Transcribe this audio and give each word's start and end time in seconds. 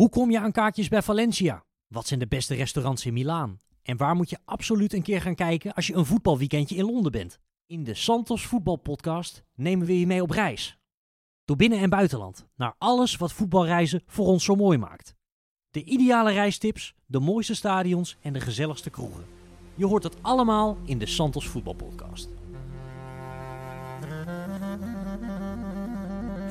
Hoe 0.00 0.08
kom 0.08 0.30
je 0.30 0.40
aan 0.40 0.52
kaartjes 0.52 0.88
bij 0.88 1.02
Valencia? 1.02 1.64
Wat 1.86 2.06
zijn 2.06 2.20
de 2.20 2.26
beste 2.26 2.54
restaurants 2.54 3.06
in 3.06 3.12
Milaan? 3.12 3.58
En 3.82 3.96
waar 3.96 4.14
moet 4.14 4.30
je 4.30 4.38
absoluut 4.44 4.92
een 4.92 5.02
keer 5.02 5.20
gaan 5.20 5.34
kijken 5.34 5.74
als 5.74 5.86
je 5.86 5.94
een 5.94 6.06
voetbalweekendje 6.06 6.76
in 6.76 6.84
Londen 6.84 7.12
bent? 7.12 7.38
In 7.66 7.84
de 7.84 7.94
Santos 7.94 8.46
Voetbalpodcast 8.46 9.42
nemen 9.54 9.86
we 9.86 10.00
je 10.00 10.06
mee 10.06 10.22
op 10.22 10.30
reis. 10.30 10.78
Door 11.44 11.56
binnen- 11.56 11.78
en 11.78 11.90
buitenland, 11.90 12.46
naar 12.56 12.74
alles 12.78 13.16
wat 13.16 13.32
voetbalreizen 13.32 14.02
voor 14.06 14.26
ons 14.26 14.44
zo 14.44 14.54
mooi 14.54 14.78
maakt. 14.78 15.14
De 15.70 15.84
ideale 15.84 16.32
reistips, 16.32 16.94
de 17.06 17.20
mooiste 17.20 17.54
stadions 17.54 18.16
en 18.20 18.32
de 18.32 18.40
gezelligste 18.40 18.90
kroegen. 18.90 19.24
Je 19.74 19.86
hoort 19.86 20.02
het 20.02 20.22
allemaal 20.22 20.76
in 20.84 20.98
de 20.98 21.06
Santos 21.06 21.48
Voetbalpodcast. 21.48 22.28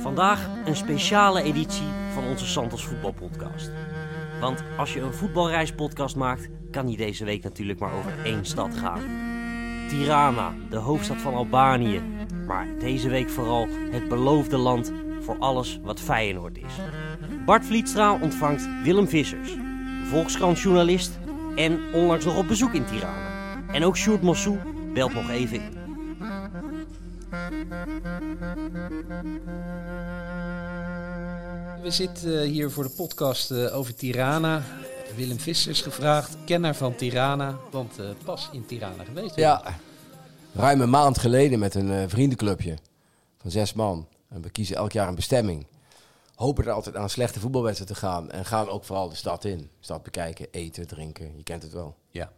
Vandaag 0.02 0.50
een 0.66 0.76
speciale 0.76 1.42
editie 1.42 1.88
van 2.14 2.24
onze 2.24 2.46
Santos 2.46 2.86
Voetbalpodcast. 2.86 3.72
Want 4.40 4.64
als 4.78 4.94
je 4.94 5.02
een 5.02 5.14
voetbalreispodcast 5.14 6.16
maakt, 6.16 6.50
kan 6.72 6.86
die 6.86 6.98
deze 6.98 7.26
week 7.26 7.44
natuurlijk 7.44 7.80
maar 7.80 7.94
over 7.94 8.14
één 8.24 8.46
stad 8.46 8.78
gaan. 8.78 9.02
Tirana, 9.88 10.54
de 10.70 10.78
hoofdstad 10.78 11.18
van 11.18 11.34
Albanië. 11.34 12.02
Maar 12.48 12.68
deze 12.80 13.10
week 13.10 13.30
vooral 13.30 13.68
het 13.92 14.08
beloofde 14.08 14.58
land 14.58 14.92
voor 15.22 15.36
alles 15.40 15.80
wat 15.84 16.00
Feyenoord 16.00 16.58
is. 16.58 16.74
Bart 17.46 17.66
Vlietstraal 17.66 18.20
ontvangt 18.22 18.68
Willem 18.84 19.08
Vissers, 19.08 19.56
Volkskrant-journalist 20.04 21.20
en 21.56 21.80
onlangs 21.94 22.26
nog 22.26 22.38
op 22.38 22.48
bezoek 22.48 22.74
in 22.74 22.86
Tirana. 22.86 23.28
En 23.72 23.84
ook 23.84 23.98
Sjoerd 23.98 24.22
Mossou 24.22 24.58
belt 24.94 25.14
nog 25.14 25.30
even 25.30 25.56
in. 25.56 25.79
We 31.82 31.92
zitten 31.92 32.42
hier 32.42 32.72
voor 32.72 32.84
de 32.84 32.90
podcast 32.90 33.52
eh, 33.52 33.78
over 33.78 33.96
Tirana. 33.96 34.64
Willem 35.16 35.40
Vissers 35.40 35.82
gevraagd, 35.82 36.38
kenner 36.46 36.76
van 36.76 36.96
Tirana, 36.96 37.58
want 37.72 38.00
eh, 38.00 38.06
pas 38.26 38.50
in 38.52 38.66
Tirana 38.66 39.04
geweest. 39.04 39.36
Ja, 39.36 39.64
ruim 40.54 40.82
een 40.82 40.90
maand 40.90 41.18
geleden 41.18 41.60
met 41.60 41.76
een 41.76 41.92
eh, 41.92 42.04
vriendenclubje 42.08 42.78
van 43.38 43.52
zes 43.52 43.74
man. 43.74 44.08
En 44.30 44.42
we 44.42 44.50
kiezen 44.50 44.76
elk 44.76 44.92
jaar 44.92 45.08
een 45.08 45.16
bestemming. 45.16 45.68
Hopen 46.36 46.66
er 46.66 46.72
altijd 46.72 46.96
aan 46.96 47.04
een 47.04 47.10
slechte 47.10 47.40
voetbalwedstrijd 47.40 47.92
te 47.92 48.00
gaan. 48.00 48.32
En 48.32 48.46
gaan 48.46 48.70
ook 48.70 48.84
vooral 48.84 49.10
de 49.10 49.16
stad 49.16 49.46
in. 49.46 49.70
Stad 49.80 50.04
bekijken, 50.04 50.48
eten, 50.52 50.88
drinken. 50.88 51.38
Je 51.38 51.44
kent 51.44 51.64
het 51.64 51.74
wel. 51.74 51.96
Ja. 52.10 52.32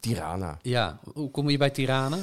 Tirana. 0.00 0.58
Ja, 0.62 0.98
hoe 1.14 1.30
kom 1.30 1.50
je 1.50 1.58
bij 1.58 1.70
Tirana? 1.70 2.16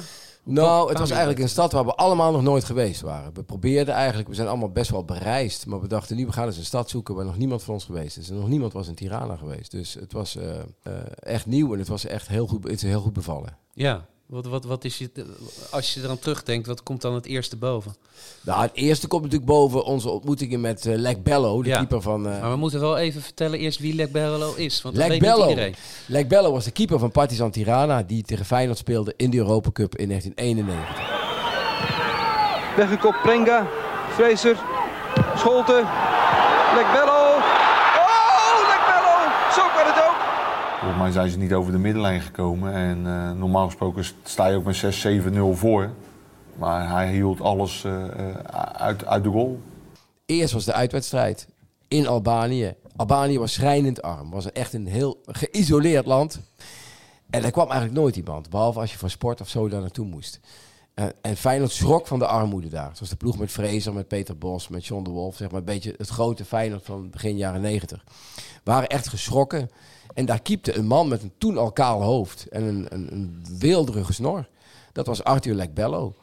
Nou, 0.46 0.88
het 0.88 0.98
was 0.98 1.10
eigenlijk 1.10 1.40
een 1.40 1.48
stad 1.48 1.72
waar 1.72 1.84
we 1.84 1.94
allemaal 1.94 2.32
nog 2.32 2.42
nooit 2.42 2.64
geweest 2.64 3.00
waren. 3.00 3.34
We 3.34 3.42
probeerden 3.42 3.94
eigenlijk, 3.94 4.28
we 4.28 4.34
zijn 4.34 4.48
allemaal 4.48 4.70
best 4.70 4.90
wel 4.90 5.04
bereisd. 5.04 5.66
Maar 5.66 5.80
we 5.80 5.88
dachten 5.88 6.16
nu, 6.16 6.26
we 6.26 6.32
gaan 6.32 6.46
eens 6.46 6.56
een 6.56 6.64
stad 6.64 6.90
zoeken 6.90 7.14
waar 7.14 7.24
nog 7.24 7.38
niemand 7.38 7.62
van 7.62 7.74
ons 7.74 7.84
geweest 7.84 8.16
is. 8.16 8.30
En 8.30 8.36
nog 8.36 8.48
niemand 8.48 8.72
was 8.72 8.88
in 8.88 8.94
Tirana 8.94 9.36
geweest. 9.36 9.70
Dus 9.70 9.94
het 9.94 10.12
was 10.12 10.36
eh, 10.36 10.58
eh, 10.82 10.92
echt 11.18 11.46
nieuw 11.46 11.72
en 11.72 11.78
het 11.78 11.88
was 11.88 12.06
echt 12.06 12.28
heel 12.28 12.46
goed, 12.46 12.64
het 12.64 12.72
is 12.72 12.82
heel 12.82 13.00
goed 13.00 13.12
bevallen. 13.12 13.56
Ja, 13.72 14.06
wat, 14.26 14.46
wat, 14.46 14.64
wat 14.64 14.84
is 14.84 14.98
je, 14.98 15.10
als 15.70 15.94
je 15.94 16.02
er 16.02 16.08
aan 16.08 16.18
terugdenkt, 16.18 16.66
wat 16.66 16.82
komt 16.82 17.00
dan 17.02 17.14
het 17.14 17.26
eerste 17.26 17.56
boven? 17.56 17.94
Nou, 18.40 18.60
het 18.62 18.70
eerste 18.74 19.06
komt 19.06 19.22
natuurlijk 19.22 19.50
boven 19.50 19.84
onze 19.84 20.08
ontmoetingen 20.08 20.60
met 20.60 20.86
eh 20.86 20.94
Lek 20.96 21.22
Bello, 21.22 21.62
de 21.62 21.68
Ja. 21.68 21.76
keeper 21.76 22.02
van... 22.02 22.26
eh 22.28 22.40
Maar 22.40 22.50
we 22.50 22.56
moeten 22.56 22.80
wel 22.80 22.96
even 22.98 23.22
vertellen 23.22 23.58
eerst 23.58 23.78
wie 23.78 23.94
Lek 23.94 24.12
Berlo 24.12 24.54
is, 24.54 24.82
want 24.82 24.96
dat 24.96 25.08
Lek 25.08 25.20
Bello. 25.20 25.48
iedereen. 25.48 25.74
Lek 26.06 26.28
Bello 26.28 26.52
was 26.52 26.64
de 26.64 26.70
keeper 26.70 26.98
van 26.98 27.10
Partizan 27.10 27.50
Tirana, 27.50 28.02
die 28.02 28.22
tegen 28.22 28.44
Feyenoord 28.44 28.78
speelde 28.78 29.14
in 29.16 29.30
de 29.30 29.36
Europa 29.36 29.70
Cup 29.72 29.96
in 29.96 30.08
1991. 30.08 31.22
Weggekopt 32.76 33.22
Prenga, 33.22 33.66
Fraser, 34.14 34.56
Scholten, 35.36 35.84
Lekbello. 36.74 37.22
Oh, 38.02 38.56
Lekbello! 38.72 39.16
Zo 39.56 39.62
kan 39.76 39.86
het 39.92 39.98
ook. 40.06 40.18
Volgens 40.84 41.02
mij 41.02 41.12
zijn 41.12 41.30
ze 41.30 41.38
niet 41.38 41.52
over 41.52 41.72
de 41.72 41.78
middenlijn 41.78 42.20
gekomen. 42.20 42.72
En 42.72 43.06
eh, 43.06 43.32
normaal 43.32 43.66
gesproken 43.66 44.04
sta 44.22 44.46
je 44.46 44.56
ook 44.56 44.64
met 44.64 45.04
6-7-0 45.32 45.38
voor. 45.52 45.90
Maar 46.56 46.90
hij 46.90 47.12
hield 47.12 47.40
alles 47.40 47.84
eh, 47.84 48.04
eh, 48.04 48.36
uit, 48.72 49.06
uit 49.06 49.24
de 49.24 49.30
goal. 49.30 49.60
Eerst 50.26 50.52
was 50.52 50.64
de 50.64 50.72
uitwedstrijd 50.72 51.48
in 51.88 52.06
Albanië. 52.06 52.74
Albanië 52.96 53.38
was 53.38 53.52
schrijnend 53.52 54.02
arm. 54.02 54.30
Was 54.30 54.52
echt 54.52 54.72
een 54.72 54.86
heel 54.86 55.20
geïsoleerd 55.26 56.06
land. 56.06 56.40
En 57.30 57.44
er 57.44 57.50
kwam 57.50 57.70
eigenlijk 57.70 58.00
nooit 58.00 58.16
iemand. 58.16 58.50
Behalve 58.50 58.80
als 58.80 58.92
je 58.92 58.98
voor 58.98 59.10
sport 59.10 59.40
of 59.40 59.48
zo 59.48 59.68
daar 59.68 59.80
naartoe 59.80 60.06
moest. 60.06 60.40
Eh, 60.94 61.04
en 61.20 61.36
Feyenoord 61.36 61.70
schrok 61.70 62.06
van 62.06 62.18
de 62.18 62.26
armoede 62.26 62.68
daar. 62.68 62.90
Zoals 62.92 63.10
de 63.10 63.16
ploeg 63.16 63.38
met 63.38 63.50
Fraser, 63.50 63.92
met 63.92 64.08
Peter 64.08 64.38
Bos, 64.38 64.68
met 64.68 64.86
John 64.86 65.04
de 65.04 65.10
Wolf. 65.10 65.36
Zeg 65.36 65.50
maar 65.50 65.58
een 65.58 65.64
beetje 65.64 65.94
het 65.96 66.08
grote 66.08 66.44
Feyenoord 66.44 66.84
van 66.84 67.10
begin 67.10 67.36
jaren 67.36 67.60
negentig. 67.60 68.04
Waren 68.64 68.88
echt 68.88 69.08
geschrokken. 69.08 69.70
En 70.14 70.26
daar 70.26 70.42
kiepte 70.42 70.76
een 70.76 70.86
man 70.86 71.08
met 71.08 71.22
een 71.22 71.32
toen 71.38 71.58
al 71.58 71.72
kaal 71.72 72.02
hoofd. 72.02 72.46
En 72.48 72.62
een, 72.62 72.86
een, 72.88 73.12
een 73.12 73.44
weelderige 73.58 74.12
snor. 74.12 74.48
Dat 74.92 75.06
was 75.06 75.24
Arthur 75.24 75.54
Lekbello. 75.54 76.14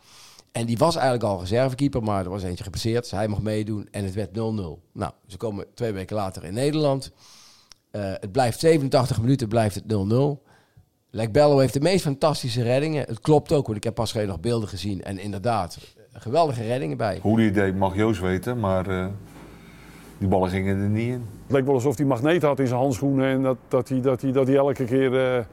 En 0.52 0.66
die 0.66 0.78
was 0.78 0.96
eigenlijk 0.96 1.26
al 1.26 1.40
reservekeeper, 1.40 2.04
maar 2.04 2.24
er 2.24 2.30
was 2.30 2.44
eentje 2.44 2.64
gepasseerd. 2.64 3.02
Dus 3.02 3.12
hij 3.12 3.28
mocht 3.28 3.42
meedoen 3.42 3.88
en 3.92 4.04
het 4.04 4.14
werd 4.14 4.30
0-0. 4.30 4.34
Nou, 4.34 5.12
ze 5.28 5.38
komen 5.38 5.66
twee 5.74 5.92
weken 5.92 6.16
later 6.16 6.44
in 6.44 6.54
Nederland. 6.54 7.12
Eh, 7.92 8.02
het 8.04 8.32
blijft 8.32 8.60
87 8.60 9.22
minuten, 9.22 9.48
blijft 9.48 9.76
het 9.76 9.84
0-0. 9.88 10.51
Lek 11.14 11.32
Bello 11.32 11.58
heeft 11.58 11.74
de 11.74 11.80
meest 11.80 12.04
fantastische 12.04 12.64
reddingen. 12.64 13.06
Het 13.08 13.20
klopt 13.20 13.52
ook, 13.52 13.66
want 13.66 13.78
ik 13.78 13.84
heb 13.84 13.94
pas 13.94 14.12
geleden 14.12 14.32
nog 14.32 14.42
beelden 14.42 14.70
gezien. 14.70 15.04
En 15.04 15.20
inderdaad, 15.20 15.78
geweldige 16.14 16.64
reddingen 16.64 16.98
bij. 16.98 17.20
Hoe 17.22 17.38
die 17.38 17.52
deed 17.52 17.76
mag 17.76 17.96
Joost 17.96 18.22
weten, 18.22 18.60
maar 18.60 18.88
eh, 18.88 19.06
die 20.18 20.28
ballen 20.28 20.50
gingen 20.50 20.82
er 20.82 20.90
niet 20.90 21.08
in. 21.08 21.26
Het 21.44 21.52
leek 21.56 21.66
wel 21.66 21.74
alsof 21.74 21.98
hij 21.98 22.06
magneet 22.06 22.42
had 22.42 22.60
in 22.60 22.68
zijn 22.68 22.80
handschoenen 22.80 23.26
en 23.26 23.42
dat, 23.42 23.58
dat, 23.68 23.90
hij, 23.90 24.02
dat, 24.02 24.22
hij, 24.22 24.32
dat 24.32 24.48
hij 24.48 24.56
elke 24.56 24.86
keer 24.86 25.36
eh, 25.36 25.44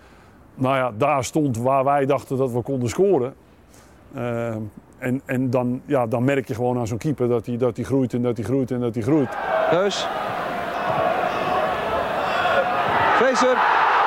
nou 0.55 0.77
ja, 0.77 0.93
daar 0.99 1.25
stond 1.25 1.59
waar 1.59 1.85
wij 1.85 2.07
dachten 2.07 2.37
dat 2.37 2.53
we 2.53 2.63
konden 2.63 2.89
scoren. 2.89 3.35
Eh, 4.15 4.55
en 4.99 5.21
en 5.25 5.51
dan, 5.51 5.83
ja, 5.87 6.07
dan 6.07 6.25
merk 6.25 6.49
je 6.49 6.55
gewoon 6.55 6.79
aan 6.79 6.87
zo'n 6.87 6.99
keeper 6.99 7.29
dat 7.29 7.47
hij, 7.47 7.57
dat 7.57 7.77
hij 7.77 7.85
groeit 7.85 8.15
en 8.15 8.23
dat 8.23 8.37
hij 8.37 8.47
groeit 8.47 8.71
en 8.71 8.81
dat 8.81 8.95
hij 8.95 9.03
groeit. 9.03 9.29
Heus. 9.71 10.07
Fraser, 13.17 13.57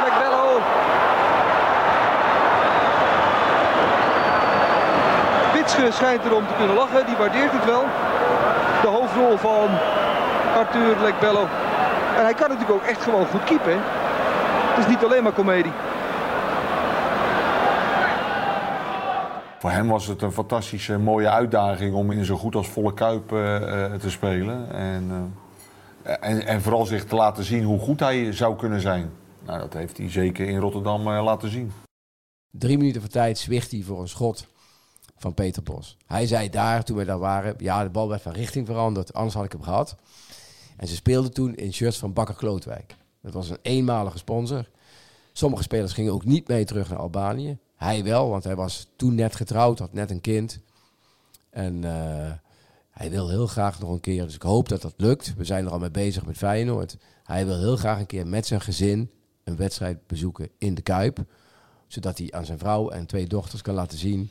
Lekbello. 0.04 0.42
Witsche 5.82 6.04
schijnt 6.04 6.26
erom 6.26 6.48
te 6.48 6.54
kunnen 6.58 6.76
lachen, 6.76 7.06
die 7.06 7.16
waardeert 7.16 7.52
het 7.52 7.66
wel. 7.66 7.84
De 8.82 8.88
hoofdrol 8.88 9.38
van 9.38 9.70
Arthur 10.56 11.02
Lekbello. 11.02 11.42
En 12.18 12.24
hij 12.24 12.34
kan 12.34 12.50
natuurlijk 12.50 12.80
ook 12.82 12.88
echt 12.88 13.02
gewoon 13.02 13.26
goed 13.26 13.44
keepen. 13.44 13.72
hè. 13.72 13.80
Het 14.74 14.86
is 14.86 14.88
niet 14.88 15.04
alleen 15.04 15.24
maar 15.24 15.32
komedie. 15.32 15.72
Voor 19.60 19.72
hem 19.72 19.88
was 19.88 20.08
het 20.08 20.22
een 20.22 20.32
fantastische 20.32 20.98
mooie 20.98 21.30
uitdaging 21.30 21.94
om 21.94 22.12
in 22.12 22.26
zo 22.26 22.36
goed 22.36 22.56
als 22.56 22.68
volle 22.68 22.94
kuip 22.94 23.32
eh, 23.32 23.86
eh, 23.86 23.94
te 23.94 24.10
spelen. 24.10 24.72
En, 24.74 25.34
eh, 26.04 26.14
en, 26.20 26.46
en 26.46 26.62
vooral 26.62 26.86
zich 26.86 27.06
te 27.06 27.16
laten 27.16 27.44
zien 27.44 27.64
hoe 27.64 27.80
goed 27.80 28.00
hij 28.00 28.34
zou 28.34 28.56
kunnen 28.56 28.82
zijn. 28.82 29.12
Nou, 29.46 29.60
dat 29.60 29.74
heeft 29.74 29.98
hij 29.98 30.10
zeker 30.10 30.48
in 30.48 30.60
Rotterdam 30.60 31.08
eh, 31.08 31.24
laten 31.24 31.50
zien. 31.50 31.72
Drie 32.52 32.78
minuten 32.78 33.02
voor 33.02 33.10
tijd 33.10 33.38
zwicht 33.38 33.72
hij 33.72 33.82
voor 33.82 34.02
een 34.02 34.08
schot 34.08 34.48
van 35.22 35.34
Peter 35.34 35.64
Bos. 35.64 35.98
Hij 36.06 36.28
zei 36.28 36.50
daar, 36.50 36.84
toen 36.84 36.98
we 36.98 37.06
daar 37.06 37.20
waren, 37.20 37.56
ja, 37.58 37.84
de 37.84 37.90
bal 37.90 38.10
werd 38.10 38.22
van 38.22 38.32
richting 38.32 38.66
veranderd, 38.66 39.14
anders 39.14 39.36
had 39.36 39.46
ik 39.46 39.52
hem 39.52 39.62
gehad. 39.62 39.96
En 40.78 40.88
ze 40.88 40.96
speelden 40.96 41.34
toen 41.34 41.56
in 41.56 41.74
shirts 41.74 41.98
van 41.98 42.14
Bakker 42.14 42.36
Klootwijk. 42.36 42.96
Dat 43.22 43.34
was 43.34 43.50
een 43.50 43.58
eenmalige 43.62 44.18
sponsor. 44.18 44.70
Sommige 45.34 45.64
spelers 45.64 45.94
gingen 45.94 46.14
ook 46.14 46.26
niet 46.26 46.48
mee 46.48 46.66
terug 46.66 46.90
naar 46.90 47.00
Albanië. 47.00 47.58
Hij 47.76 48.04
wel, 48.04 48.30
want 48.30 48.44
hij 48.44 48.56
was 48.56 48.88
toen 48.96 49.16
net 49.16 49.36
getrouwd, 49.36 49.80
had 49.80 49.94
net 49.94 50.12
een 50.12 50.22
kind. 50.22 50.60
En 51.50 51.84
eh, 51.84 52.32
hij 52.90 53.10
wil 53.10 53.30
heel 53.30 53.48
graag 53.48 53.80
nog 53.80 53.90
een 53.90 54.00
keer, 54.00 54.24
dus 54.24 54.36
ik 54.36 54.42
hoop 54.42 54.70
dat 54.70 54.82
dat 54.82 54.94
lukt. 54.98 55.34
We 55.38 55.44
zijn 55.44 55.66
er 55.66 55.72
al 55.72 55.80
mee 55.80 55.92
bezig 55.92 56.26
met 56.26 56.38
Feyenoord. 56.38 56.98
Hij 57.24 57.46
wil 57.46 57.60
heel 57.60 57.78
graag 57.78 58.00
een 58.00 58.06
keer 58.06 58.28
met 58.28 58.46
zijn 58.46 58.62
gezin 58.62 59.12
een 59.44 59.56
wedstrijd 59.56 60.08
bezoeken 60.08 60.50
in 60.58 60.76
de 60.76 60.82
Kuip. 60.82 61.24
Zodat 61.88 62.18
hij 62.18 62.32
aan 62.32 62.46
zijn 62.46 62.60
vrouw 62.60 62.90
en 62.90 63.06
twee 63.06 63.28
dochters 63.28 63.62
kan 63.62 63.74
laten 63.74 63.98
zien... 63.98 64.30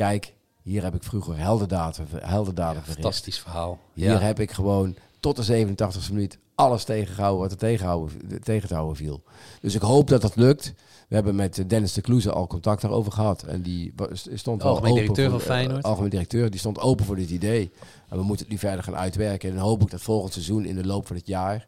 Kijk, 0.00 0.34
hier 0.62 0.82
heb 0.82 0.94
ik 0.94 1.02
vroeger 1.02 1.36
heldendaden, 1.38 2.06
heldendaden 2.20 2.82
verricht. 2.82 3.00
Fantastisch 3.00 3.38
verhaal. 3.38 3.78
Hier 3.92 4.10
Ja. 4.10 4.18
heb 4.18 4.40
ik 4.40 4.50
gewoon 4.50 4.96
tot 5.20 5.36
de 5.36 5.42
87e 5.42 6.12
minuut 6.12 6.38
alles 6.54 6.84
tegengehouden 6.84 7.40
wat 7.40 7.50
er 7.50 7.56
tegenhouden, 7.58 8.42
tegen 8.42 8.68
te 8.68 8.74
houden 8.74 8.96
viel. 8.96 9.22
Dus 9.60 9.74
ik 9.74 9.80
hoop 9.80 10.08
dat 10.08 10.20
dat 10.22 10.36
lukt. 10.36 10.74
We 11.08 11.14
hebben 11.14 11.34
met 11.34 11.64
Dennis 11.66 11.92
de 11.92 12.00
Kloeze 12.00 12.32
al 12.32 12.46
contact 12.46 12.82
daarover 12.82 13.12
gehad. 13.12 13.42
En 13.42 13.62
die 13.62 13.94
stond 14.34 14.62
wel 14.62 14.70
Algemeen 14.72 14.94
directeur 14.94 15.30
voor- 15.30 15.40
van 15.40 15.48
Feyenoord. 15.48 15.84
eh, 15.84 15.90
algemeen 15.90 16.10
directeur, 16.10 16.50
die 16.50 16.60
stond 16.60 16.78
open 16.78 17.04
voor 17.04 17.16
dit 17.16 17.30
idee. 17.30 17.70
En 18.08 18.16
we 18.16 18.22
moeten 18.22 18.44
het 18.44 18.54
nu 18.54 18.58
verder 18.60 18.82
gaan 18.84 18.96
uitwerken. 18.96 19.48
En 19.48 19.54
dan 19.54 19.64
hoop 19.64 19.82
ik 19.82 19.90
dat 19.90 20.00
volgend 20.00 20.32
seizoen 20.32 20.64
in 20.64 20.74
de 20.76 20.86
loop 20.86 21.06
van 21.06 21.16
het 21.16 21.26
jaar... 21.26 21.66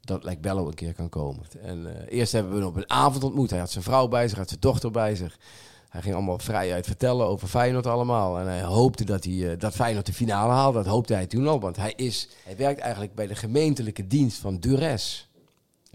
dat 0.00 0.24
Lek 0.24 0.40
Bello 0.40 0.66
een 0.68 0.74
keer 0.74 0.94
kan 0.94 1.08
komen. 1.08 1.42
En 1.62 2.06
eh, 2.08 2.18
eerst 2.18 2.32
hebben 2.32 2.52
we 2.52 2.58
hem 2.58 2.66
op 2.68 2.76
een 2.76 2.90
avond 2.90 3.24
ontmoet. 3.24 3.50
Hij 3.50 3.58
had 3.58 3.70
zijn 3.70 3.84
vrouw 3.84 4.08
bij 4.08 4.28
zich, 4.28 4.38
had 4.38 4.48
zijn 4.48 4.60
dochter 4.60 4.90
bij 4.90 5.16
zich. 5.16 5.38
Hij 5.88 6.02
ging 6.02 6.14
allemaal 6.14 6.38
vrijuit 6.38 6.86
vertellen 6.86 7.26
over 7.26 7.48
Feyenoord 7.48 7.86
allemaal. 7.86 8.38
En 8.38 8.46
hij 8.46 8.62
hoopte 8.62 9.04
dat, 9.04 9.24
hij, 9.24 9.50
eh, 9.50 9.58
dat 9.58 9.74
Feyenoord 9.74 10.06
de 10.06 10.12
finale 10.12 10.52
haalde. 10.52 10.78
Dat 10.78 10.86
hoopte 10.86 11.14
hij 11.14 11.26
toen 11.26 11.48
al. 11.48 11.60
Want 11.60 11.76
hij, 11.76 11.92
is, 11.96 12.28
hij 12.44 12.56
werkt 12.56 12.80
eigenlijk 12.80 13.14
bij 13.14 13.26
de 13.26 13.34
gemeentelijke 13.34 14.06
dienst 14.06 14.38
van 14.38 14.58
Dures. 14.58 15.28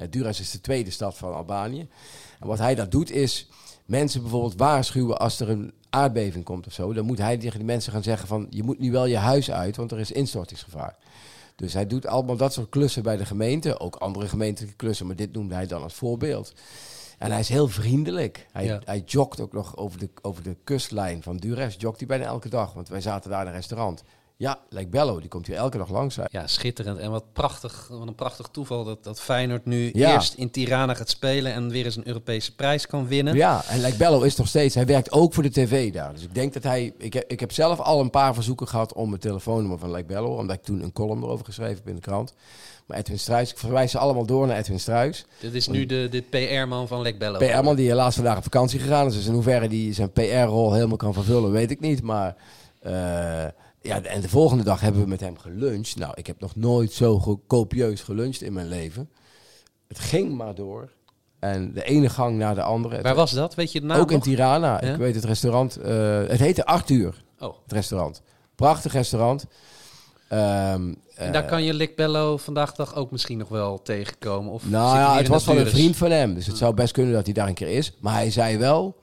Dures 0.09 0.39
is 0.39 0.51
de 0.51 0.61
tweede 0.61 0.91
stad 0.91 1.17
van 1.17 1.33
Albanië. 1.33 1.87
En 2.39 2.47
wat 2.47 2.57
hij 2.57 2.75
dat 2.75 2.91
doet 2.91 3.11
is 3.11 3.47
mensen 3.85 4.21
bijvoorbeeld 4.21 4.55
waarschuwen 4.55 5.19
als 5.19 5.39
er 5.39 5.49
een 5.49 5.73
aardbeving 5.89 6.43
komt 6.43 6.67
of 6.67 6.73
zo. 6.73 6.93
Dan 6.93 7.05
moet 7.05 7.17
hij 7.17 7.37
tegen 7.37 7.57
die 7.57 7.67
mensen 7.67 7.91
gaan 7.91 8.03
zeggen 8.03 8.27
van 8.27 8.47
je 8.49 8.63
moet 8.63 8.79
nu 8.79 8.91
wel 8.91 9.05
je 9.05 9.17
huis 9.17 9.51
uit, 9.51 9.75
want 9.75 9.91
er 9.91 9.99
is 9.99 10.11
instortingsgevaar. 10.11 10.95
Dus 11.55 11.73
hij 11.73 11.87
doet 11.87 12.05
allemaal 12.05 12.37
dat 12.37 12.53
soort 12.53 12.69
klussen 12.69 13.03
bij 13.03 13.17
de 13.17 13.25
gemeente. 13.25 13.79
Ook 13.79 13.95
andere 13.95 14.27
gemeentelijke 14.27 14.75
klussen, 14.75 15.07
maar 15.07 15.15
dit 15.15 15.33
noemde 15.33 15.53
hij 15.53 15.67
dan 15.67 15.83
als 15.83 15.93
voorbeeld. 15.93 16.53
En 17.23 17.31
hij 17.31 17.39
is 17.39 17.49
heel 17.49 17.67
vriendelijk. 17.67 18.47
Hij, 18.51 18.65
Ja. 18.65 18.79
hij 18.85 19.03
jogt 19.05 19.39
ook 19.39 19.53
nog 19.53 19.77
over 19.77 19.99
de, 19.99 20.09
over 20.21 20.43
de 20.43 20.55
kustlijn 20.63 21.23
van 21.23 21.37
Dures. 21.37 21.75
Jogt 21.77 21.97
hij 21.97 22.07
bijna 22.07 22.23
elke 22.25 22.49
dag, 22.49 22.73
want 22.73 22.89
wij 22.89 23.01
zaten 23.01 23.29
daar 23.29 23.41
in 23.41 23.47
een 23.47 23.53
restaurant. 23.53 24.03
Ja, 24.37 24.59
Lake 24.69 24.87
Bello, 24.87 25.19
die 25.19 25.29
komt 25.29 25.47
hier 25.47 25.55
elke 25.55 25.77
dag 25.77 25.89
langs. 25.89 26.17
Ja, 26.27 26.47
schitterend. 26.47 26.97
En 26.97 27.11
wat 27.11 27.33
prachtig, 27.33 27.87
wat 27.91 28.07
een 28.07 28.15
prachtig 28.15 28.47
toeval 28.51 28.83
dat, 28.83 29.03
dat 29.03 29.21
Feyenoord 29.21 29.65
nu 29.65 29.89
Ja. 29.93 30.13
eerst 30.13 30.33
in 30.33 30.51
Tirana 30.51 30.93
gaat 30.93 31.09
spelen 31.09 31.53
en 31.53 31.69
weer 31.69 31.85
eens 31.85 31.95
een 31.95 32.07
Europese 32.07 32.55
prijs 32.55 32.87
kan 32.87 33.07
winnen. 33.07 33.35
Ja, 33.35 33.63
en 33.67 33.81
Lake 33.81 33.95
Bello 33.95 34.21
is 34.21 34.35
nog 34.35 34.47
steeds... 34.47 34.75
Hij 34.75 34.85
werkt 34.85 35.11
ook 35.11 35.33
voor 35.33 35.43
de 35.43 35.51
tv 35.51 35.93
daar. 35.93 36.13
Dus 36.13 36.23
ik 36.23 36.33
denk 36.35 36.53
dat 36.53 36.63
hij... 36.63 36.93
Ik 36.97 37.13
heb, 37.13 37.31
ik 37.31 37.39
heb 37.39 37.51
zelf 37.51 37.79
al 37.79 37.99
een 37.99 38.09
paar 38.09 38.33
verzoeken 38.33 38.67
gehad 38.67 38.93
om 38.93 39.11
het 39.11 39.21
telefoonnummer 39.21 39.79
van 39.79 39.89
Lake 39.89 40.05
Bello. 40.05 40.35
Omdat 40.37 40.55
ik 40.55 40.63
toen 40.63 40.83
een 40.83 40.91
column 40.93 41.23
erover 41.23 41.45
geschreven 41.45 41.75
heb 41.75 41.87
in 41.87 41.95
de 41.95 42.01
krant. 42.01 42.33
Maar 42.85 42.97
Edwin 42.97 43.19
Struijs, 43.19 43.51
ik 43.51 43.57
verwijs 43.57 43.91
ze 43.91 43.97
allemaal 43.97 44.25
door 44.25 44.47
naar 44.47 44.57
Edwin 44.57 44.79
Struijs. 44.79 45.25
Dit 45.39 45.53
is 45.53 45.67
nu 45.67 45.85
de, 45.85 46.07
de 46.11 46.21
PR-man 46.21 46.87
van 46.87 47.01
Lek 47.01 47.19
Bello. 47.19 47.37
PR-man 47.37 47.75
die 47.75 47.87
helaas 47.87 48.15
vandaag 48.15 48.37
op 48.37 48.43
vakantie 48.43 48.79
gegaan 48.79 49.07
is. 49.07 49.13
Dus 49.13 49.25
in 49.25 49.33
hoeverre 49.33 49.67
die 49.67 49.93
zijn 49.93 50.11
PR-rol 50.11 50.73
helemaal 50.73 50.97
kan 50.97 51.13
vervullen, 51.13 51.51
weet 51.51 51.71
ik 51.71 51.79
niet. 51.79 52.01
Maar 52.01 52.35
eh, 52.79 52.91
ja, 53.81 54.01
en 54.01 54.21
de 54.21 54.29
volgende 54.29 54.63
dag 54.63 54.81
hebben 54.81 55.01
we 55.01 55.07
met 55.07 55.19
hem 55.19 55.37
geluncht. 55.37 55.95
Nou, 55.95 56.11
ik 56.15 56.27
heb 56.27 56.39
nog 56.39 56.55
nooit 56.55 56.91
zo 56.93 57.39
copieus 57.47 58.01
geluncht 58.01 58.41
in 58.41 58.53
mijn 58.53 58.67
leven. 58.67 59.09
Het 59.87 59.99
ging 59.99 60.35
maar 60.35 60.55
door. 60.55 60.89
En 61.39 61.73
de 61.73 61.83
ene 61.83 62.09
gang 62.09 62.37
naar 62.37 62.55
de 62.55 62.61
andere. 62.61 63.01
Waar 63.01 63.15
was 63.15 63.31
dat? 63.31 63.55
Weet 63.55 63.71
je 63.71 63.79
de 63.79 63.85
naam 63.85 63.99
Ook 63.99 64.11
in? 64.11 64.19
Tirana. 64.19 64.85
Ja? 64.85 64.91
Ik 64.91 64.97
weet 64.97 65.15
het 65.15 65.23
restaurant. 65.25 65.75
eh, 65.77 66.17
het 66.27 66.39
heette 66.39 66.65
Arthur, 66.65 67.23
Oh. 67.39 67.55
het 67.63 67.71
restaurant. 67.71 68.21
Prachtig 68.55 68.93
restaurant. 68.93 69.45
Ehm, 70.27 70.93
En 71.15 71.31
daar 71.31 71.45
kan 71.45 71.63
je 71.63 71.73
Lek 71.73 71.95
Bello 71.95 72.37
vandaag 72.37 72.69
de 72.69 72.77
dag 72.83 72.95
ook 72.95 73.11
misschien 73.11 73.37
nog 73.37 73.49
wel 73.49 73.81
tegenkomen. 73.81 74.51
Of 74.51 74.69
nou 74.69 74.97
ja, 74.97 75.17
het 75.17 75.27
was 75.27 75.43
van 75.43 75.57
een 75.57 75.67
vriend 75.67 75.95
van 75.95 76.11
hem. 76.11 76.33
Dus 76.33 76.47
het 76.47 76.57
zou 76.57 76.73
best 76.73 76.93
kunnen 76.93 77.13
dat 77.13 77.25
hij 77.25 77.33
daar 77.33 77.47
een 77.47 77.53
keer 77.53 77.67
is. 77.67 77.93
Maar 77.99 78.13
hij 78.13 78.31
zei 78.31 78.57
wel... 78.57 79.01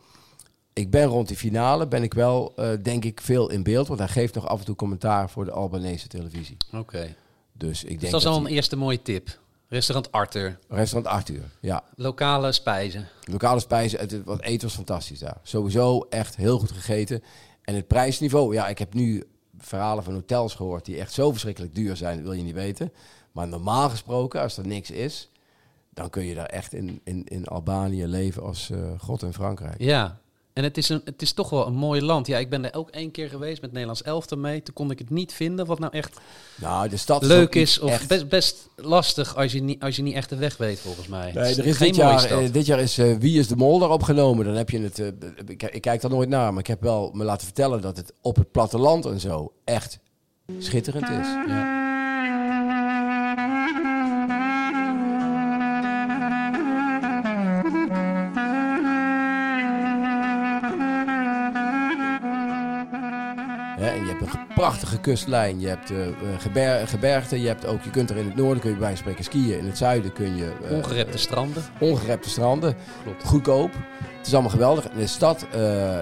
Ik 0.72 0.90
ben 0.90 1.04
rond 1.04 1.28
die 1.28 1.36
finale, 1.36 1.86
ben 1.88 2.02
ik 2.02 2.14
wel, 2.14 2.52
eh, 2.56 2.68
denk 2.82 3.04
ik, 3.04 3.20
veel 3.20 3.50
in 3.50 3.62
beeld. 3.62 3.86
Want 3.88 3.98
hij 4.00 4.08
geeft 4.08 4.34
nog 4.34 4.46
af 4.48 4.58
en 4.58 4.64
toe 4.64 4.74
commentaar 4.74 5.30
voor 5.30 5.44
de 5.44 5.50
Albanese 5.50 6.08
televisie. 6.08 6.56
Oké. 6.72 7.14
Dus 7.52 7.84
ik 7.84 7.90
Dus 7.90 7.98
denk 8.00 8.12
dat 8.12 8.20
is 8.20 8.26
al 8.26 8.36
een 8.36 8.46
eerste 8.46 8.76
mooie 8.76 9.02
tip. 9.02 9.38
Restaurant 9.68 10.12
Arthur. 10.12 10.58
Restaurant 10.68 11.14
Arthur, 11.14 11.42
ja. 11.60 11.82
Lokale 11.94 12.52
spijzen. 12.52 13.08
Lokale 13.24 13.60
spijzen, 13.60 13.98
het, 14.00 14.10
het- 14.10 14.24
wat 14.24 14.40
eten 14.40 14.66
was 14.66 14.76
fantastisch 14.76 15.18
daar. 15.18 15.36
Sowieso 15.42 16.06
echt 16.10 16.36
heel 16.36 16.58
goed 16.58 16.72
gegeten. 16.72 17.22
En 17.62 17.74
het 17.74 17.86
prijsniveau, 17.86 18.54
ja, 18.54 18.68
ik 18.68 18.78
heb 18.78 18.94
nu 18.94 19.24
verhalen 19.60 20.04
van 20.04 20.12
hotels 20.14 20.54
gehoord 20.54 20.84
die 20.84 20.98
echt 20.98 21.12
zo 21.12 21.30
verschrikkelijk 21.30 21.74
duur 21.74 21.96
zijn, 21.96 22.22
wil 22.22 22.32
je 22.32 22.42
niet 22.42 22.54
weten. 22.54 22.92
Maar 23.32 23.48
normaal 23.48 23.90
gesproken, 23.90 24.40
als 24.40 24.56
er 24.56 24.66
niks 24.66 24.90
is, 24.90 25.30
dan 25.90 26.10
kun 26.10 26.24
je 26.24 26.34
daar 26.34 26.46
echt 26.46 26.72
in, 26.72 27.00
in, 27.04 27.24
in 27.24 27.46
Albanië 27.46 28.06
leven 28.06 28.42
als 28.42 28.70
eh, 28.70 28.78
God 28.98 29.22
in 29.22 29.32
Frankrijk. 29.32 29.80
Ja. 29.80 30.20
En 30.52 30.64
het 30.64 30.76
is, 30.76 30.88
een, 30.88 31.00
het 31.04 31.22
is 31.22 31.32
toch 31.32 31.50
wel 31.50 31.66
een 31.66 31.74
mooi 31.74 32.02
land. 32.02 32.26
Ja, 32.26 32.38
ik 32.38 32.50
ben 32.50 32.64
er 32.64 32.74
ook 32.74 32.90
één 32.90 33.10
keer 33.10 33.28
geweest 33.28 33.60
met 33.60 33.70
Nederlands 33.72 34.02
elftal 34.02 34.38
mee. 34.38 34.62
Toen 34.62 34.74
kon 34.74 34.90
ik 34.90 34.98
het 34.98 35.10
niet 35.10 35.32
vinden 35.32 35.66
wat 35.66 35.78
nou 35.78 35.92
echt 35.92 36.18
Nou, 36.56 36.88
de 36.88 36.96
stad 36.96 37.22
leuk 37.24 37.54
is. 37.54 37.78
Of 37.78 37.90
echt- 37.90 38.08
best, 38.08 38.28
best 38.28 38.68
lastig 38.76 39.36
als 39.36 39.52
je, 39.52 39.62
niet, 39.62 39.82
als 39.82 39.96
je 39.96 40.02
niet 40.02 40.14
echt 40.14 40.28
de 40.28 40.36
weg 40.36 40.56
weet, 40.56 40.78
volgens 40.80 41.06
mij. 41.06 41.32
Nee, 41.32 41.42
er 41.54 41.66
is 41.66 41.76
geen 41.76 41.88
dit, 41.92 41.96
mooie 41.96 42.10
jaar, 42.10 42.20
stad. 42.20 42.40
eh, 42.40 42.52
dit 42.52 42.66
jaar 42.66 42.80
is 42.80 42.98
eh, 42.98 43.16
Wie 43.18 43.38
is 43.38 43.48
de 43.48 43.56
Mol 43.56 43.78
daar 43.78 43.90
opgenomen. 43.90 44.44
Dan 44.44 44.54
heb 44.54 44.70
je 44.70 44.78
het. 44.80 44.98
eh, 44.98 45.06
ik, 45.46 45.62
ik 45.62 45.80
kijk 45.80 46.00
daar 46.00 46.10
nooit 46.10 46.28
naar, 46.28 46.50
maar 46.52 46.60
ik 46.60 46.66
heb 46.66 46.82
wel 46.82 47.10
me 47.14 47.24
laten 47.24 47.44
vertellen 47.46 47.80
dat 47.80 47.96
het 47.96 48.12
op 48.20 48.36
het 48.36 48.50
platteland 48.50 49.04
en 49.06 49.20
zo 49.20 49.52
echt 49.64 49.98
schitterend 50.58 51.08
is. 51.08 51.26
Ja. 51.46 51.88
Hè, 63.80 63.88
en 63.88 64.00
je 64.00 64.08
hebt 64.08 64.20
een 64.22 64.54
prachtige 64.54 64.98
kustlijn. 65.00 65.60
Je 65.60 65.68
hebt 65.68 65.92
geber, 66.38 66.88
gebergte. 66.88 67.40
Je, 67.40 67.46
hebt 67.46 67.66
ook, 67.66 67.82
je 67.82 67.90
kunt 67.90 68.10
er 68.10 68.16
in 68.16 68.24
het 68.24 68.36
noorden 68.36 68.60
kun 68.60 68.70
je 68.70 68.76
bij 68.76 68.96
spreken 68.96 69.24
skiën. 69.24 69.58
In 69.58 69.66
het 69.66 69.78
zuiden 69.78 70.12
kun 70.12 70.36
je 70.36 70.52
eh, 70.64 70.76
Ongerepte 70.76 71.18
stranden. 71.18 71.62
ongerepte 71.80 72.28
stranden. 72.28 72.76
Klopt. 73.02 73.24
Goedkoop. 73.24 73.72
Het 74.18 74.26
is 74.26 74.32
allemaal 74.32 74.50
geweldig. 74.50 74.88
En 74.88 74.96
de 74.96 75.06
stad, 75.06 75.46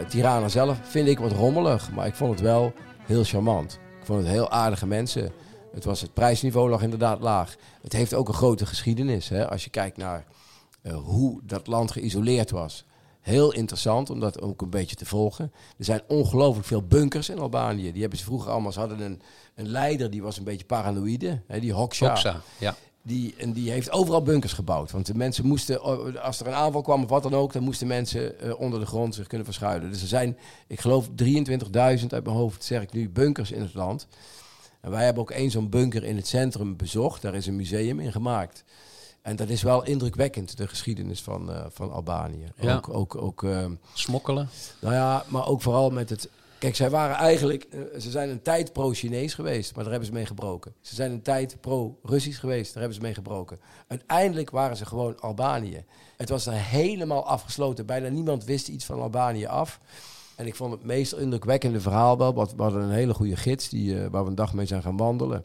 Tirana 0.09 0.49
zelf, 0.49 0.79
vind 0.83 1.09
ik 1.09 1.19
wat 1.19 1.33
rommelig. 1.33 1.91
Maar 1.91 2.07
ik 2.07 2.15
vond 2.15 2.31
het 2.31 2.41
wel 2.41 2.73
heel 3.07 3.25
charmant. 3.25 3.73
Ik 4.01 4.07
vond 4.07 4.19
het 4.19 4.29
heel 4.29 4.51
aardige 4.51 4.87
mensen. 4.87 5.33
Het, 5.73 5.85
was, 5.85 6.01
het 6.01 6.15
prijsniveau 6.15 6.71
lag 6.71 6.83
inderdaad 6.83 7.21
laag. 7.21 7.57
Het 7.83 7.93
heeft 7.93 8.15
ook 8.15 8.29
een 8.29 8.35
grote 8.35 8.67
geschiedenis. 8.67 9.29
Hè? 9.29 9.51
Als 9.51 9.65
je 9.65 9.71
kijkt 9.71 9.97
naar 9.97 10.25
hoe 10.93 11.41
dat 11.45 11.67
land 11.67 11.91
geïsoleerd 11.91 12.51
was. 12.51 12.85
Heel 13.29 13.53
interessant 13.53 14.11
om 14.11 14.21
dat 14.21 14.41
ook 14.41 14.63
een 14.63 14.71
beetje 14.71 14.97
te 14.97 15.07
volgen. 15.07 15.53
Er 15.79 15.85
zijn 15.85 16.01
ongelooflijk 16.07 16.67
veel 16.67 16.83
bunkers 16.83 17.29
in 17.29 17.39
Albanië. 17.39 17.93
Die 17.93 18.01
hebben 18.01 18.19
ze 18.19 18.25
vroeger 18.25 18.51
allemaal. 18.51 18.73
Ze 18.73 18.79
hadden 18.79 19.01
een, 19.01 19.21
een 19.55 19.69
leider 19.69 20.11
die 20.11 20.23
was 20.23 20.39
een 20.39 20.45
beetje 20.45 20.67
paranoïde. 20.67 21.41
Hè? 21.47 21.61
Die 21.61 21.73
Hoxha. 21.73 22.09
Hoxha, 22.09 22.41
ja. 22.59 22.75
Die, 23.03 23.35
en 23.39 23.53
die 23.53 23.71
heeft 23.71 23.91
overal 23.91 24.23
bunkers 24.23 24.53
gebouwd. 24.53 24.91
Want 24.91 25.07
de 25.07 25.15
mensen 25.15 25.47
moesten, 25.47 25.83
als 26.23 26.41
er 26.41 26.47
een 26.47 26.55
aanval 26.55 26.83
kwam 26.83 27.03
of 27.03 27.09
wat 27.09 27.23
dan 27.23 27.35
ook, 27.35 27.53
dan 27.53 27.63
moesten 27.63 27.87
mensen 27.87 28.41
eh, 28.41 28.61
onder 28.61 28.81
de 28.81 28.87
grond 28.87 29.15
zich 29.15 29.27
kunnen 29.27 29.47
verschuilen. 29.47 29.91
Dus 29.91 30.03
er 30.03 30.09
zijn, 30.09 30.39
ik 30.67 30.81
geloof, 30.81 31.09
23.000 31.09 31.15
uit 31.73 32.11
mijn 32.11 32.37
hoofd, 32.37 32.65
zeg 32.65 32.83
ik 32.83 32.93
nu, 32.93 33.11
bunkers 33.11 33.51
in 33.51 33.61
het 33.61 33.75
land. 33.75 34.07
En 34.81 34.91
wij 34.91 35.05
hebben 35.05 35.23
ook 35.23 35.31
één 35.31 35.51
zo'n 35.51 35.69
bunker 35.69 36.05
in 36.05 36.17
het 36.17 36.27
centrum 36.27 36.77
bezocht. 36.77 37.23
Daar 37.23 37.35
is 37.35 37.47
een 37.47 37.57
museum 37.57 38.01
in 38.01 38.13
gemaakt. 38.13 38.65
En 39.23 39.37
dat 39.37 39.49
is 39.49 39.63
wel 39.63 39.85
indrukwekkend, 39.85 40.57
de 40.57 40.69
geschiedenis 40.69 41.23
van, 41.23 41.53
eh, 41.53 41.65
van 41.69 41.93
Albanië. 41.93 42.53
Ja. 42.61 42.77
Ook, 42.77 42.89
ook, 42.89 43.15
ook 43.15 43.43
ehm, 43.43 43.73
Smokkelen. 43.93 44.49
nou 44.81 44.95
ja, 44.95 45.25
maar 45.29 45.47
ook 45.47 45.63
vooral 45.63 45.91
met 45.91 46.11
het. 46.11 46.29
Kijk, 46.59 46.77
zij 46.77 46.91
waren 46.91 47.17
eigenlijk. 47.17 47.63
eh, 47.65 47.81
ze 48.01 48.11
zijn 48.11 48.29
een 48.31 48.43
tijd 48.43 48.73
pro-Chinees 48.73 49.35
geweest, 49.35 49.75
maar 49.75 49.83
daar 49.83 49.93
hebben 49.93 50.09
ze 50.11 50.15
mee 50.17 50.27
gebroken. 50.27 50.75
Ze 50.81 50.95
zijn 50.95 51.11
een 51.13 51.23
tijd 51.23 51.57
pro-Russisch 51.61 52.41
geweest, 52.41 52.69
daar 52.73 52.83
hebben 52.83 52.95
ze 52.99 53.05
mee 53.05 53.15
gebroken. 53.15 53.59
Uiteindelijk 53.87 54.51
waren 54.51 54.77
ze 54.77 54.87
gewoon 54.87 55.21
Albanië. 55.21 55.85
Het 56.17 56.29
was 56.29 56.45
daar 56.45 56.69
helemaal 56.69 57.27
afgesloten. 57.27 57.87
Bijna 57.87 58.09
niemand 58.09 58.45
wist 58.45 58.69
iets 58.69 58.85
van 58.85 59.01
Albanië 59.01 59.47
af. 59.47 59.81
En 60.37 60.47
ik 60.47 60.55
vond 60.55 60.73
het 60.73 60.85
meest 60.85 61.13
indrukwekkende 61.13 61.81
verhaal 61.81 62.19
wel. 62.19 62.35
We 62.57 62.63
hadden 62.63 62.83
een 62.83 62.91
hele 62.91 63.15
goede 63.15 63.37
gids 63.37 63.69
die, 63.69 64.01
eh, 64.03 64.11
waar 64.11 64.23
we 64.23 64.29
een 64.29 64.35
dag 64.35 64.53
mee 64.53 64.67
zijn 64.67 64.83
gaan 64.83 64.97
wandelen. 64.97 65.45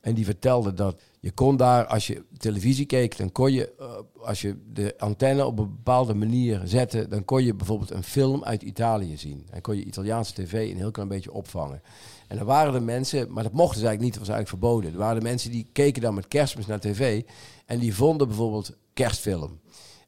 En 0.00 0.14
die 0.14 0.24
vertelde 0.24 0.74
dat 0.74 1.00
je 1.26 1.32
kon 1.32 1.56
daar, 1.56 1.86
als 1.86 2.06
je 2.06 2.24
televisie 2.38 2.86
keek, 2.86 3.16
dan 3.16 3.32
kon 3.32 3.52
je, 3.52 3.72
eh, 3.78 3.86
als 4.26 4.40
je 4.40 4.56
de 4.72 4.94
antenne 4.98 5.46
op 5.46 5.58
een 5.58 5.68
bepaalde 5.68 6.14
manier 6.14 6.60
zette, 6.64 7.08
dan 7.08 7.24
kon 7.24 7.44
je 7.44 7.54
bijvoorbeeld 7.54 7.90
een 7.90 8.02
film 8.02 8.44
uit 8.44 8.62
Italië 8.62 9.16
zien. 9.16 9.46
En 9.50 9.60
kon 9.60 9.76
je 9.76 9.84
Italiaanse 9.84 10.34
tv 10.34 10.70
een 10.70 10.76
heel 10.76 10.90
klein 10.90 11.08
beetje 11.08 11.32
opvangen. 11.32 11.82
En 12.28 12.36
dan 12.36 12.46
waren 12.46 12.74
er 12.74 12.82
mensen, 12.82 13.32
maar 13.32 13.42
dat 13.42 13.52
mochten 13.52 13.80
ze 13.80 13.86
eigenlijk 13.86 14.00
niet, 14.00 14.12
dat 14.12 14.28
was 14.28 14.36
eigenlijk 14.36 14.64
verboden. 14.64 14.92
Er 14.92 15.06
waren 15.06 15.22
mensen 15.22 15.50
die 15.50 15.68
keken 15.72 16.02
dan 16.02 16.14
met 16.14 16.28
kerstmis 16.28 16.66
naar 16.66 16.80
tv 16.80 17.22
en 17.64 17.78
die 17.78 17.94
vonden 17.94 18.26
bijvoorbeeld 18.26 18.76
kerstfilm. 18.92 19.60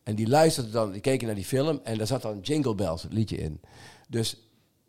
En 0.02 0.14
die 0.14 0.28
luisterden 0.28 0.72
dan, 0.72 0.92
die 0.92 1.00
keken 1.00 1.26
naar 1.26 1.36
die 1.36 1.44
film 1.44 1.80
en 1.82 1.98
daar 1.98 2.06
zat 2.06 2.22
dan 2.22 2.40
Jingle 2.40 2.74
Bells, 2.74 3.02
het 3.02 3.12
liedje 3.12 3.36
in. 3.36 3.60
Dus 4.08 4.47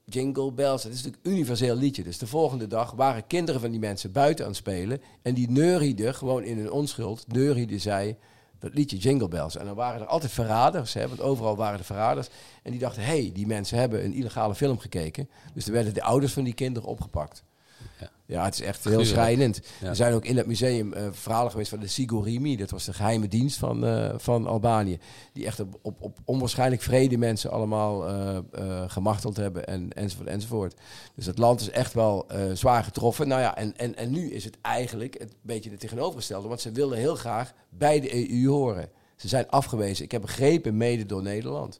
Jingle 0.09 0.51
Bells, 0.51 0.83
dat 0.83 0.91
is 0.91 0.97
natuurlijk 0.97 1.25
een 1.25 1.31
universeel 1.31 1.75
liedje. 1.75 2.03
Dus 2.03 2.17
de 2.17 2.27
volgende 2.27 2.67
dag 2.67 2.91
waren 2.91 3.27
kinderen 3.27 3.61
van 3.61 3.71
die 3.71 3.79
mensen 3.79 4.11
buiten 4.11 4.45
aan 4.45 4.51
het 4.51 4.59
spelen. 4.59 5.01
En 5.21 5.33
die 5.33 5.49
neurieden, 5.49 6.15
gewoon 6.15 6.43
in 6.43 6.57
hun 6.57 6.71
onschuld, 6.71 7.25
neurieden 7.27 7.79
zij 7.79 8.17
dat 8.59 8.73
liedje 8.73 8.97
Jingle 8.97 9.27
Bells. 9.27 9.57
En 9.57 9.65
dan 9.65 9.75
waren 9.75 10.01
er 10.01 10.07
altijd 10.07 10.31
verraders, 10.31 10.93
hè, 10.93 11.07
want 11.07 11.21
overal 11.21 11.55
waren 11.55 11.79
er 11.79 11.85
verraders. 11.85 12.29
En 12.63 12.71
die 12.71 12.79
dachten, 12.79 13.03
hé, 13.03 13.21
hey, 13.21 13.31
die 13.33 13.47
mensen 13.47 13.77
hebben 13.77 14.05
een 14.05 14.13
illegale 14.13 14.55
film 14.55 14.79
gekeken. 14.79 15.29
Dus 15.53 15.65
er 15.65 15.71
werden 15.71 15.93
de 15.93 16.03
ouders 16.03 16.33
van 16.33 16.43
die 16.43 16.53
kinderen 16.53 16.89
opgepakt. 16.89 17.43
Ja. 18.00 18.10
Ja, 18.25 18.44
het 18.44 18.53
is 18.53 18.62
echt 18.62 18.84
heel 18.84 19.06
schrijnend. 19.06 19.62
Ja. 19.82 19.88
Er 19.88 19.96
zijn 19.96 20.13
ook 20.13 20.25
in 20.25 20.36
dat 20.36 20.46
museum 20.46 20.94
eh, 20.94 21.08
verhalen 21.12 21.51
geweest 21.51 21.70
van 21.70 21.79
de 21.79 21.88
Sigurimi. 21.88 22.56
Dat 22.56 22.70
was 22.70 22.86
de 22.86 22.94
geheime 22.94 23.27
dienst 23.27 23.58
van, 23.58 23.86
eh, 23.86 24.13
van 24.18 24.48
Albanië. 24.48 25.00
Die 25.34 25.46
echt 25.46 25.60
op, 25.60 25.79
op, 25.82 26.01
op 26.01 26.18
onwaarschijnlijk 26.25 26.82
vrede 26.82 27.18
mensen 27.18 27.51
allemaal 27.51 28.08
eh, 28.08 28.38
eh, 28.38 28.84
gemarteld 28.88 29.38
hebben. 29.38 29.68
En, 29.68 29.94
enzovoort, 29.94 30.27
enzovoort. 30.27 30.75
Dus 31.15 31.25
het 31.25 31.38
land 31.38 31.62
is 31.62 31.70
echt 31.70 31.94
wel 31.94 32.27
zwaar 32.53 32.84
getroffen. 32.84 33.27
Nou 33.27 33.41
ja, 33.41 33.56
en, 33.58 33.77
en, 33.77 33.96
en 33.96 34.12
nu 34.12 34.32
is 34.32 34.44
het 34.44 34.58
eigenlijk 34.62 35.20
een 35.20 35.32
beetje 35.41 35.70
het 35.70 35.79
tegenovergestelde. 35.79 36.48
Want 36.48 36.62
ze 36.62 36.72
wilden 36.72 36.98
heel 36.98 37.15
graag 37.15 37.53
bij 37.70 38.00
de 38.00 38.32
EU 38.32 38.48
horen. 38.48 38.89
Ze 39.15 39.27
zijn 39.27 39.50
afgewezen. 39.50 40.06
Ik 40.06 40.12
heb 40.12 40.22
begrepen, 40.22 40.77
mede 40.77 41.06
door 41.06 41.22
Nederland. 41.22 41.79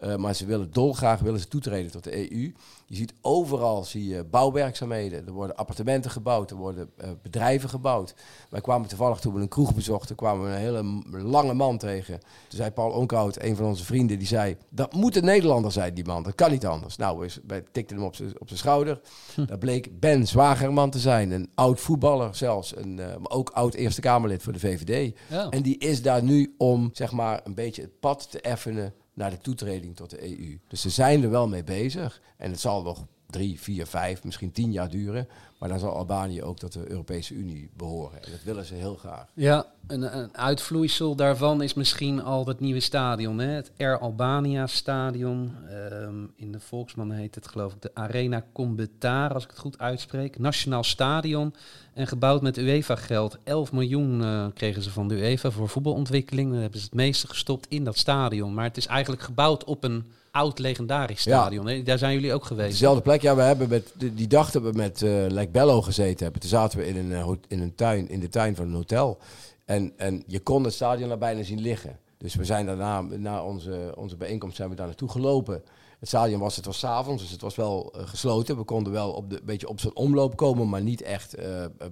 Eh, 0.00 0.16
maar 0.16 0.34
ze 0.34 0.46
willen 0.46 0.72
dolgraag 0.72 1.20
willen 1.20 1.40
ze 1.40 1.48
toetreden 1.48 1.90
tot 1.90 2.04
de 2.04 2.32
EU. 2.32 2.52
Je 2.86 2.96
ziet 2.96 3.14
overal 3.20 3.84
zie 3.84 4.08
je 4.08 4.24
bouwwerkzaamheden. 4.24 5.26
Er 5.26 5.32
worden 5.32 5.56
appartementen 5.56 6.10
gebouwd, 6.10 6.50
er 6.50 6.56
worden 6.56 6.90
eh, 6.96 7.10
bedrijven 7.22 7.68
gebouwd. 7.68 8.14
Wij 8.50 8.60
kwamen 8.60 8.88
toevallig 8.88 9.18
toen 9.18 9.34
we 9.34 9.40
een 9.40 9.48
kroeg 9.48 9.74
bezochten, 9.74 10.16
kwamen 10.16 10.44
we 10.44 10.50
een 10.50 10.58
hele 10.58 11.02
lange 11.22 11.54
man 11.54 11.78
tegen. 11.78 12.18
Toen 12.20 12.58
zei 12.58 12.70
Paul 12.70 12.90
Onkhout, 12.90 13.42
een 13.42 13.56
van 13.56 13.66
onze 13.66 13.84
vrienden, 13.84 14.18
die 14.18 14.26
zei... 14.26 14.56
Dat 14.70 14.92
moet 14.92 15.16
een 15.16 15.24
Nederlander 15.24 15.72
zijn, 15.72 15.94
die 15.94 16.04
man. 16.04 16.22
Dat 16.22 16.34
kan 16.34 16.50
niet 16.50 16.66
anders. 16.66 16.96
Nou, 16.96 17.18
we, 17.18 17.32
wij 17.46 17.64
tikten 17.72 17.96
hem 17.96 18.06
op 18.06 18.14
zijn 18.14 18.40
op 18.40 18.46
zijn 18.46 18.58
schouder. 18.58 19.00
Dat 19.46 19.58
bleek 19.58 20.00
Ben 20.00 20.26
Zwagerman 20.26 20.90
te 20.90 20.98
zijn. 20.98 21.30
Een 21.30 21.50
oud 21.54 21.80
voetballer 21.80 22.34
zelfs. 22.34 22.76
Een, 22.76 22.98
eh, 22.98 23.06
maar 23.06 23.30
ook 23.30 23.50
oud 23.50 23.74
Eerste 23.74 24.00
Kamerlid 24.00 24.42
voor 24.42 24.52
de 24.52 24.58
VVD. 24.58 25.16
Ja. 25.28 25.48
En 25.48 25.62
die 25.62 25.78
is 25.78 26.02
daar 26.02 26.22
nu 26.22 26.54
om, 26.58 26.90
zeg 26.92 27.12
maar, 27.12 27.40
een 27.44 27.54
beetje 27.54 27.82
het 27.82 28.00
pad 28.00 28.30
te 28.30 28.40
effenen 28.40 28.94
naar 29.20 29.30
de 29.30 29.38
toetreding 29.38 29.96
tot 29.96 30.10
de 30.10 30.38
EU. 30.38 30.58
Dus 30.68 30.80
ze 30.80 30.90
zijn 30.90 31.22
er 31.22 31.30
wel 31.30 31.48
mee 31.48 31.64
bezig. 31.64 32.20
En 32.36 32.50
het 32.50 32.60
zal 32.60 32.82
nog 32.82 33.06
drie, 33.26 33.60
vier, 33.60 33.86
vijf, 33.86 34.24
misschien 34.24 34.52
tien 34.52 34.72
jaar 34.72 34.90
duren. 34.90 35.28
Maar 35.60 35.68
dan 35.68 35.78
zal 35.78 35.96
Albanië 35.96 36.42
ook 36.42 36.58
tot 36.58 36.72
de 36.72 36.90
Europese 36.90 37.34
Unie 37.34 37.70
behoren. 37.76 38.22
En 38.24 38.30
dat 38.30 38.42
willen 38.42 38.64
ze 38.64 38.74
heel 38.74 38.94
graag. 38.94 39.26
Ja, 39.34 39.66
een, 39.86 40.18
een 40.18 40.36
uitvloeisel 40.36 41.14
daarvan 41.14 41.62
is 41.62 41.74
misschien 41.74 42.22
al 42.22 42.46
het 42.46 42.60
nieuwe 42.60 42.80
stadion. 42.80 43.38
Hè? 43.38 43.46
Het 43.46 43.70
Air 43.76 43.98
Albania 43.98 44.66
Stadion. 44.66 45.52
Ehm, 45.68 46.24
in 46.36 46.52
de 46.52 46.60
Volksman 46.60 47.10
heet 47.10 47.34
het 47.34 47.48
geloof 47.48 47.72
ik 47.72 47.82
de 47.82 47.90
Arena 47.94 48.44
Combetar, 48.52 49.34
als 49.34 49.44
ik 49.44 49.50
het 49.50 49.58
goed 49.58 49.78
uitspreek. 49.78 50.38
Nationaal 50.38 50.84
stadion. 50.84 51.54
En 51.94 52.06
gebouwd 52.06 52.42
met 52.42 52.56
UEFA-geld. 52.56 53.38
11 53.44 53.72
miljoen 53.72 54.22
eh, 54.22 54.46
kregen 54.54 54.82
ze 54.82 54.90
van 54.90 55.08
de 55.08 55.14
UEFA 55.14 55.50
voor 55.50 55.68
voetbalontwikkeling. 55.68 56.50
Dan 56.50 56.60
hebben 56.60 56.78
ze 56.78 56.84
het 56.84 56.94
meeste 56.94 57.26
gestopt 57.26 57.66
in 57.68 57.84
dat 57.84 57.98
stadion. 57.98 58.54
Maar 58.54 58.64
het 58.64 58.76
is 58.76 58.86
eigenlijk 58.86 59.22
gebouwd 59.22 59.64
op 59.64 59.84
een 59.84 60.04
oud 60.30 60.58
legendarisch 60.58 61.20
stadion. 61.20 61.84
Daar 61.84 61.98
zijn 61.98 62.14
jullie 62.14 62.34
ook 62.34 62.44
geweest. 62.44 62.70
Dezelfde 62.70 63.02
plek, 63.02 63.22
ja, 63.22 63.36
we 63.36 63.42
hebben 63.42 63.68
met, 63.68 63.92
die 63.96 64.26
dag 64.26 64.50
dat 64.50 64.62
we 64.62 64.72
met 64.72 65.00
Lek 65.28 65.52
Bello 65.52 65.82
gezeten 65.82 66.22
hebben. 66.22 66.40
Toen 66.40 66.50
zaten 66.50 66.78
we 66.78 66.86
in 66.86 66.96
een, 66.96 67.12
eh, 67.12 67.30
in 67.48 67.60
een 67.60 67.74
tuin, 67.74 68.08
in 68.08 68.20
de 68.20 68.28
tuin 68.28 68.56
van 68.56 68.66
een 68.66 68.74
hotel. 68.74 69.18
En, 69.64 69.92
en 69.96 70.22
je 70.26 70.40
kon 70.40 70.64
het 70.64 70.72
stadion 70.72 71.08
daar 71.08 71.18
bijna 71.18 71.42
zien 71.42 71.60
liggen. 71.60 71.98
Dus 72.18 72.34
we 72.34 72.44
zijn 72.44 72.66
daarna, 72.66 73.00
na 73.00 73.42
onze, 73.42 73.92
onze 73.96 74.16
bijeenkomst, 74.16 74.56
zijn 74.56 74.68
we 74.68 74.74
daar 74.74 74.86
naartoe 74.86 75.08
gelopen. 75.08 75.62
Het 75.98 76.08
stadion 76.08 76.40
was, 76.40 76.56
het 76.56 76.64
was 76.64 76.78
's 76.78 76.84
avonds, 76.84 77.22
dus 77.22 77.32
het 77.32 77.40
was 77.40 77.56
wel 77.56 77.92
eh, 77.92 78.08
gesloten. 78.08 78.56
We 78.56 78.64
konden 78.64 78.92
wel 78.92 79.12
op 79.12 79.30
de, 79.30 79.36
een 79.36 79.44
beetje 79.44 79.68
op 79.68 79.80
zo'n 79.80 79.96
omloop 79.96 80.36
komen, 80.36 80.68
maar 80.68 80.82
niet 80.82 81.02
echt 81.02 81.36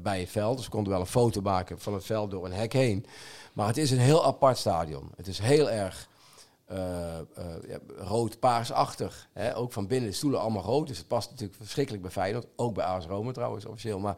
bij 0.03 0.21
het 0.21 0.31
veld. 0.31 0.57
Dus 0.57 0.65
we 0.65 0.71
konden 0.71 0.93
wel 0.93 1.01
een 1.01 1.07
foto 1.07 1.41
maken 1.41 1.79
van 1.79 1.95
het 1.95 2.05
veld 2.05 2.31
door 2.31 2.45
een 2.45 2.53
hek 2.53 2.73
heen. 2.73 3.07
Maar 3.53 3.67
het 3.67 3.77
is 3.77 3.91
een 3.91 3.99
heel 3.99 4.25
apart 4.25 4.59
stadion. 4.59 5.11
Het 5.17 5.27
is 5.27 5.39
heel 5.39 5.71
erg 5.71 6.09
ja, 7.69 7.79
rood-paarsachtig. 7.97 9.29
Hè? 9.33 9.57
Ook 9.57 9.73
van 9.73 9.87
binnen 9.87 10.11
de 10.11 10.17
stoelen 10.17 10.41
allemaal 10.41 10.63
rood. 10.63 10.87
Dus 10.87 10.99
het 10.99 11.09
past 11.09 11.31
natuurlijk 11.31 11.59
verschrikkelijk 11.59 12.03
bij 12.03 12.13
Feyenoord. 12.13 12.47
Ook 12.57 12.75
bij 12.75 12.85
AS 12.85 13.07
Roma 13.07 13.33
trouwens, 13.33 13.65
officieel. 13.65 13.99
Maar 13.99 14.17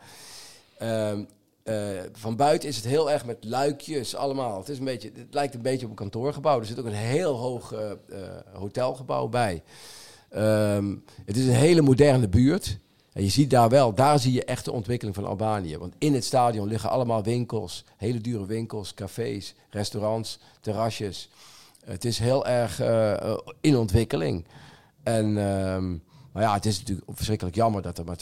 ehm, 0.79 1.25
eh, 1.63 1.77
van 2.13 2.37
buiten 2.37 2.69
is 2.69 2.77
het 2.77 2.85
heel 2.85 3.11
erg 3.11 3.25
met 3.25 3.45
luikjes 3.45 4.15
allemaal. 4.15 4.59
Het, 4.59 4.69
is 4.69 4.79
een 4.79 4.85
beetje, 4.85 5.11
het 5.15 5.35
lijkt 5.35 5.55
een 5.55 5.63
beetje 5.63 5.85
op 5.85 5.91
een 5.91 5.97
kantoorgebouw. 5.97 6.59
Er 6.59 6.67
zit 6.67 6.79
ook 6.79 6.87
een 6.87 6.93
heel 6.93 7.37
hoog 7.37 7.73
eh, 7.73 7.91
eh, 7.91 7.97
hotelgebouw 8.53 9.29
bij. 9.29 9.63
Ehm, 10.31 10.97
het 11.25 11.37
is 11.37 11.47
een 11.47 11.55
hele 11.55 11.83
moderne 11.83 12.29
buurt. 12.29 12.79
En 13.13 13.23
je 13.23 13.29
ziet 13.29 13.51
daar 13.51 13.69
wel, 13.69 13.95
daar 13.95 14.19
zie 14.19 14.33
je 14.33 14.45
echt 14.45 14.65
de 14.65 14.73
ontwikkeling 14.73 15.17
van 15.17 15.27
Albanië. 15.27 15.79
Want 15.79 15.95
in 15.99 16.15
het 16.15 16.25
stadion 16.25 16.69
liggen 16.69 16.91
allemaal 16.91 17.23
winkels, 17.23 17.85
hele 17.97 18.21
dure 18.21 18.47
winkels, 18.47 18.95
cafés, 18.95 19.55
restaurants, 19.71 20.39
terrasjes. 20.61 21.29
Het 21.85 22.05
is 22.05 22.19
heel 22.19 22.47
erg 22.47 22.81
eh, 22.81 23.13
eh, 23.13 23.39
in 23.61 23.77
ontwikkeling. 23.77 24.45
En 25.03 25.39
ehm, 25.39 25.97
maar 26.33 26.43
ja, 26.43 26.55
het 26.55 26.67
is 26.67 26.79
natuurlijk 26.79 27.07
verschrikkelijk 27.11 27.57
jammer 27.57 27.83
dat 27.83 27.99
er 27.99 28.05
maar 28.05 28.17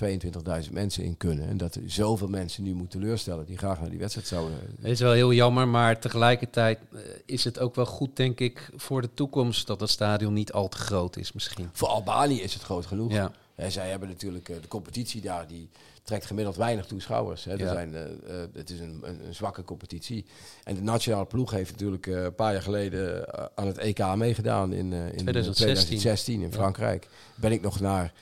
22.000 0.64 0.72
mensen 0.72 1.04
in 1.04 1.16
kunnen. 1.16 1.48
En 1.48 1.56
dat 1.56 1.74
er 1.74 1.82
zoveel 1.86 2.28
mensen 2.28 2.62
nu 2.62 2.74
moeten 2.74 3.00
teleurstellen 3.00 3.46
die 3.46 3.58
graag 3.58 3.80
naar 3.80 3.90
die 3.90 3.98
wedstrijd 3.98 4.26
zouden. 4.26 4.58
Het 4.80 4.90
is 4.90 5.00
wel 5.00 5.12
heel 5.12 5.32
jammer, 5.32 5.68
maar 5.68 5.98
tegelijkertijd 5.98 6.78
eh, 6.92 7.00
is 7.24 7.44
het 7.44 7.58
ook 7.58 7.74
wel 7.74 7.86
goed, 7.86 8.16
denk 8.16 8.40
ik, 8.40 8.70
voor 8.76 9.02
de 9.02 9.14
toekomst 9.14 9.66
dat 9.66 9.80
het 9.80 9.90
stadion 9.90 10.32
niet 10.32 10.52
al 10.52 10.68
te 10.68 10.76
groot 10.76 11.16
is 11.16 11.32
misschien. 11.32 11.70
Voor 11.72 11.88
Albanië 11.88 12.40
is 12.40 12.54
het 12.54 12.62
groot 12.62 12.86
genoeg. 12.86 13.12
Ja. 13.12 13.32
Zij 13.68 13.90
hebben 13.90 14.08
natuurlijk 14.08 14.46
de 14.46 14.68
competitie 14.68 15.20
daar, 15.20 15.46
die 15.46 15.68
trekt 16.08 16.26
gemiddeld 16.26 16.56
weinig 16.56 16.86
toeschouwers. 16.86 17.44
Hè. 17.44 17.52
Er 17.52 17.58
Ja. 17.58 17.72
zijn, 17.72 17.94
eh, 17.94 18.02
eh, 18.02 18.48
het 18.52 18.70
is 18.70 18.80
een, 18.80 19.00
een, 19.02 19.26
een 19.26 19.34
zwakke 19.34 19.64
competitie. 19.64 20.24
En 20.64 20.74
de 20.74 20.82
nationale 20.82 21.24
ploeg 21.26 21.50
heeft 21.50 21.70
natuurlijk 21.70 22.06
eh, 22.06 22.22
een 22.22 22.34
paar 22.34 22.52
jaar 22.52 22.62
geleden 22.62 23.26
aan 23.56 23.66
het 23.66 23.78
EK 23.78 24.14
meegedaan 24.14 24.72
in, 24.72 24.92
in 24.92 25.08
2016. 25.10 25.54
2016 25.54 26.40
in 26.42 26.52
Frankrijk. 26.52 27.08
Ben 27.34 27.52
ik 27.52 27.60
nog 27.60 27.80
naar 27.80 28.12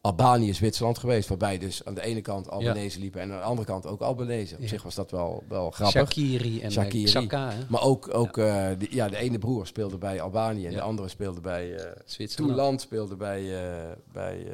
Albanië, 0.00 0.54
Zwitserland 0.54 0.98
geweest, 0.98 1.28
waarbij 1.28 1.58
dus 1.58 1.84
aan 1.84 1.94
de 1.94 2.02
ene 2.02 2.20
kant 2.20 2.50
Albanese 2.50 2.98
liepen 3.00 3.20
en 3.20 3.32
aan 3.32 3.38
de 3.38 3.44
andere 3.44 3.66
kant 3.68 3.86
ook 3.86 4.00
Albanese. 4.00 4.54
Op 4.54 4.60
Ja. 4.60 4.68
zich 4.68 4.82
was 4.82 4.94
dat 4.94 5.10
wel, 5.10 5.44
wel 5.48 5.70
grappig. 5.70 6.00
Shakiri 6.00 6.60
en 6.60 6.72
Shaqiri. 6.72 7.06
Shakiri. 7.08 7.26
Xhaka? 7.28 7.54
Maar 7.68 7.82
ook, 7.82 8.14
ook 8.14 8.36
eh, 8.38 8.68
de, 8.78 8.86
ja, 8.90 9.08
de 9.08 9.16
ene 9.16 9.38
broer 9.38 9.66
speelde 9.66 9.98
bij 9.98 10.20
Albanië 10.20 10.64
en 10.66 10.70
Ja. 10.70 10.76
de 10.76 10.82
andere 10.82 11.08
speelde 11.08 11.40
bij 11.40 11.68
uh, 11.68 11.80
Zwitserland. 12.04 12.52
Toeland 12.54 12.80
speelde 12.80 13.16
bij, 13.16 13.42
uh, 13.42 13.76
bij 14.12 14.46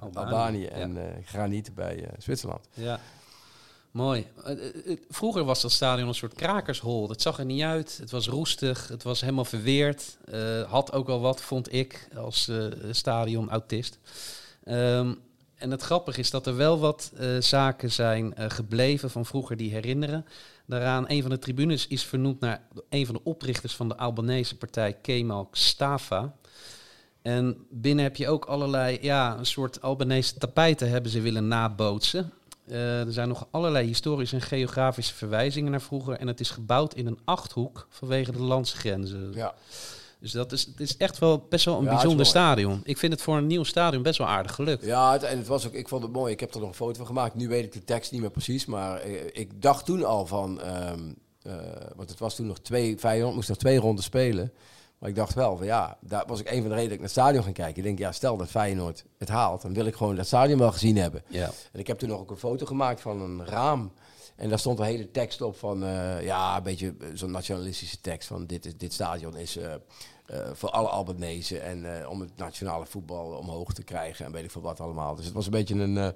Albanië, 0.00 0.24
Albanië, 0.32 0.62
ja. 0.62 0.68
en 0.70 0.98
Graniet 1.24 1.74
bij 1.74 2.08
Zwitserland. 2.18 2.68
Ja, 2.74 3.00
mooi. 3.90 4.26
Vroeger 5.08 5.44
was 5.44 5.62
dat 5.62 5.72
stadion 5.72 6.08
een 6.08 6.14
soort 6.14 6.34
krakershol. 6.34 7.08
Het 7.08 7.22
zag 7.22 7.38
er 7.38 7.44
niet 7.44 7.62
uit. 7.62 7.96
Het 8.00 8.10
was 8.10 8.28
roestig. 8.28 8.88
Het 8.88 9.02
was 9.02 9.20
helemaal 9.20 9.44
verweerd. 9.44 10.16
Uh, 10.34 10.62
had 10.62 10.92
ook 10.92 11.06
wel 11.06 11.20
wat, 11.20 11.40
vond 11.40 11.72
ik, 11.72 12.08
als 12.16 12.48
uh, 12.48 12.66
stadion-autist. 12.90 13.98
Um, 14.68 15.18
en 15.54 15.70
het 15.70 15.82
grappige 15.82 16.20
is 16.20 16.30
dat 16.30 16.46
er 16.46 16.56
wel 16.56 16.78
wat 16.78 17.12
uh, 17.20 17.40
zaken 17.40 17.92
zijn 17.92 18.34
uh, 18.38 18.44
gebleven 18.48 19.10
van 19.10 19.26
vroeger 19.26 19.56
die 19.56 19.70
herinneren. 19.70 20.26
Daaraan, 20.66 21.04
een 21.08 21.22
van 21.22 21.30
de 21.30 21.38
tribunes 21.38 21.86
is 21.86 22.04
vernoemd 22.04 22.40
naar 22.40 22.62
een 22.88 23.06
van 23.06 23.14
de 23.14 23.20
oprichters 23.24 23.74
van 23.74 23.88
de 23.88 23.96
Albanese 23.96 24.56
partij, 24.56 24.92
Kemal 24.92 25.48
Stafa. 25.52 26.34
En 27.22 27.66
binnen 27.70 28.04
heb 28.04 28.16
je 28.16 28.28
ook 28.28 28.44
allerlei, 28.44 28.98
ja, 29.00 29.38
een 29.38 29.46
soort 29.46 29.82
Albanese 29.82 30.38
tapijten 30.38 30.90
hebben 30.90 31.10
ze 31.10 31.20
willen 31.20 31.48
nabootsen. 31.48 32.32
Uh, 32.68 33.00
er 33.00 33.12
zijn 33.12 33.28
nog 33.28 33.46
allerlei 33.50 33.86
historische 33.86 34.36
en 34.36 34.42
geografische 34.42 35.14
verwijzingen 35.14 35.70
naar 35.70 35.80
vroeger. 35.80 36.18
En 36.18 36.26
het 36.26 36.40
is 36.40 36.50
gebouwd 36.50 36.94
in 36.94 37.06
een 37.06 37.18
achthoek 37.24 37.86
vanwege 37.90 38.32
de 38.32 38.42
landsgrenzen. 38.42 39.32
Ja. 39.34 39.54
Dus 40.20 40.32
dat 40.32 40.52
is, 40.52 40.64
het 40.64 40.80
is 40.80 40.96
echt 40.96 41.18
wel 41.18 41.46
best 41.48 41.64
wel 41.64 41.78
een 41.78 41.84
Ja, 41.84 41.90
bijzonder 41.90 42.26
stadion. 42.26 42.80
Ik 42.84 42.98
vind 42.98 43.12
het 43.12 43.22
voor 43.22 43.36
een 43.36 43.46
nieuw 43.46 43.64
stadion 43.64 44.02
best 44.02 44.18
wel 44.18 44.26
aardig 44.26 44.54
gelukt. 44.54 44.84
Ja, 44.84 45.12
het, 45.12 45.22
en 45.22 45.38
het 45.38 45.46
was 45.46 45.66
ook, 45.66 45.72
ik 45.72 45.88
vond 45.88 46.02
het 46.02 46.12
mooi. 46.12 46.32
Ik 46.32 46.40
heb 46.40 46.54
er 46.54 46.60
nog 46.60 46.68
een 46.68 46.74
foto 46.74 46.96
van 46.96 47.06
gemaakt. 47.06 47.34
Nu 47.34 47.48
weet 47.48 47.64
ik 47.64 47.72
de 47.72 47.84
tekst 47.84 48.12
niet 48.12 48.20
meer 48.20 48.30
precies. 48.30 48.66
Maar 48.66 49.00
eh, 49.00 49.12
ik 49.32 49.62
dacht 49.62 49.84
toen 49.84 50.04
al 50.04 50.26
van. 50.26 50.60
ehm, 50.60 51.00
eh, 51.42 51.52
want 51.96 52.10
het 52.10 52.18
was 52.18 52.34
toen 52.34 52.46
nog 52.46 52.58
twee. 52.58 52.98
Feyenoord 52.98 53.34
moest 53.34 53.48
nog 53.48 53.58
twee 53.58 53.78
ronden 53.78 54.04
spelen. 54.04 54.52
Maar 54.98 55.08
ik 55.08 55.16
dacht 55.16 55.34
wel 55.34 55.56
van 55.56 55.66
ja, 55.66 55.96
daar 56.00 56.24
was 56.26 56.40
ik 56.40 56.50
een 56.50 56.60
van 56.60 56.68
de 56.68 56.74
redenen 56.74 56.82
dat 56.82 56.92
ik 56.92 56.98
naar 56.98 57.08
het 57.08 57.10
stadion 57.18 57.42
ging 57.42 57.54
kijken. 57.54 57.76
Ik 57.76 57.82
denk, 57.82 57.98
ja, 57.98 58.12
stel 58.12 58.36
dat 58.36 58.48
Feyenoord 58.48 59.04
het 59.18 59.28
haalt, 59.28 59.62
dan 59.62 59.74
wil 59.74 59.86
ik 59.86 59.94
gewoon 59.94 60.16
dat 60.16 60.26
stadion 60.26 60.58
wel 60.58 60.72
gezien 60.72 60.96
hebben. 60.96 61.22
Ja. 61.28 61.50
En 61.72 61.80
ik 61.80 61.86
heb 61.86 61.98
toen 61.98 62.08
nog 62.08 62.20
ook 62.20 62.30
een 62.30 62.36
foto 62.36 62.66
gemaakt 62.66 63.00
van 63.00 63.20
een 63.20 63.46
raam. 63.46 63.92
En 64.36 64.48
daar 64.48 64.58
stond 64.58 64.78
een 64.78 64.84
hele 64.84 65.10
tekst 65.10 65.40
op 65.40 65.56
van, 65.56 65.84
eh, 65.84 66.24
ja, 66.24 66.56
een 66.56 66.62
beetje 66.62 66.94
eh, 67.00 67.06
zo'n 67.14 67.30
nationalistische 67.30 68.00
tekst 68.00 68.28
van 68.28 68.46
dit, 68.46 68.66
is, 68.66 68.76
dit 68.76 68.92
stadion 68.92 69.36
is 69.36 69.56
eh, 69.56 69.74
voor 70.52 70.70
alle 70.70 70.88
Albanese 70.88 71.58
en 71.58 72.08
om 72.08 72.20
het 72.20 72.36
nationale 72.36 72.86
voetbal 72.86 73.26
omhoog 73.26 73.72
te 73.72 73.82
krijgen 73.82 74.24
en 74.24 74.32
weet 74.32 74.44
ik 74.44 74.50
veel 74.50 74.62
wat 74.62 74.80
allemaal. 74.80 75.14
Dus 75.14 75.24
het 75.24 75.34
was 75.34 75.44
een 75.44 75.50
beetje 75.50 75.74
een, 75.74 76.14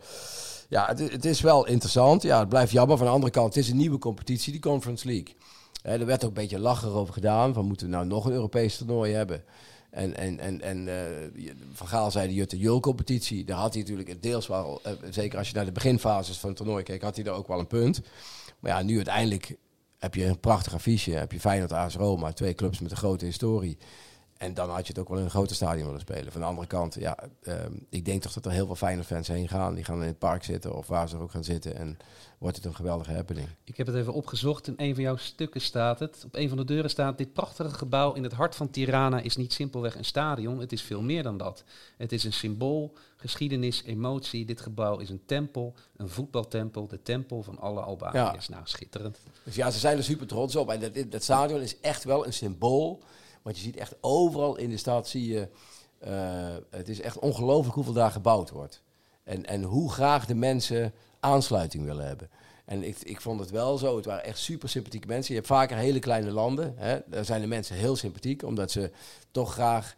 ja, 0.69 0.87
het, 0.87 0.99
het 0.99 1.25
is 1.25 1.41
wel 1.41 1.67
interessant. 1.67 2.23
Ja, 2.23 2.39
het 2.39 2.49
blijft 2.49 2.73
jammer. 2.73 2.97
Van 2.97 3.07
de 3.07 3.13
andere 3.13 3.33
kant, 3.33 3.55
het 3.55 3.65
is 3.65 3.71
een 3.71 3.77
nieuwe 3.77 3.99
competitie, 3.99 4.53
die 4.53 4.61
Conference 4.61 5.07
League. 5.07 5.35
Er 5.83 6.07
werd 6.07 6.25
ook 6.25 6.29
een 6.29 6.35
beetje 6.35 6.59
lacher 6.59 6.95
over 6.95 7.15
gedaan, 7.15 7.55
van 7.55 7.67
moeten 7.67 7.87
we 7.87 7.93
nou 7.93 8.07
nog 8.07 8.25
een 8.25 8.33
Europees 8.33 8.77
toernooi 8.77 9.13
hebben? 9.13 9.45
En, 9.91 10.17
en, 10.17 10.39
en, 10.39 10.61
en 10.61 10.87
uh, 10.87 11.51
Van 11.73 11.87
Gaal 11.87 12.11
zei 12.11 12.29
de 12.29 12.35
Jutte 12.35 12.59
Jul-competitie. 12.59 13.45
Daar 13.45 13.59
had 13.59 13.73
hij 13.75 13.83
natuurlijk 13.83 14.23
deels 14.23 14.47
wel, 14.47 14.81
uh, 14.87 14.93
zeker 15.11 15.39
als 15.39 15.49
je 15.49 15.55
naar 15.55 15.65
de 15.65 15.73
beginfases 15.73 16.39
van 16.39 16.49
het 16.49 16.59
toernooi 16.59 16.83
keek, 16.83 17.03
had 17.03 17.15
hij 17.15 17.25
daar 17.25 17.35
ook 17.35 17.49
wel 17.49 17.59
een 17.59 17.67
punt. 17.67 18.01
Maar 18.59 18.71
ja, 18.71 18.83
nu 18.83 18.97
uiteindelijk 18.97 19.57
heb 19.99 20.15
je 20.15 20.25
een 20.25 20.41
prachtig 20.41 20.75
affiche. 20.75 21.11
Heb 21.11 21.33
je 21.33 21.41
Feyenoord, 21.41 21.73
AS 21.73 21.95
Roma, 21.95 22.33
twee 22.33 22.55
clubs 22.55 22.81
met 22.81 22.91
een 22.91 22.97
grote 22.97 23.25
historie. 23.25 23.79
En 24.41 24.55
dan 24.55 24.71
had 24.71 24.87
je 24.87 24.93
het 24.93 24.99
ook 24.99 25.09
wel 25.09 25.19
in 25.19 25.25
een 25.25 25.31
groter 25.31 25.57
stadion 25.57 25.87
willen 25.87 26.01
spelen. 26.01 26.33
Van 26.33 26.41
de 26.41 26.47
andere 26.47 26.67
kant, 26.67 26.95
ja, 26.95 27.19
uh, 27.43 27.55
ik 27.89 28.05
denk 28.05 28.23
toch 28.23 28.33
dat 28.33 28.45
er 28.45 28.51
heel 28.51 28.67
veel 28.67 28.75
Feyenoord-fans 28.75 29.29
heen 29.29 29.49
gaan. 29.49 29.75
Die 29.75 29.85
gaan 29.85 30.01
in 30.01 30.07
het 30.07 30.19
park 30.19 30.45
zitten 30.45 30.75
of 30.75 30.87
waar 30.87 31.09
ze 31.09 31.17
ook 31.17 31.31
gaan 31.31 31.45
zitten. 31.45 31.77
En 31.77 31.99
wordt 32.39 32.57
het 32.57 32.65
een 32.65 32.75
geweldige 32.75 33.13
happening. 33.13 33.49
Ik 33.65 33.77
heb 33.77 33.87
het 33.87 33.97
even 33.97 34.13
opgezocht. 34.13 34.67
In 34.67 34.75
een 34.77 34.95
van 34.95 35.03
jouw 35.03 35.17
stukken 35.17 35.61
staat 35.61 35.99
het. 35.99 36.23
Op 36.27 36.35
een 36.35 36.49
van 36.49 36.57
de 36.57 36.65
deuren 36.65 36.91
staat: 36.91 37.19
Dit 37.19 37.33
prachtige 37.33 37.75
gebouw 37.75 38.13
in 38.13 38.23
het 38.23 38.33
hart 38.33 38.57
van 38.57 38.71
Tirana 38.71 39.21
is 39.21 39.37
niet 39.37 39.53
simpelweg 39.53 39.97
een 39.97 40.05
stadion. 40.05 40.59
Het 40.59 40.73
is 40.73 40.83
veel 40.83 41.03
meer 41.03 41.23
dan 41.23 41.37
dat. 41.37 41.65
Het 41.97 42.13
is 42.13 42.25
een 42.25 42.33
symbool, 42.33 42.97
geschiedenis, 43.17 43.83
emotie. 43.83 44.45
Dit 44.45 44.61
gebouw 44.61 44.99
is 44.99 45.11
een 45.11 45.23
tempel, 45.27 45.75
een 45.97 46.09
voetbaltempel, 46.09 46.87
de 46.87 47.03
tempel 47.03 47.43
van 47.43 47.59
alle 47.59 47.81
Albaniërs. 47.81 48.47
Ja. 48.47 48.55
Nou, 48.55 48.67
schitterend. 48.67 49.19
Dus 49.43 49.55
ja, 49.55 49.71
ze 49.71 49.79
zijn 49.79 49.97
er 49.97 50.05
super 50.05 50.27
trots 50.27 50.57
op. 50.57 50.71
En 50.71 50.81
dat, 50.81 51.11
dat 51.11 51.23
stadion 51.23 51.61
is 51.61 51.81
echt 51.81 52.05
wel 52.05 52.27
een 52.27 52.33
symbool. 52.33 53.03
Want 53.43 53.57
je 53.57 53.63
ziet 53.63 53.77
echt 53.77 53.95
overal 54.01 54.57
in 54.57 54.71
de 54.71 54.77
stad, 54.77 55.09
zie 55.09 55.33
je, 55.33 55.49
eh, 55.99 56.57
het 56.71 56.89
is 56.89 57.01
echt 57.01 57.19
ongelooflijk 57.19 57.75
hoeveel 57.75 57.93
daar 57.93 58.11
gebouwd 58.11 58.51
wordt. 58.51 58.83
En, 59.23 59.47
en 59.47 59.63
hoe 59.63 59.93
graag 59.93 60.27
de 60.27 60.35
mensen 60.35 60.93
aansluiting 61.21 61.85
willen 61.85 62.07
hebben. 62.07 62.31
En 62.65 62.83
ik, 62.83 62.99
ik 62.99 63.21
vond 63.21 63.41
het 63.41 63.51
wel 63.51 63.79
zo, 63.79 63.97
het 63.97 64.05
waren 64.05 64.25
echt 64.25 64.39
super 64.39 64.69
sympathieke 64.69 65.07
mensen. 65.07 65.35
Je 65.35 65.41
hebt 65.41 65.53
vaker 65.53 65.77
hele 65.77 65.99
kleine 65.99 66.31
landen, 66.31 66.75
hè? 66.77 66.99
daar 67.07 67.25
zijn 67.25 67.41
de 67.41 67.47
mensen 67.47 67.77
heel 67.77 67.97
sympathiek, 67.97 68.43
omdat 68.43 68.71
ze 68.71 68.91
toch 69.31 69.53
graag 69.53 69.97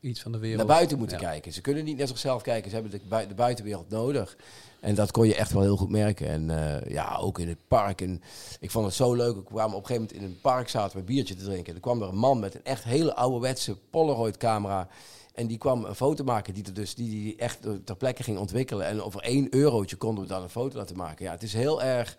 Iets 0.00 0.20
van 0.20 0.32
de 0.32 0.38
wereld. 0.38 0.58
naar 0.66 0.76
buiten 0.76 0.98
moeten 0.98 1.20
Ja. 1.20 1.28
kijken. 1.28 1.52
Ze 1.52 1.60
kunnen 1.60 1.84
niet 1.84 1.96
naar 1.98 2.06
zichzelf 2.06 2.42
kijken, 2.42 2.68
ze 2.70 2.74
hebben 2.76 2.92
de, 2.92 3.00
bui- 3.08 3.28
de 3.28 3.34
buitenwereld 3.34 3.88
nodig. 3.90 4.36
En 4.80 4.94
dat 4.94 5.10
kon 5.10 5.26
je 5.26 5.34
echt 5.34 5.52
wel 5.52 5.62
heel 5.62 5.76
goed 5.76 5.90
merken. 5.90 6.28
En 6.28 6.50
eh, 6.80 6.90
ja, 6.92 7.16
ook 7.16 7.38
in 7.38 7.48
het 7.48 7.58
park. 7.68 8.00
En 8.00 8.22
ik 8.60 8.70
vond 8.70 8.86
het 8.86 8.94
zo 8.94 9.14
leuk. 9.14 9.34
We 9.36 9.42
kwamen 9.44 9.76
op 9.76 9.80
een 9.82 9.86
gegeven 9.86 10.02
moment 10.02 10.12
in 10.12 10.22
een 10.34 10.40
park, 10.40 10.68
zaten 10.68 10.92
we 10.92 10.98
een 10.98 11.04
biertje 11.14 11.34
te 11.36 11.44
drinken. 11.44 11.74
Er 11.74 11.80
kwam 11.80 12.02
er 12.02 12.08
een 12.08 12.16
man 12.18 12.38
met 12.38 12.54
een 12.54 12.64
echt 12.64 12.84
hele 12.84 13.14
ouderwetse 13.14 13.76
Polaroid-camera. 13.90 14.88
En 15.34 15.46
die 15.46 15.58
kwam 15.58 15.84
een 15.84 15.94
foto 15.94 16.24
maken 16.24 16.54
die, 16.54 16.64
er 16.64 16.74
dus, 16.74 16.94
die, 16.94 17.10
die 17.10 17.36
echt 17.36 17.58
ter 17.84 17.96
plekke 17.96 18.22
ging 18.22 18.38
ontwikkelen. 18.38 18.86
En 18.86 19.02
over 19.02 19.20
één 19.22 19.54
eurotje 19.54 19.96
konden 19.96 20.22
we 20.22 20.28
dan 20.28 20.42
een 20.42 20.48
foto 20.48 20.78
laten 20.78 20.96
maken. 20.96 21.24
Ja, 21.24 21.30
het 21.30 21.42
is 21.42 21.52
heel 21.52 21.82
erg... 21.82 22.16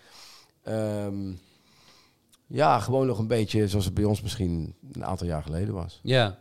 ehm, 0.63 1.31
ja, 2.47 2.79
gewoon 2.79 3.07
nog 3.07 3.17
een 3.19 3.27
beetje 3.27 3.67
zoals 3.67 3.85
het 3.85 3.93
bij 3.93 4.03
ons 4.03 4.21
misschien 4.21 4.75
een 4.91 5.05
aantal 5.05 5.27
jaar 5.27 5.43
geleden 5.43 5.73
was. 5.73 5.99
Ja. 6.03 6.39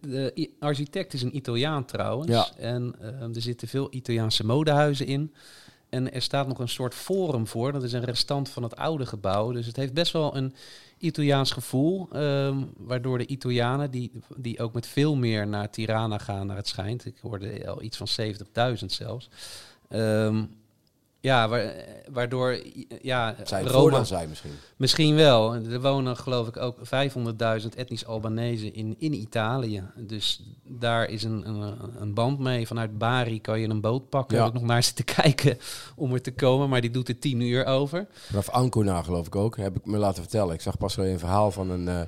De 0.00 0.50
architect 0.58 1.12
is 1.12 1.22
een 1.22 1.36
Italiaan 1.36 1.84
trouwens. 1.84 2.30
Ja. 2.30 2.48
En 2.56 2.94
eh, 3.00 3.22
er 3.22 3.42
zitten 3.42 3.68
veel 3.68 3.88
Italiaanse 3.90 4.46
modehuizen 4.46 5.06
in. 5.06 5.34
En 5.88 6.12
er 6.12 6.22
staat 6.22 6.48
nog 6.48 6.58
een 6.58 6.68
soort 6.68 6.94
forum 6.94 7.46
voor. 7.46 7.72
Dat 7.72 7.82
is 7.82 7.92
een 7.92 8.04
restant 8.04 8.48
van 8.48 8.62
het 8.62 8.76
oude 8.76 9.06
gebouw. 9.06 9.52
Dus 9.52 9.66
het 9.66 9.76
heeft 9.76 9.92
best 9.94 10.12
wel 10.12 10.36
een 10.36 10.54
Italiaans 10.98 11.50
gevoel. 11.50 12.08
ehm, 12.12 12.64
waardoor 12.76 13.18
de 13.18 13.26
Italianen, 13.26 13.90
die, 13.90 14.12
die 14.36 14.60
ook 14.60 14.72
met 14.72 14.86
veel 14.86 15.16
meer 15.16 15.46
naar 15.46 15.70
Tirana 15.70 16.18
gaan, 16.18 16.46
naar 16.46 16.56
het 16.56 16.68
schijnt. 16.68 17.04
Ik 17.04 17.18
hoorde 17.20 17.68
al 17.68 17.82
iets 17.82 17.96
van 17.96 18.08
70.000 18.08 18.92
zelfs. 18.92 19.28
Ehm, 19.88 20.44
ja, 21.20 21.48
wa- 21.48 21.72
waardoor 22.12 22.58
ja, 23.02 23.34
het 23.36 23.48
Roma- 23.70 23.98
misschien. 24.28 24.50
Misschien 24.76 25.14
wel. 25.14 25.54
Er 25.54 25.80
wonen 25.80 26.16
geloof 26.16 26.48
ik 26.48 26.56
ook 26.56 26.76
500.000 26.78 27.68
etnisch 27.76 28.06
Albanese 28.06 28.70
in, 28.72 28.94
in 28.98 29.12
Italië. 29.12 29.82
Dus 29.96 30.42
daar 30.64 31.08
is 31.10 31.22
een, 31.22 31.48
een, 31.48 31.74
een 32.00 32.14
band 32.14 32.38
mee. 32.38 32.66
Vanuit 32.66 32.98
Bari 32.98 33.40
kan 33.40 33.60
je 33.60 33.68
een 33.68 33.80
boot 33.80 34.08
pakken. 34.08 34.36
Ja. 34.36 34.44
Heb 34.44 34.54
ik 34.54 34.58
nog 34.60 34.68
naar 34.70 34.82
zitten 34.82 35.04
kijken 35.22 35.58
om 35.96 36.14
er 36.14 36.22
te 36.22 36.32
komen. 36.32 36.68
Maar 36.68 36.80
die 36.80 36.90
doet 36.90 37.08
er 37.08 37.18
tien 37.18 37.40
uur 37.40 37.64
over. 37.66 38.06
Vanaf 38.12 38.48
Ancona 38.48 39.02
geloof 39.02 39.26
ik 39.26 39.36
ook, 39.36 39.56
heb 39.56 39.76
ik 39.76 39.86
me 39.86 39.96
laten 39.98 40.22
vertellen. 40.22 40.54
Ik 40.54 40.60
zag 40.60 40.78
pas 40.78 40.96
een 40.96 41.18
verhaal 41.18 41.50
van 41.50 41.70
een... 41.70 41.88
eh, 41.88 42.00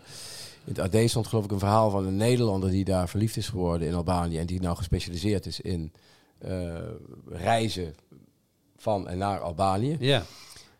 in 0.64 0.74
het 0.74 0.94
AD 0.94 1.08
stond 1.10 1.26
geloof 1.26 1.44
ik 1.44 1.50
een 1.50 1.58
verhaal 1.58 1.90
van 1.90 2.06
een 2.06 2.16
Nederlander 2.16 2.70
die 2.70 2.84
daar 2.84 3.08
verliefd 3.08 3.36
is 3.36 3.48
geworden 3.48 3.88
in 3.88 3.94
Albanië. 3.94 4.38
En 4.38 4.46
die 4.46 4.60
nou 4.60 4.76
gespecialiseerd 4.76 5.46
is 5.46 5.60
in 5.60 5.92
eh, 6.38 6.50
reizen 7.28 7.94
van 8.80 9.08
en 9.08 9.18
naar 9.18 9.40
Albanië. 9.40 9.96
Ja, 10.00 10.22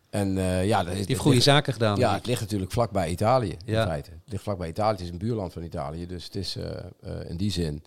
En 0.09 0.37
eh, 0.37 0.65
ja, 0.67 0.77
dat 0.83 0.87
is, 0.93 0.97
die 0.97 1.07
heeft 1.07 1.19
goede 1.19 1.35
ligt- 1.35 1.47
zaken 1.49 1.73
gedaan. 1.73 1.97
Ja, 1.97 2.13
het 2.13 2.25
ligt 2.25 2.41
natuurlijk 2.41 2.71
vlakbij 2.71 3.09
Italië 3.09 3.49
in 3.65 3.73
Ja. 3.73 3.85
feite. 3.85 4.09
Het 4.09 4.19
ligt 4.31 4.43
vlakbij 4.43 4.69
Italië, 4.69 4.91
het 4.91 5.01
is 5.01 5.09
een 5.09 5.17
buurland 5.17 5.53
van 5.53 5.63
Italië. 5.63 6.05
Dus 6.07 6.23
het 6.23 6.35
is 6.35 6.55
eh, 6.55 6.71
eh, 7.01 7.29
in 7.29 7.37
die 7.37 7.51
zin... 7.51 7.83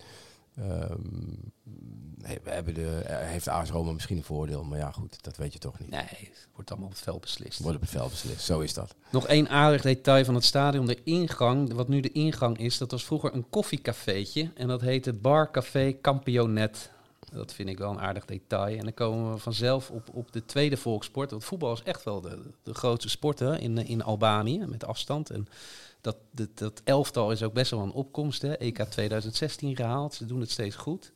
nee, 2.17 2.39
we 2.43 2.49
hebben 2.49 2.73
de, 2.73 3.01
heeft 3.07 3.47
AS 3.47 3.69
Roma 3.69 3.91
misschien 3.91 4.17
een 4.17 4.23
voordeel, 4.23 4.63
maar 4.63 4.77
ja 4.77 4.91
goed, 4.91 5.23
dat 5.23 5.37
weet 5.37 5.53
je 5.53 5.59
toch 5.59 5.79
niet. 5.79 5.89
Nee, 5.89 6.01
het 6.01 6.47
wordt 6.53 6.69
allemaal 6.69 6.87
op 6.87 6.93
het 6.93 7.03
veld 7.03 7.21
beslist. 7.21 7.59
Wordt 7.59 7.75
op 7.75 7.81
het 7.81 7.91
veld 7.91 8.09
beslist, 8.09 8.41
zo 8.45 8.59
is 8.59 8.73
dat. 8.73 8.95
Nog 9.11 9.27
één 9.27 9.49
aardig 9.49 9.81
detail 9.81 10.25
van 10.25 10.35
het 10.35 10.43
stadion. 10.45 10.85
De 10.85 11.03
ingang, 11.03 11.73
wat 11.73 11.87
nu 11.87 11.99
de 11.99 12.11
ingang 12.11 12.57
is, 12.57 12.77
dat 12.77 12.91
was 12.91 13.05
vroeger 13.05 13.33
een 13.33 13.49
koffiecafeetje. 13.49 14.51
En 14.55 14.67
dat 14.67 14.81
heette 14.81 15.13
Bar 15.13 15.51
Café 15.51 15.95
Campionet. 16.01 16.91
Dat 17.35 17.53
vind 17.53 17.69
ik 17.69 17.77
wel 17.77 17.91
een 17.91 17.99
aardig 17.99 18.25
detail. 18.25 18.77
En 18.77 18.83
dan 18.83 18.93
komen 18.93 19.33
we 19.33 19.37
vanzelf 19.37 19.91
op, 19.91 20.09
op 20.13 20.31
de 20.31 20.45
tweede 20.45 20.77
volkssport. 20.77 21.31
Want 21.31 21.43
voetbal 21.43 21.73
is 21.73 21.83
echt 21.83 22.03
wel 22.03 22.21
de, 22.21 22.39
de 22.63 22.73
grootste 22.73 23.09
sport 23.09 23.39
hè, 23.39 23.57
in, 23.57 23.77
in 23.77 24.03
Albanië, 24.03 24.65
met 24.67 24.85
afstand. 24.85 25.29
En 25.29 25.47
dat, 26.01 26.17
dat, 26.31 26.57
dat 26.57 26.81
elftal 26.83 27.31
is 27.31 27.43
ook 27.43 27.53
best 27.53 27.71
wel 27.71 27.81
een 27.81 27.91
opkomst. 27.91 28.41
Hè. 28.41 28.53
EK 28.53 28.79
2016 28.83 29.75
gehaald. 29.75 30.13
Ze 30.13 30.25
doen 30.25 30.39
het 30.39 30.51
steeds 30.51 30.75
goed. 30.75 31.11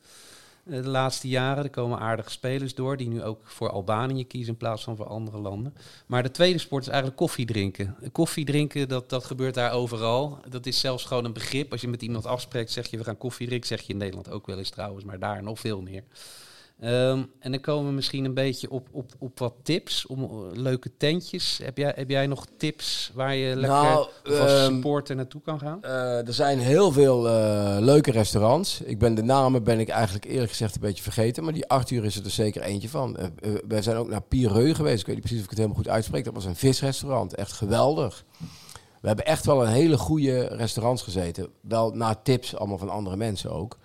Eh, 0.70 0.82
De 0.82 0.88
laatste 0.88 1.28
jaren 1.28 1.64
er 1.64 1.70
komen 1.70 1.98
aardige 1.98 2.30
spelers 2.30 2.74
door 2.74 2.96
die 2.96 3.08
nu 3.08 3.22
ook 3.22 3.40
voor 3.44 3.70
Albanië 3.70 4.26
kiezen 4.26 4.52
in 4.52 4.58
plaats 4.58 4.84
van 4.84 4.96
voor 4.96 5.06
andere 5.06 5.38
landen. 5.38 5.74
Maar 6.06 6.22
de 6.22 6.30
tweede 6.30 6.58
sport 6.58 6.82
is 6.82 6.88
eigenlijk 6.88 7.18
koffie 7.18 7.46
drinken. 7.46 7.96
Koffie 8.12 8.44
drinken, 8.44 8.88
dat, 8.88 9.10
dat 9.10 9.24
gebeurt 9.24 9.54
daar 9.54 9.72
overal. 9.72 10.38
Dat 10.48 10.66
is 10.66 10.80
zelfs 10.80 11.04
gewoon 11.04 11.24
een 11.24 11.32
begrip. 11.32 11.72
Als 11.72 11.80
je 11.80 11.88
met 11.88 12.02
iemand 12.02 12.26
afspreekt, 12.26 12.70
zeg 12.70 12.86
je 12.86 12.98
we 12.98 13.04
gaan 13.04 13.18
koffie 13.18 13.46
drinken. 13.46 13.68
Zeg 13.68 13.80
je 13.80 13.92
in 13.92 13.98
Nederland 13.98 14.30
ook 14.30 14.46
wel 14.46 14.58
eens 14.58 14.70
trouwens, 14.70 15.04
maar 15.04 15.18
daar 15.18 15.42
nog 15.42 15.60
veel 15.60 15.80
meer. 15.80 16.04
Ehm, 16.80 17.22
en 17.38 17.50
dan 17.50 17.60
komen 17.60 17.86
we 17.86 17.94
misschien 17.94 18.24
een 18.24 18.34
beetje 18.34 18.70
op, 18.70 18.88
op, 18.92 19.12
op 19.18 19.38
wat 19.38 19.54
tips, 19.62 20.06
om 20.06 20.22
eh, 20.22 20.28
leuke 20.52 20.96
tentjes. 20.96 21.60
Heb 21.62 21.76
jij, 21.76 21.92
heb 21.96 22.10
jij 22.10 22.26
nog 22.26 22.46
tips 22.56 23.10
waar 23.14 23.34
je 23.34 23.56
lekker 23.56 23.80
Nou, 23.82 24.08
als 24.24 24.52
ehm, 24.52 24.72
supporter 24.72 25.16
naartoe 25.16 25.40
kan 25.40 25.58
gaan? 25.58 25.82
Eh, 25.82 26.26
er 26.26 26.32
zijn 26.32 26.58
heel 26.58 26.92
veel 26.92 27.28
eh, 27.28 27.76
leuke 27.80 28.10
restaurants. 28.10 28.80
Ik 28.80 28.98
ben 28.98 29.14
de 29.14 29.22
namen 29.22 29.64
ben 29.64 29.78
ik 29.78 29.88
eigenlijk 29.88 30.24
eerlijk 30.24 30.50
gezegd 30.50 30.74
een 30.74 30.80
beetje 30.80 31.02
vergeten. 31.02 31.44
Maar 31.44 31.52
die 31.52 31.68
Arthur 31.68 32.04
is 32.04 32.16
er 32.16 32.22
dus 32.22 32.34
zeker 32.34 32.62
eentje 32.62 32.88
van. 32.88 33.16
Wij 33.68 33.82
zijn 33.82 33.96
ook 33.96 34.08
naar 34.08 34.22
Pierreux 34.22 34.76
geweest. 34.76 35.00
Ik 35.00 35.06
weet 35.06 35.14
niet 35.14 35.24
precies 35.24 35.38
of 35.38 35.44
ik 35.44 35.50
het 35.50 35.58
helemaal 35.58 35.82
goed 35.82 35.92
uitspreek. 35.92 36.24
Dat 36.24 36.34
was 36.34 36.44
een 36.44 36.56
visrestaurant. 36.56 37.34
Echt 37.34 37.52
geweldig. 37.52 38.24
We 39.00 39.06
hebben 39.06 39.26
echt 39.26 39.46
wel 39.46 39.62
een 39.62 39.72
hele 39.72 39.98
goede 39.98 40.46
restaurants 40.46 41.02
gezeten. 41.02 41.48
Wel 41.60 41.90
na 41.90 42.14
tips 42.14 42.56
allemaal 42.56 42.78
van 42.78 42.88
andere 42.88 43.16
mensen 43.16 43.50
ook. 43.50 43.78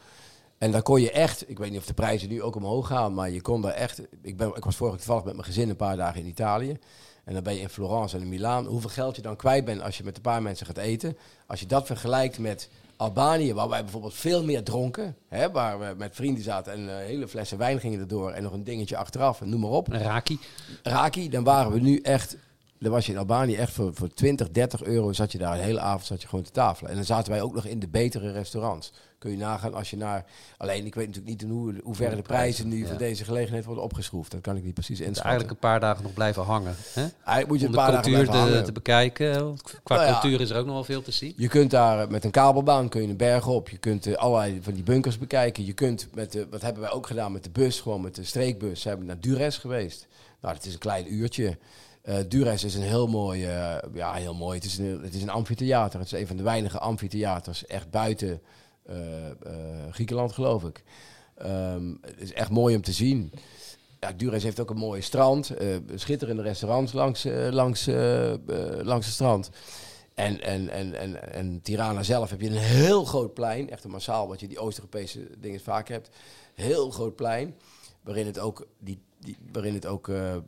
En 0.58 0.72
daar 0.72 0.82
kon 0.82 1.02
je 1.02 1.12
echt, 1.12 1.50
ik 1.50 1.58
weet 1.58 1.70
niet 1.70 1.80
of 1.80 1.86
de 1.86 1.94
prijzen 1.94 2.30
nu 2.30 2.41
ook 2.41 2.56
omhoog 2.56 2.88
gaan, 2.88 3.13
maar 3.13 3.30
je 3.30 3.41
kon 3.41 3.62
daar 3.62 3.74
echt. 3.74 4.02
Ik, 4.22 4.38
ben, 4.38 4.56
ik 4.56 4.63
was 4.63 4.76
vorige 4.76 4.98
toevallig 4.98 5.24
met 5.24 5.34
mijn 5.34 5.46
gezin 5.46 5.70
een 5.70 5.76
paar 5.76 5.98
dagen 5.98 6.22
in 6.22 6.28
Italië. 6.28 6.78
En 7.24 7.34
dan 7.34 7.44
ben 7.44 7.54
je 7.54 7.62
in 7.62 7.70
Florence 7.70 8.15
en 8.15 8.22
in 8.22 8.30
Milaan. 8.30 8.65
Hoeveel 8.65 8.89
geld 8.89 9.15
je 9.15 9.22
dan 9.22 9.36
kwijt 9.36 9.65
bent 9.65 9.82
als 9.82 9.98
je 9.98 10.04
met 10.04 10.15
een 10.15 10.22
paar 10.22 10.41
mensen 10.41 10.65
gaat 10.65 10.78
eten. 10.78 11.18
Als 11.48 11.60
je 11.60 11.65
dat 11.65 11.86
vergelijkt 11.86 12.39
met 12.39 12.70
Albanië, 12.98 13.54
waar 13.54 13.70
wij 13.70 13.84
bijvoorbeeld 13.84 14.13
veel 14.13 14.44
meer 14.44 14.63
dronken. 14.63 15.15
Hè, 15.28 15.52
waar 15.52 15.80
we 15.80 15.94
met 15.98 16.15
vrienden 16.15 16.44
zaten 16.44 16.74
en 16.74 16.89
eh, 16.89 17.06
hele 17.06 17.28
flessen 17.28 17.58
wijn 17.58 17.80
gingen 17.80 18.00
erdoor. 18.00 18.32
En 18.32 18.44
nog 18.44 18.54
een 18.54 18.63
dingetje 18.63 18.98
achteraf 18.98 19.41
en 19.41 19.50
noem 19.50 19.60
maar 19.60 19.70
op. 19.70 19.88
Raki? 19.88 20.39
Raki, 20.84 21.30
dan 21.30 21.44
waren 21.44 21.72
we 21.72 21.80
nu 21.80 22.00
echt. 22.00 22.38
Dan 22.80 22.91
was 22.91 23.06
je 23.06 23.12
in 23.12 23.18
Albanië 23.18 23.56
echt 23.56 23.72
voor, 23.72 23.94
voor 23.94 24.13
20, 24.13 24.50
30 24.50 24.84
euro 24.84 25.13
zat 25.13 25.32
je 25.32 25.38
daar 25.38 25.54
een 25.54 25.63
hele 25.63 25.80
avond 25.80 26.06
zat 26.06 26.22
je 26.22 26.28
gewoon 26.28 26.44
te 26.44 26.52
tafelen. 26.52 26.89
En 26.89 26.96
dan 26.96 27.06
zaten 27.06 27.32
wij 27.32 27.41
ook 27.41 27.54
nog 27.54 27.65
in 27.65 27.80
de 27.80 27.88
betere 27.88 28.32
restaurants. 28.32 28.91
Kun 29.26 29.34
je 29.34 29.40
nagaan 29.40 29.74
als 29.74 29.90
je 29.90 29.98
naar. 29.98 30.26
Alleen 30.58 30.86
ik 30.86 30.96
weet 30.96 31.08
natuurlijk 31.08 31.42
niet 31.42 31.52
hoe, 31.52 31.74
hoe 31.84 31.96
ver 31.96 32.16
de 32.16 32.22
prijzen 32.22 32.68
nu 32.68 32.80
ja. 32.80 32.88
voor 32.88 32.98
deze 32.98 33.24
gelegenheid 33.24 33.66
worden 33.66 33.84
opgeschroefd. 33.84 34.32
Dat 34.32 34.42
kan 34.42 34.56
ik 34.56 34.64
niet 34.64 34.74
precies 34.74 34.98
Dus 34.98 35.08
inschatten. 35.08 35.32
eigenlijk 35.32 35.64
een 35.64 35.70
paar 35.70 35.80
dagen 35.80 36.04
nog 36.04 36.14
blijven 36.14 36.44
hangen. 36.44 36.76
Hè? 36.94 37.02
Eigenlijk 37.02 37.48
moet 37.48 37.60
je 37.60 37.68
Om 37.68 37.74
een 37.74 37.80
de 37.80 37.86
paar 37.86 37.92
dagen 37.92 38.12
cultuur 38.12 38.32
blijven 38.32 38.58
te, 38.58 38.62
te 38.62 38.72
bekijken. 38.72 39.58
Qua 39.84 39.96
Nou 39.96 40.08
ja. 40.08 40.20
cultuur 40.20 40.42
is 40.42 40.50
er 40.50 40.58
ook 40.58 40.66
nog 40.66 40.74
wel 40.74 40.84
veel 40.84 41.02
te 41.02 41.12
zien. 41.12 41.34
Je 41.38 41.48
kunt 41.48 41.72
daar 41.72 42.12
met 42.12 42.24
een 42.24 42.32
kabelbaan 42.32 42.90
kun 42.90 43.02
je 43.02 43.08
een 43.08 43.18
berg 43.18 43.48
op. 43.48 43.70
Je 43.70 43.78
kunt 43.78 44.06
eh, 44.06 44.14
allerlei 44.14 44.60
van 44.62 44.74
die 44.74 44.84
bunkers 44.84 45.18
bekijken. 45.18 45.66
Je 45.66 45.74
kunt 45.74 46.08
met 46.14 46.32
de, 46.32 46.48
wat 46.50 46.62
hebben 46.62 46.82
wij 46.82 46.92
ook 46.92 47.08
gedaan 47.08 47.32
met 47.32 47.44
de 47.44 47.50
bus, 47.50 47.82
gewoon 47.82 48.02
met 48.02 48.16
de 48.16 48.24
streekbus. 48.24 48.82
Zijn 48.82 49.00
we 49.00 49.06
naar 49.06 49.20
Dures 49.20 49.58
geweest. 49.58 50.08
Nou, 50.42 50.54
dat 50.54 50.66
is 50.66 50.74
een 50.74 50.80
klein 50.80 51.14
uurtje. 51.14 51.58
Eh 52.02 52.16
Dures 52.28 52.64
is 52.64 52.76
een 52.76 52.82
heel 52.82 53.08
mooi, 53.08 53.46
eh, 53.46 53.76
ja, 53.94 54.14
heel 54.14 54.34
mooi. 54.34 54.58
Het 54.58 54.66
is, 54.66 54.78
een, 54.78 55.00
het 55.04 55.16
is 55.16 55.22
een 55.22 55.30
amfitheater. 55.30 56.00
Het 56.00 56.14
is 56.14 56.20
een 56.20 56.28
van 56.28 56.38
de 56.38 56.44
weinige 56.44 56.80
amfitheaters 56.80 57.66
echt 57.66 57.90
buiten 57.90 58.42
Griekenland, 59.91 60.32
geloof 60.32 60.63
ik. 60.63 60.84
Ehm, 61.36 61.93
het 62.02 62.21
is 62.21 62.34
echt 62.34 62.50
mooi 62.50 62.76
om 62.76 62.82
te 62.82 62.91
zien. 62.91 63.32
Ja, 64.00 64.12
Dures 64.12 64.43
heeft 64.43 64.60
ook 64.60 64.69
een 64.69 64.78
mooi 64.78 65.02
strand. 65.02 65.50
eh, 65.50 65.67
schitterende 65.95 66.41
restaurants 66.41 66.93
langs, 66.93 67.26
eh, 67.26 67.48
langs, 67.52 67.88
eh, 67.88 68.34
eh, 68.34 68.39
langs 68.84 69.06
het 69.06 69.15
strand. 69.15 69.50
En, 70.13 70.41
en, 70.41 70.69
en, 70.69 70.93
en, 71.00 71.34
en 71.34 71.62
Tirana 71.62 72.04
zelf 72.04 72.30
heb 72.30 72.41
je 72.41 72.48
een 72.50 72.58
heel 72.58 73.06
groot 73.06 73.34
plein. 73.34 73.69
Echt 73.69 73.84
een 73.84 73.91
massaal, 73.91 74.28
wat 74.28 74.39
je 74.39 74.48
die 74.48 74.60
Oost-Europese 74.60 75.28
dingen 75.39 75.60
vaak 75.60 75.88
hebt. 75.88 76.10
Heel 76.54 76.89
groot 76.91 77.15
plein. 77.15 77.56
Waarin 78.04 78.26
het 78.26 78.39
ook, 78.39 78.67
die, 78.80 79.00
die, 79.19 79.38
waarin 79.52 79.74
het 79.74 79.86
ook 79.86 80.08
eh, 80.10 80.36
eh, 80.36 80.41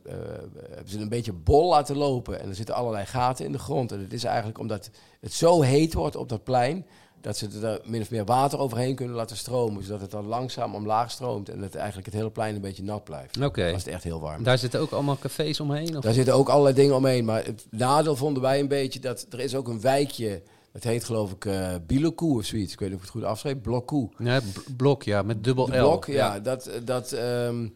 hebben 0.68 0.88
ze 0.88 0.98
een 0.98 1.08
beetje 1.08 1.32
bol 1.32 1.68
laten 1.68 1.96
lopen. 1.96 2.40
En 2.40 2.48
er 2.48 2.54
zitten 2.54 2.74
allerlei 2.74 3.06
gaten 3.06 3.44
in 3.44 3.52
de 3.52 3.58
grond. 3.58 3.92
En 3.92 4.00
het 4.00 4.12
is 4.12 4.24
eigenlijk 4.24 4.58
omdat 4.58 4.90
het 5.20 5.32
zo 5.32 5.60
heet 5.60 5.94
wordt 5.94 6.16
op 6.16 6.28
dat 6.28 6.44
plein. 6.44 6.86
Dat 7.20 7.36
ze 7.36 7.48
er 7.62 7.80
min 7.84 8.00
of 8.00 8.10
meer 8.10 8.24
water 8.24 8.58
overheen 8.58 8.94
kunnen 8.94 9.16
laten 9.16 9.36
stromen. 9.36 9.84
Zodat 9.84 10.00
het 10.00 10.10
dan 10.10 10.26
langzaam 10.26 10.74
omlaag 10.74 11.10
stroomt. 11.10 11.48
En 11.48 11.60
dat 11.60 11.74
eigenlijk 11.74 12.06
het 12.06 12.14
hele 12.14 12.30
plein 12.30 12.54
een 12.54 12.60
beetje 12.60 12.82
nat 12.82 13.04
blijft. 13.04 13.42
Oké. 13.44 13.64
Is 13.66 13.72
het 13.84 13.86
echt 13.86 14.04
heel 14.04 14.20
warm. 14.20 14.42
Daar 14.42 14.58
zitten 14.58 14.80
ook 14.80 14.90
allemaal 14.90 15.18
cafés 15.18 15.60
omheen? 15.60 15.96
Of? 15.96 16.02
Daar 16.02 16.12
zitten 16.12 16.34
ook 16.34 16.48
allerlei 16.48 16.74
dingen 16.74 16.94
omheen. 16.96 17.24
Maar 17.24 17.44
het 17.44 17.66
nadeel 17.70 18.16
vonden 18.16 18.42
wij 18.42 18.60
een 18.60 18.68
beetje 18.68 19.00
dat 19.00 19.26
er 19.30 19.40
is 19.40 19.54
ook 19.54 19.68
een 19.68 19.80
wijkje. 19.80 20.42
Dat 20.72 20.82
heet 20.82 21.04
geloof 21.04 21.32
ik 21.32 21.44
eh 21.44 21.74
Biloku 21.86 22.24
of 22.26 22.44
zoiets. 22.44 22.72
Ik 22.72 22.78
weet 22.78 22.88
niet 22.90 22.98
of 22.98 23.04
ik 23.04 23.12
het 23.12 23.20
goed 23.22 23.30
afschreef. 23.30 23.60
Blokku. 23.60 24.08
Ja, 24.18 24.40
blok, 24.76 25.02
ja, 25.02 25.22
met 25.22 25.44
dubbel 25.44 25.66
De 25.66 25.76
L. 25.76 25.80
blok, 25.88 26.06
ja. 26.06 26.40
Dat, 26.40 26.70
dat, 26.84 27.12
ehm, 27.12 27.68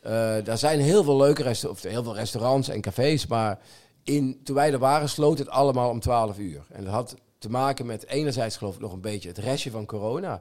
eh, 0.00 0.12
daar 0.44 0.58
zijn 0.58 0.80
heel 0.80 1.04
veel 1.04 1.16
leuke 1.16 1.42
resta- 1.42 1.68
of 1.68 1.82
heel 1.82 2.02
veel 2.02 2.14
restaurants 2.14 2.68
en 2.68 2.80
cafés. 2.80 3.26
Maar 3.26 3.58
in, 4.02 4.40
toen 4.44 4.54
wij 4.54 4.72
er 4.72 4.78
waren, 4.78 5.08
sloot 5.08 5.38
het 5.38 5.48
allemaal 5.48 5.90
om 5.90 6.00
12 6.00 6.38
uur. 6.38 6.62
En 6.72 6.84
dat 6.84 6.92
had 6.92 7.14
te 7.38 7.50
maken 7.50 7.86
met 7.86 8.06
enerzijds 8.06 8.56
geloof 8.56 8.74
ik 8.74 8.80
nog 8.80 8.92
een 8.92 9.00
beetje 9.00 9.28
het 9.28 9.38
restje 9.38 9.70
van 9.70 9.86
corona. 9.86 10.40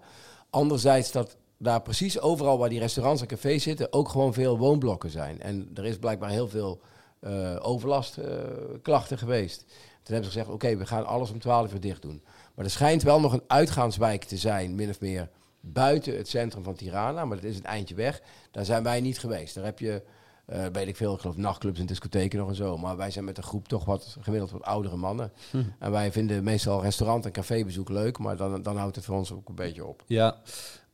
Anderzijds 0.49 1.11
dat 1.11 1.37
daar 1.57 1.81
precies 1.81 2.19
overal 2.19 2.57
waar 2.57 2.69
die 2.69 2.79
restaurants 2.79 3.21
en 3.21 3.27
cafés 3.27 3.63
zitten 3.63 3.93
ook 3.93 4.09
gewoon 4.09 4.33
veel 4.33 4.57
woonblokken 4.57 5.09
zijn. 5.09 5.41
En 5.41 5.69
er 5.73 5.85
is 5.85 5.97
blijkbaar 5.97 6.29
heel 6.29 6.47
veel 6.47 6.79
uh, 7.21 7.55
overlastklachten 7.61 9.17
geweest. 9.17 9.65
Toen 10.03 10.15
hebben 10.15 10.31
ze 10.31 10.37
gezegd, 10.37 10.55
oké, 10.55 10.77
we 10.77 10.85
gaan 10.85 11.05
alles 11.05 11.31
om 11.31 11.39
12 11.39 11.73
uur 11.73 11.79
dicht 11.79 12.01
doen. 12.01 12.23
Maar 12.55 12.65
er 12.65 12.71
schijnt 12.71 13.03
wel 13.03 13.19
nog 13.19 13.33
een 13.33 13.43
uitgaanswijk 13.47 14.23
te 14.23 14.37
zijn, 14.37 14.75
min 14.75 14.89
of 14.89 14.99
meer 14.99 15.29
buiten 15.59 16.17
het 16.17 16.27
centrum 16.27 16.63
van 16.63 16.75
Tirana. 16.75 17.25
Maar 17.25 17.37
dat 17.37 17.45
is 17.45 17.57
een 17.57 17.63
eindje 17.63 17.95
weg. 17.95 18.21
Daar 18.51 18.65
zijn 18.65 18.83
wij 18.83 19.01
niet 19.01 19.19
geweest. 19.19 19.55
Daar 19.55 19.63
heb 19.63 19.79
je, 19.79 20.01
weet 20.47 20.87
ik 20.87 20.95
veel, 20.95 21.13
ik 21.13 21.19
geloof 21.19 21.37
nachtclubs 21.37 21.79
en 21.79 21.85
discotheken 21.85 22.39
nog 22.39 22.49
en 22.49 22.55
zo. 22.55 22.77
Maar 22.77 22.97
wij 22.97 23.11
zijn 23.11 23.25
met 23.25 23.37
een 23.37 23.43
groep 23.43 23.67
toch 23.67 23.85
wat 23.85 24.17
gemiddeld 24.19 24.51
wat 24.51 24.63
oudere 24.63 24.95
mannen. 24.95 25.31
Hm. 25.51 25.63
En 25.79 25.91
wij 25.91 26.11
vinden 26.11 26.43
meestal 26.43 26.81
restaurant- 26.81 27.25
en 27.25 27.31
cafébezoek 27.31 27.89
leuk. 27.89 28.17
Maar 28.17 28.37
dan, 28.37 28.61
dan 28.61 28.77
houdt 28.77 28.95
het 28.95 29.05
voor 29.05 29.15
ons 29.15 29.31
ook 29.31 29.49
een 29.49 29.55
beetje 29.55 29.85
op. 29.85 30.03
Ja, 30.07 30.41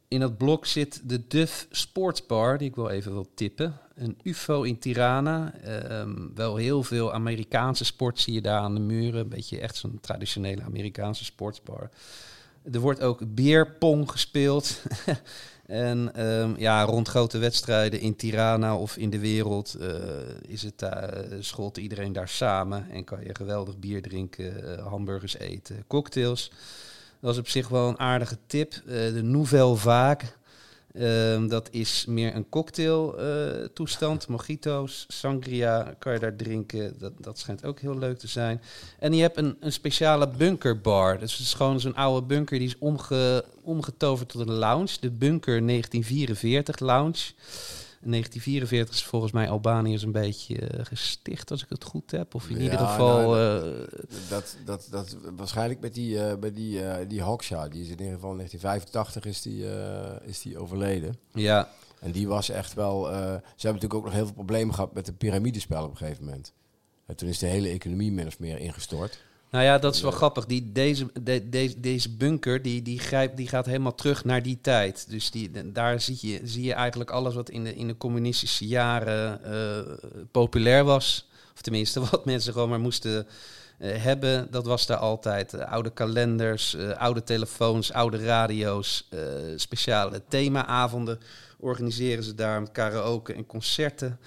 in 0.08 0.20
dat 0.20 0.38
blok 0.38 0.66
zit 0.66 1.10
de 1.10 1.28
Duff 1.28 1.68
Sportsbar, 1.72 2.58
die 2.58 2.70
ik 2.70 2.76
wel 2.76 2.90
even 2.90 3.12
wil 3.12 3.28
tippen. 3.34 3.78
Een 3.96 4.18
UFO 4.24 4.62
in 4.62 4.80
Tirana. 4.80 5.54
Ehm, 5.54 6.16
wel 6.36 6.56
heel 6.56 6.84
veel 6.84 7.14
Amerikaanse 7.14 7.86
sport 7.86 8.20
zie 8.20 8.34
je 8.34 8.42
daar 8.42 8.60
aan 8.60 8.74
de 8.74 8.80
muren. 8.80 9.20
Een 9.20 9.30
beetje 9.30 9.60
echt 9.60 9.76
zo'n 9.76 9.98
traditionele 10.02 10.62
Amerikaanse 10.62 11.24
sportsbar. 11.24 11.90
Er 12.72 12.80
wordt 12.80 13.02
ook 13.02 13.36
beerpong 13.36 14.12
gespeeld. 14.12 14.82
en 15.74 16.14
ehm, 16.16 16.54
ja, 16.58 16.84
rond 16.84 17.08
grote 17.08 17.38
wedstrijden 17.38 18.00
in 18.00 18.16
Tirana 18.16 18.78
of 18.78 18.98
in 18.98 19.10
de 19.10 19.20
wereld 19.20 19.76
uh, 19.80 19.88
is 20.48 20.62
het 20.62 20.82
uh, 20.82 20.92
scholt 21.40 21.78
iedereen 21.78 22.14
daar 22.14 22.28
samen. 22.30 22.90
En 22.92 23.04
kan 23.04 23.24
je 23.24 23.36
geweldig 23.36 23.78
bier 23.78 24.02
drinken, 24.02 24.64
uh, 24.64 24.88
hamburgers 24.88 25.38
eten, 25.38 25.84
cocktails. 25.88 26.52
Dat 27.20 27.34
is 27.34 27.40
op 27.40 27.48
zich 27.48 27.68
wel 27.68 27.88
een 27.88 28.00
aardige 28.00 28.38
tip. 28.48 28.82
de 28.86 29.22
Nouvelle 29.24 29.76
Vague. 29.76 30.30
Um, 31.00 31.48
dat 31.48 31.68
is 31.72 32.06
meer 32.08 32.36
een 32.36 32.50
cocktailtoestand. 32.50 34.28
Mojito's, 34.28 35.06
sangria 35.08 35.96
kan 36.00 36.14
je 36.14 36.20
daar 36.20 36.36
drinken. 36.36 36.96
Dat, 37.00 37.14
dat 37.18 37.40
schijnt 37.40 37.66
ook 37.66 37.80
heel 37.80 37.98
leuk 37.98 38.18
te 38.18 38.28
zijn. 38.28 38.62
En 39.00 39.14
je 39.14 39.22
hebt 39.22 39.38
een, 39.38 39.58
een 39.60 39.72
speciale 39.72 40.28
bunkerbar. 40.28 41.20
Dus 41.20 41.32
het 41.32 41.42
is 41.42 41.54
gewoon 41.54 41.80
zo'n 41.80 41.96
oude 41.96 42.28
bunker 42.28 42.58
die 42.58 42.68
is 42.68 42.78
omge, 42.78 43.46
omgetoverd 43.64 44.30
tot 44.30 44.42
een 44.48 44.54
lounge. 44.54 44.98
De 45.00 45.12
Bunker 45.12 45.66
1944 45.66 46.80
Lounge. 46.80 47.32
1944 48.12 48.96
is 48.96 49.04
volgens 49.04 49.32
mij 49.32 49.50
Albanië 49.50 49.98
een 50.02 50.12
beetje 50.12 50.62
uh, 50.62 50.86
gesticht, 50.86 51.52
als 51.52 51.64
ik 51.64 51.70
het 51.70 51.84
goed 51.84 52.12
heb. 52.12 52.36
Of 52.36 52.50
in 52.50 52.56
Ja, 52.58 52.62
ieder 52.64 52.80
geval... 52.80 53.30
nou, 53.32 53.62
uh, 53.82 53.88
Dat, 54.30 54.58
dat, 54.66 54.88
dat, 54.92 55.18
waarschijnlijk 55.36 55.80
met 55.80 55.94
die, 55.94 56.20
eh 56.20 56.38
bij 56.38 56.52
die, 56.54 56.84
eh 56.86 57.10
die 57.10 57.22
Hoxha, 57.22 57.68
die 57.68 57.82
is 57.82 57.90
in 57.90 58.00
ieder 58.00 58.14
geval 58.14 58.32
in 58.32 58.38
1985 58.38 59.26
is 59.26 59.42
die, 59.42 59.70
eh, 59.70 60.28
is 60.28 60.42
die 60.42 60.58
overleden. 60.58 61.18
ja, 61.34 61.70
En 62.00 62.12
die 62.12 62.28
was 62.28 62.50
echt 62.50 62.74
wel. 62.74 63.10
eh, 63.12 63.16
ze 63.16 63.22
hebben 63.22 63.42
natuurlijk 63.56 63.94
ook 63.94 64.04
nog 64.04 64.14
heel 64.14 64.26
veel 64.26 64.34
problemen 64.34 64.74
gehad 64.76 64.94
met 64.94 65.06
de 65.06 65.14
piramidespel 65.14 65.84
op 65.84 65.92
een 65.92 65.98
gegeven 65.98 66.24
moment. 66.26 66.54
En 67.06 67.16
toen 67.16 67.30
is 67.30 67.40
de 67.40 67.46
hele 67.48 67.70
economie 67.70 68.12
min 68.12 68.28
of 68.28 68.40
meer 68.40 68.58
ingestort. 68.60 69.24
Nou 69.54 69.66
ja, 69.66 69.78
dat 69.78 69.96
is 69.96 70.02
wel 70.02 70.12
grappig. 70.12 70.46
Die, 70.46 70.72
deze, 70.72 71.06
de, 71.22 71.50
deze, 71.50 71.80
deze 71.80 72.10
bunker 72.10 72.62
die, 72.62 72.82
die, 72.82 73.00
grijpt, 73.00 73.38
die 73.38 73.48
gaat 73.48 73.66
helemaal 73.66 73.96
terug 73.96 74.26
naar 74.26 74.44
die 74.44 74.58
tijd. 74.62 75.06
Dus 75.10 75.32
die, 75.32 75.72
daar 75.72 76.02
zie 76.02 76.18
je, 76.22 76.40
zie 76.44 76.64
je 76.64 76.74
eigenlijk 76.74 77.12
alles 77.12 77.36
wat 77.36 77.50
in 77.50 77.64
de, 77.64 77.76
in 77.76 77.88
de 77.88 77.98
communistische 77.98 78.68
jaren 78.68 79.44
eh, 79.44 79.94
populair 80.32 80.84
was. 80.84 81.30
Of 81.54 81.62
tenminste, 81.62 82.00
wat 82.12 82.26
mensen 82.26 82.54
gewoon 82.54 82.70
maar 82.70 82.80
moesten 82.80 83.28
eh, 83.78 84.04
hebben. 84.04 84.48
Dat 84.52 84.66
was 84.66 84.86
daar 84.86 84.98
altijd. 84.98 85.54
Eh, 85.54 85.72
oude 85.72 85.92
kalenders, 85.92 86.78
oude 86.98 87.24
telefoons, 87.24 87.92
oude 87.92 88.26
radio's. 88.26 89.10
speciale 89.56 90.22
themaavonden 90.28 91.20
organiseren 91.60 92.24
ze 92.24 92.36
daar 92.36 92.62
met 92.62 92.72
karaoke 92.72 93.34
en 93.34 93.46
concerten. 93.46 94.20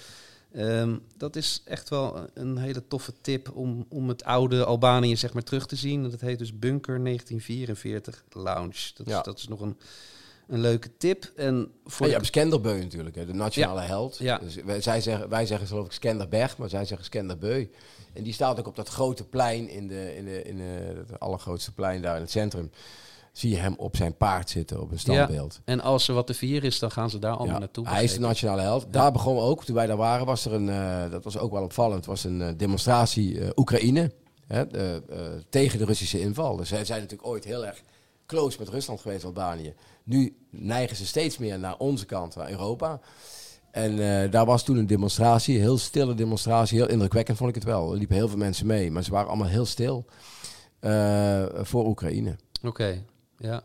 Ehm, 0.57 0.97
dat 1.17 1.37
is 1.37 1.63
echt 1.65 1.89
wel 1.89 2.29
een 2.35 2.57
hele 2.59 2.87
toffe 2.89 3.13
tip 3.21 3.51
om, 3.55 3.87
om 3.89 4.09
het 4.09 4.25
oude 4.25 4.65
Albanië 4.65 5.17
zeg 5.17 5.33
maar 5.33 5.43
terug 5.43 5.67
te 5.67 5.77
zien. 5.77 6.03
Dat 6.11 6.21
heet 6.21 6.39
dus 6.39 6.59
Bunker 6.59 7.05
1944 7.05 8.25
Lounge. 8.31 8.91
Dat, 8.95 9.07
Ja. 9.07 9.19
is, 9.19 9.25
dat 9.25 9.39
is 9.39 9.49
nog 9.49 9.61
een, 9.61 9.79
een 10.47 10.61
leuke 10.61 10.97
tip. 10.97 11.33
En 11.37 11.71
voor 11.85 12.03
En 12.03 12.07
je 12.09 12.15
hebt 12.15 12.27
Skenderbeu 12.27 12.79
natuurlijk, 12.83 13.17
hè, 13.17 13.27
de 13.27 13.35
nationale 13.35 13.81
held. 13.81 14.17
Ja. 14.19 14.39
Dus 14.39 14.55
wij, 14.55 14.81
zij 14.81 15.01
zeggen, 15.01 15.29
wij 15.29 15.47
zeggen 15.47 15.69
geloof 15.69 15.87
ik 15.87 15.93
Skenderberg, 15.93 16.59
maar 16.59 16.69
zij 16.69 16.85
zeggen 16.85 17.07
Skenderbeu. 17.07 17.71
En 18.13 18.23
die 18.23 18.33
staat 18.33 18.59
ook 18.59 18.67
op 18.67 18.77
dat 18.77 18.89
grote 18.89 19.25
plein, 19.25 19.69
in, 19.69 19.89
de, 19.89 20.17
in, 20.17 20.25
de, 20.25 20.43
in 20.43 20.57
de, 20.57 21.03
het 21.09 21.21
allergrootste 21.21 21.73
plein 21.73 22.03
daar 22.03 22.15
in 22.17 22.23
het 22.23 22.31
centrum. 22.31 22.71
Zie 23.37 23.51
je 23.51 23.57
hem 23.57 23.75
op 23.77 23.97
zijn 23.97 24.17
paard 24.17 24.51
zitten 24.51 24.81
op 24.81 24.91
een 24.93 24.99
standbeeld. 24.99 25.61
en 25.65 25.81
als 25.81 26.09
er 26.09 26.15
wat 26.15 26.27
te 26.27 26.35
vieren 26.35 26.69
is, 26.69 26.79
dan 26.79 26.91
gaan 26.91 27.11
ze 27.11 27.19
daar 27.19 27.33
allemaal 27.33 27.55
Ja, 27.55 27.59
naartoe. 27.59 27.89
hij 27.89 28.05
is 28.05 28.15
de 28.15 28.21
nationale 28.21 28.61
held. 28.61 28.87
Daar 28.91 29.13
begon 29.13 29.39
ook, 29.39 29.65
toen 29.65 29.75
wij 29.75 29.87
daar 29.87 29.97
waren, 29.97 30.27
was 30.27 30.45
er 30.45 30.53
een, 30.53 30.69
eh, 30.69 31.11
dat 31.11 31.25
was 31.25 31.39
ook 31.39 31.53
wel 31.53 31.63
opvallend, 31.63 32.07
was 32.07 32.25
een 32.25 32.43
eh, 32.43 32.49
demonstratie 32.57 33.41
eh, 33.41 33.49
Oekraïne 33.57 34.13
hè, 34.47 34.65
tegen 35.49 35.79
de 35.79 35.85
Russische 35.85 36.21
inval. 36.21 36.57
Dus 36.57 36.69
zij 36.69 36.85
zijn 36.85 37.01
natuurlijk 37.01 37.29
ooit 37.29 37.45
heel 37.45 37.67
erg 37.67 37.83
close 38.27 38.57
met 38.59 38.69
Rusland 38.69 39.01
geweest, 39.01 39.25
Albanië. 39.25 39.75
Nu 40.05 40.37
neigen 40.51 40.97
ze 40.97 41.07
steeds 41.07 41.39
meer 41.39 41.59
naar 41.59 41.77
onze 41.77 42.07
kant, 42.07 42.37
naar 42.37 42.51
Europa. 42.51 43.01
En 43.71 43.97
daar 44.31 44.47
was 44.47 44.65
toen 44.65 44.77
een 44.77 44.87
demonstratie, 44.87 45.59
heel 45.59 45.79
stille 45.79 46.15
demonstratie, 46.15 46.79
heel 46.79 46.89
indrukwekkend 46.89 47.37
vond 47.37 47.49
ik 47.49 47.55
het 47.55 47.65
wel. 47.65 47.93
Er 47.93 47.99
liepen 47.99 48.17
heel 48.17 48.29
veel 48.29 48.39
mensen 48.39 48.67
mee, 48.67 48.91
maar 48.91 49.03
ze 49.05 49.11
waren 49.11 49.29
allemaal 49.29 49.49
heel 49.49 49.67
stil 49.67 50.05
voor 51.63 51.87
Oekraïne. 51.87 52.37
Oké, 52.63 53.05
ja. 53.39 53.63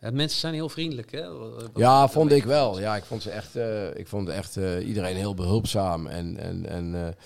ja. 0.00 0.10
Mensen 0.10 0.40
zijn 0.40 0.54
heel 0.54 0.68
vriendelijk, 0.68 1.10
hè? 1.12 1.38
Wat- 1.38 1.70
Ja, 1.74 2.08
vond 2.08 2.32
ik 2.32 2.44
wel. 2.44 2.80
Ja, 2.80 2.96
ik 2.96 3.04
vond 3.04 3.22
ze 3.22 3.30
echt, 3.30 3.56
eh, 3.56 3.94
ik 3.96 4.08
vond 4.08 4.28
echt 4.28 4.56
eh, 4.56 4.86
iedereen 4.88 5.16
heel 5.16 5.34
behulpzaam 5.34 6.06
en, 6.06 6.36
en, 6.36 6.66
en 6.66 7.16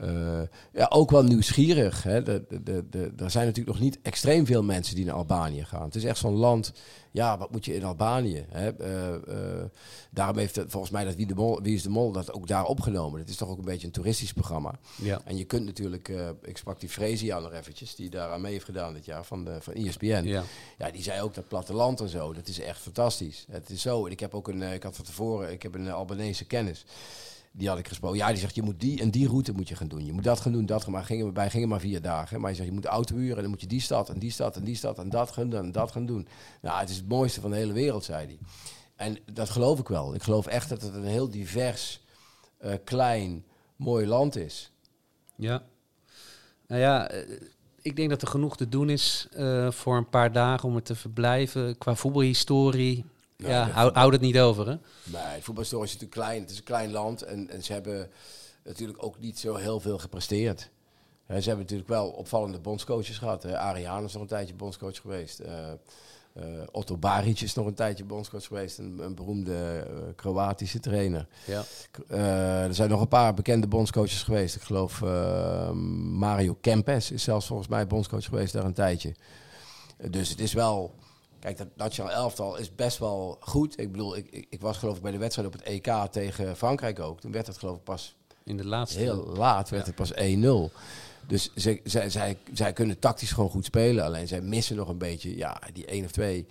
eh, 0.00 0.40
ja, 0.72 0.86
ook 0.88 1.10
wel 1.10 1.22
nieuwsgierig. 1.22 2.02
Hè. 2.02 2.22
De, 2.22 2.44
de, 2.62 2.84
de, 2.90 3.12
er 3.16 3.30
zijn 3.30 3.46
natuurlijk 3.46 3.76
nog 3.76 3.84
niet 3.84 3.98
extreem 4.02 4.46
veel 4.46 4.62
mensen 4.62 4.94
die 4.94 5.04
naar 5.04 5.14
Albanië 5.14 5.64
gaan. 5.64 5.84
Het 5.84 5.94
is 5.94 6.04
echt 6.04 6.18
zo'n 6.18 6.36
land, 6.36 6.72
ja, 7.10 7.38
wat 7.38 7.50
moet 7.50 7.64
je 7.64 7.74
in 7.74 7.84
Albanië? 7.84 8.44
Hè? 8.48 8.76
Eh, 8.76 9.14
eh, 9.14 9.64
daarom 10.10 10.38
heeft 10.38 10.56
het, 10.56 10.70
volgens 10.70 10.92
mij 10.92 11.04
dat 11.04 11.14
Wie, 11.14 11.26
de 11.26 11.34
Mol, 11.34 11.62
Wie 11.62 11.74
is 11.74 11.82
de 11.82 11.88
Mol 11.88 12.12
dat 12.12 12.32
ook 12.32 12.46
daar 12.46 12.64
opgenomen. 12.64 13.20
Het 13.20 13.28
is 13.28 13.36
toch 13.36 13.48
ook 13.48 13.58
een 13.58 13.64
beetje 13.64 13.86
een 13.86 13.92
toeristisch 13.92 14.32
programma. 14.32 14.78
Ja. 15.02 15.20
En 15.24 15.36
je 15.36 15.44
kunt 15.44 15.64
natuurlijk, 15.64 16.12
ik 16.42 16.56
sprak 16.56 16.80
die 16.80 16.88
Frezia 16.88 17.38
nog 17.38 17.52
eventjes, 17.52 17.94
die 17.94 18.10
daar 18.10 18.30
aan 18.30 18.40
mee 18.40 18.52
heeft 18.52 18.64
gedaan 18.64 18.92
dit 18.92 19.04
jaar 19.04 19.24
van, 19.24 19.44
de, 19.44 19.56
van 19.60 19.74
ESPN. 19.74 20.22
Ja. 20.24 20.42
Ja, 20.78 20.90
die 20.90 21.02
zei 21.02 21.22
ook 21.22 21.34
dat 21.34 21.48
platteland 21.48 22.00
en 22.00 22.08
zo, 22.08 22.32
dat 22.32 22.48
is 22.48 22.60
echt 22.60 22.80
fantastisch. 22.80 23.46
Het 23.50 23.70
is 23.70 23.82
zo, 23.82 24.06
en 24.06 24.12
ik 24.12 24.20
heb 24.20 24.34
ook 24.34 24.48
een, 24.48 24.62
ik 24.62 24.82
had 24.82 24.96
van 24.96 25.04
tevoren, 25.04 25.52
ik 25.52 25.62
heb 25.62 25.74
een 25.74 25.90
Albanese 25.90 26.44
kennis. 26.44 26.84
Die 27.52 27.68
had 27.68 27.78
ik 27.78 27.88
gesproken. 27.88 28.18
Ja, 28.18 28.28
die 28.28 28.36
zegt, 28.36 28.54
je 28.54 28.62
moet 28.62 28.80
die 28.80 29.00
en 29.00 29.10
die 29.10 29.28
route 29.28 29.52
moet 29.52 29.68
je 29.68 29.76
gaan 29.76 29.88
doen. 29.88 30.04
Je 30.04 30.12
moet 30.12 30.24
dat 30.24 30.40
gaan 30.40 30.52
doen, 30.52 30.66
dat 30.66 30.82
gaan. 30.82 30.92
Maar 30.92 31.04
gingen 31.04 31.26
we 31.26 31.32
bij 31.32 31.50
gingen 31.50 31.68
maar 31.68 31.80
vier 31.80 32.02
dagen. 32.02 32.36
Maar 32.36 32.46
hij 32.46 32.54
zegt, 32.54 32.68
je 32.68 32.74
moet 32.74 32.84
auto 32.84 33.16
huren 33.16 33.36
en 33.36 33.42
dan 33.42 33.50
moet 33.50 33.60
je 33.60 33.66
die 33.66 33.80
stad 33.80 34.08
en 34.08 34.18
die 34.18 34.30
stad 34.30 34.56
en 34.56 34.64
die 34.64 34.76
stad 34.76 34.98
en 34.98 35.08
dat 35.08 35.30
gaan 35.30 35.50
doen 35.50 35.64
en 35.64 35.72
dat 35.72 35.92
gaan 35.92 36.06
doen. 36.06 36.28
Nou, 36.62 36.80
het 36.80 36.88
is 36.88 36.96
het 36.96 37.08
mooiste 37.08 37.40
van 37.40 37.50
de 37.50 37.56
hele 37.56 37.72
wereld, 37.72 38.04
zei 38.04 38.26
hij. 38.26 38.38
En 38.96 39.18
dat 39.32 39.50
geloof 39.50 39.78
ik 39.78 39.88
wel. 39.88 40.14
Ik 40.14 40.22
geloof 40.22 40.46
echt 40.46 40.68
dat 40.68 40.82
het 40.82 40.94
een 40.94 41.04
heel 41.04 41.30
divers, 41.30 42.00
eh, 42.58 42.74
klein, 42.84 43.44
mooi 43.76 44.06
land 44.06 44.36
is. 44.36 44.72
Ja. 45.36 45.62
Nou 46.66 46.80
ja, 46.80 47.08
eh, 47.08 47.40
ik 47.82 47.96
denk 47.96 48.10
dat 48.10 48.22
er 48.22 48.28
genoeg 48.28 48.56
te 48.56 48.68
doen 48.68 48.90
is 48.90 49.28
eh, 49.32 49.70
voor 49.70 49.96
een 49.96 50.08
paar 50.08 50.32
dagen 50.32 50.68
om 50.68 50.76
er 50.76 50.82
te 50.82 50.94
verblijven. 50.94 51.78
Qua 51.78 51.94
voetbalhistorie. 51.94 53.04
Nou, 53.40 53.52
ja, 53.52 53.92
houd 53.92 54.12
het 54.12 54.20
niet 54.20 54.38
over, 54.38 54.66
hè? 54.66 54.74
Nee, 55.04 55.22
het 55.22 55.44
voetbalhistorie 55.44 55.86
is 55.86 55.92
natuurlijk 55.92 56.20
klein. 56.20 56.40
Het 56.40 56.50
is 56.50 56.58
een 56.58 56.64
klein 56.64 56.90
land 56.90 57.22
en, 57.22 57.50
en 57.50 57.62
ze 57.62 57.72
hebben 57.72 58.10
natuurlijk 58.64 59.04
ook 59.04 59.18
niet 59.18 59.38
zo 59.38 59.54
heel 59.54 59.80
veel 59.80 59.98
gepresteerd. 59.98 60.70
Ze 61.38 61.48
hebben 61.48 61.58
natuurlijk 61.58 61.88
wel 61.88 62.08
opvallende 62.08 62.58
bondscoaches 62.58 63.18
gehad. 63.18 63.42
Hè. 63.42 63.58
Ariaan 63.58 64.04
is 64.04 64.12
nog 64.12 64.22
een 64.22 64.28
tijdje 64.28 64.54
bondscoach 64.54 65.00
geweest. 65.00 65.38
Eh, 65.38 65.70
eh, 66.32 66.44
Otto 66.70 66.96
Baric 66.96 67.40
is 67.40 67.54
nog 67.54 67.66
een 67.66 67.74
tijdje 67.74 68.04
bondscoach 68.04 68.46
geweest. 68.46 68.78
Een, 68.78 68.98
een 68.98 69.14
beroemde 69.14 69.86
eh, 69.86 69.94
Kroatische 70.16 70.80
trainer. 70.80 71.26
Ja. 71.46 71.62
Er 72.64 72.74
zijn 72.74 72.90
nog 72.90 73.00
een 73.00 73.08
paar 73.08 73.34
bekende 73.34 73.66
bondscoaches 73.66 74.22
geweest. 74.22 74.56
Ik 74.56 74.62
geloof 74.62 75.00
Mario 76.12 76.56
Kempes 76.60 77.10
is 77.10 77.22
zelfs 77.22 77.46
volgens 77.46 77.68
mij 77.68 77.86
bondscoach 77.86 78.24
geweest 78.24 78.52
daar 78.52 78.64
een 78.64 78.72
tijdje. 78.72 79.14
Dus 80.10 80.28
het 80.28 80.40
is 80.40 80.52
wel... 80.52 80.94
Kijk, 81.40 81.58
dat 81.58 81.68
nationaal 81.76 82.12
elftal 82.12 82.56
is 82.56 82.74
best 82.74 82.98
wel 82.98 83.36
goed. 83.40 83.80
Ik 83.80 83.92
bedoel, 83.92 84.16
ik, 84.16 84.26
ik, 84.30 84.46
ik 84.50 84.60
was 84.60 84.76
geloof 84.78 84.96
ik 84.96 85.02
bij 85.02 85.12
de 85.12 85.18
wedstrijd 85.18 85.48
op 85.48 85.54
het 85.54 85.62
EK 85.62 85.92
tegen 86.10 86.56
Frankrijk 86.56 86.98
ook. 86.98 87.20
Toen 87.20 87.32
werd 87.32 87.46
het 87.46 87.58
geloof 87.58 87.76
ik 87.76 87.82
pas 87.84 88.16
In 88.44 88.56
de 88.56 88.66
laatste. 88.66 88.98
heel 88.98 89.26
laat, 89.26 89.68
werd 89.68 89.86
het 89.86 89.94
pas 89.94 90.12
1-0. 90.12 90.16
Dus 91.26 91.50
zij, 91.54 91.80
zij, 91.84 92.10
zij, 92.10 92.36
zij 92.52 92.72
kunnen 92.72 92.98
tactisch 92.98 93.32
gewoon 93.32 93.50
goed 93.50 93.64
spelen. 93.64 94.04
Alleen 94.04 94.28
zij 94.28 94.40
missen 94.40 94.76
nog 94.76 94.88
een 94.88 94.98
beetje 94.98 95.36
ja, 95.36 95.60
die 95.72 95.86
één 95.86 96.04
of 96.04 96.10
twee 96.10 96.46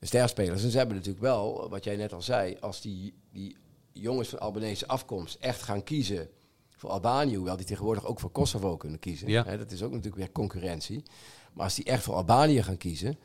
sterspelers. 0.00 0.62
En 0.62 0.70
ze 0.70 0.76
hebben 0.76 0.96
natuurlijk 0.96 1.24
wel, 1.24 1.68
wat 1.68 1.84
jij 1.84 1.96
net 1.96 2.12
al 2.12 2.22
zei, 2.22 2.56
als 2.60 2.80
die, 2.80 3.14
die 3.32 3.56
jongens 3.92 4.28
van 4.28 4.38
Albanese 4.38 4.86
afkomst 4.86 5.36
echt 5.40 5.62
gaan 5.62 5.84
kiezen 5.84 6.28
voor 6.76 6.90
Albanië, 6.90 7.36
hoewel 7.36 7.56
die 7.56 7.66
tegenwoordig 7.66 8.06
ook 8.06 8.20
voor 8.20 8.30
Kosovo 8.30 8.76
kunnen 8.76 8.98
kiezen. 8.98 9.28
Ja. 9.28 9.44
Hè, 9.44 9.58
dat 9.58 9.70
is 9.70 9.82
ook 9.82 9.90
natuurlijk 9.90 10.16
weer 10.16 10.32
concurrentie. 10.32 11.02
Maar 11.52 11.64
als 11.64 11.74
die 11.74 11.84
echt 11.84 12.02
voor 12.02 12.14
Albanië 12.14 12.62
gaan 12.62 12.76
kiezen, 12.76 13.18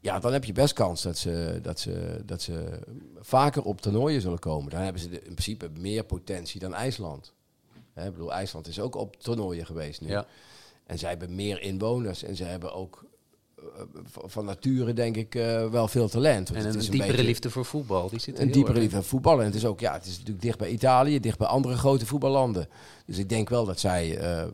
ja, 0.00 0.18
dan 0.18 0.32
heb 0.32 0.44
je 0.44 0.52
best 0.52 0.72
kans 0.72 1.02
dat 1.02 1.18
ze, 1.18 1.58
dat 1.62 1.80
ze, 1.80 2.22
dat 2.26 2.42
ze 2.42 2.78
vaker 3.20 3.62
op 3.62 3.80
toernooien 3.80 4.20
zullen 4.20 4.38
komen. 4.38 4.70
Dan 4.70 4.80
hebben 4.80 5.02
ze 5.02 5.08
de- 5.08 5.16
in 5.16 5.22
principe 5.34 5.68
meer 5.78 6.04
potentie 6.04 6.60
dan 6.60 6.74
IJsland. 6.74 7.32
Hè, 7.92 8.06
ik 8.06 8.12
bedoel, 8.12 8.32
IJsland 8.32 8.66
is 8.66 8.80
ook 8.80 8.94
op 8.94 9.16
toernooien 9.16 9.66
geweest 9.66 10.00
nu. 10.00 10.08
Ja. 10.08 10.26
En 10.86 10.98
zij 10.98 11.08
hebben 11.10 11.34
meer 11.34 11.60
inwoners 11.62 12.22
en 12.22 12.36
ze 12.36 12.44
hebben 12.44 12.72
ook 12.74 13.04
eh, 13.58 13.64
van- 14.26 14.44
nature 14.44 14.92
denk 14.92 15.16
ik 15.16 15.34
eh, 15.34 15.70
wel 15.70 15.88
veel 15.88 16.08
talent. 16.08 16.48
Want 16.48 16.60
En 16.60 16.66
het 16.66 16.74
een, 16.74 16.80
is 16.80 16.88
diepere 16.90 17.10
beetje- 17.12 17.26
liefde 17.26 17.50
voor 17.50 17.64
voetbal. 17.64 18.08
Die 18.08 18.18
zit 18.20 18.38
een 18.38 18.50
diepere 18.50 18.78
liefde 18.78 18.96
voor 18.96 19.04
voetballen. 19.04 19.40
En 19.40 19.46
het 19.46 19.54
is 19.54 19.64
ook, 19.66 19.80
ja, 19.80 19.92
het 19.92 20.04
is 20.06 20.12
natuurlijk 20.16 20.42
dicht 20.42 20.58
bij 20.58 20.70
Italië, 20.70 21.20
dicht 21.20 21.38
bij 21.38 21.46
andere 21.46 21.76
grote 21.76 22.06
voetballanden. 22.06 22.68
Dus 23.06 23.18
ik 23.18 23.28
denk 23.28 23.48
wel 23.48 23.64
dat 23.64 23.80
zij 23.80 24.18
eh, 24.18 24.46